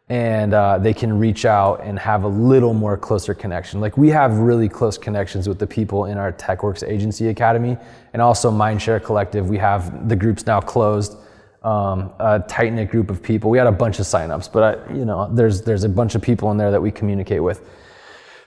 And 0.09 0.53
uh, 0.53 0.79
they 0.79 0.93
can 0.93 1.17
reach 1.17 1.45
out 1.45 1.81
and 1.83 1.97
have 1.99 2.23
a 2.23 2.27
little 2.27 2.73
more 2.73 2.97
closer 2.97 3.33
connection. 3.33 3.79
Like 3.79 3.95
we 3.95 4.09
have 4.09 4.39
really 4.39 4.67
close 4.67 4.97
connections 4.97 5.47
with 5.47 5.59
the 5.59 5.67
people 5.67 6.05
in 6.05 6.17
our 6.17 6.33
TechWorks 6.33 6.87
Agency 6.87 7.29
Academy 7.29 7.77
and 8.11 8.21
also 8.21 8.51
Mindshare 8.51 9.01
Collective. 9.01 9.47
We 9.47 9.59
have 9.59 10.09
the 10.09 10.15
groups 10.15 10.45
now 10.45 10.59
closed 10.59 11.15
um, 11.63 12.13
a 12.19 12.43
tight 12.47 12.73
knit 12.73 12.89
group 12.89 13.09
of 13.09 13.23
people. 13.23 13.49
We 13.49 13.57
had 13.57 13.67
a 13.67 13.71
bunch 13.71 13.99
of 13.99 14.05
signups, 14.05 14.51
but 14.51 14.63
I, 14.63 14.93
you 14.93 15.05
know, 15.05 15.29
there's 15.31 15.61
there's 15.61 15.83
a 15.83 15.89
bunch 15.89 16.15
of 16.15 16.21
people 16.21 16.51
in 16.51 16.57
there 16.57 16.71
that 16.71 16.81
we 16.81 16.91
communicate 16.91 17.41
with. 17.41 17.61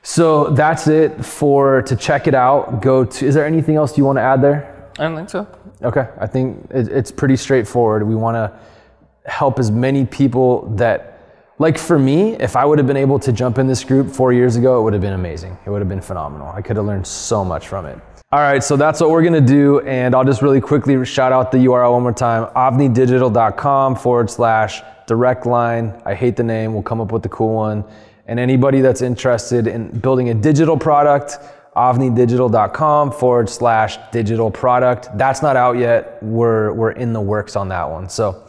So 0.03 0.51
that's 0.51 0.87
it 0.87 1.25
for 1.25 1.83
to 1.83 1.97
check 1.97 2.27
it 2.27 2.35
out. 2.35 2.81
Go 2.83 3.05
to. 3.05 3.27
Is 3.27 3.35
there 3.35 3.47
anything 3.47 3.77
else 3.77 3.97
you 3.99 4.05
want 4.05 4.19
to 4.19 4.23
add 4.23 4.43
there? 4.43 4.91
I 4.99 5.03
don't 5.05 5.17
think 5.17 5.31
so. 5.31 5.47
Okay, 5.83 6.09
I 6.19 6.27
think 6.27 6.69
it, 6.71 6.89
it's 6.89 7.11
pretty 7.11 7.37
straightforward. 7.37 8.07
We 8.07 8.15
want 8.15 8.37
to 8.37 9.31
help 9.31 9.59
as 9.59 9.71
many 9.71 10.07
people 10.07 10.69
that. 10.77 11.13
Like 11.59 11.79
for 11.79 11.99
me, 11.99 12.35
if 12.35 12.55
I 12.55 12.67
would 12.67 12.77
have 12.77 12.87
been 12.87 12.99
able 12.99 13.19
to 13.21 13.33
jump 13.33 13.57
in 13.57 13.67
this 13.67 13.83
group 13.83 14.11
four 14.11 14.31
years 14.31 14.57
ago, 14.57 14.79
it 14.79 14.83
would 14.83 14.93
have 14.93 15.01
been 15.01 15.15
amazing. 15.15 15.57
It 15.65 15.71
would 15.71 15.81
have 15.81 15.89
been 15.89 16.03
phenomenal. 16.03 16.49
I 16.49 16.61
could 16.61 16.77
have 16.77 16.85
learned 16.85 17.07
so 17.07 17.47
much 17.47 17.67
from 17.67 17.87
it. 17.87 17.99
All 18.37 18.43
right, 18.43 18.63
so 18.63 18.77
that's 18.77 19.01
what 19.01 19.09
we're 19.09 19.23
gonna 19.23 19.41
do. 19.41 19.81
And 19.81 20.15
I'll 20.15 20.23
just 20.23 20.43
really 20.43 20.61
quickly 20.61 21.03
shout 21.07 21.33
out 21.33 21.51
the 21.51 21.57
URL 21.57 21.93
one 21.93 22.03
more 22.03 22.13
time 22.13 22.45
avnidigital.com 22.55 23.97
forward 23.97 24.29
slash 24.29 24.83
direct 25.07 25.47
line. 25.47 25.99
I 26.05 26.13
hate 26.13 26.37
the 26.37 26.43
name, 26.43 26.75
we'll 26.75 26.83
come 26.83 27.01
up 27.01 27.13
with 27.13 27.23
the 27.23 27.31
cool 27.31 27.55
one. 27.55 27.83
And 28.27 28.39
anybody 28.39 28.83
that's 28.83 29.01
interested 29.01 29.67
in 29.67 29.89
building 30.01 30.29
a 30.29 30.35
digital 30.35 30.77
product, 30.77 31.39
avnidigital.com 31.77 33.13
forward 33.13 33.49
slash 33.49 33.97
digital 34.13 34.51
product. 34.51 35.09
That's 35.17 35.41
not 35.41 35.57
out 35.57 35.79
yet. 35.79 36.23
We're, 36.23 36.75
we're 36.75 36.91
in 36.91 37.15
the 37.15 37.23
works 37.23 37.57
on 37.57 37.71
that 37.71 37.89
one. 37.89 38.11
So 38.11 38.45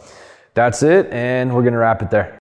that's 0.52 0.82
it, 0.82 1.10
and 1.10 1.54
we're 1.54 1.62
gonna 1.62 1.78
wrap 1.78 2.02
it 2.02 2.10
there. 2.10 2.36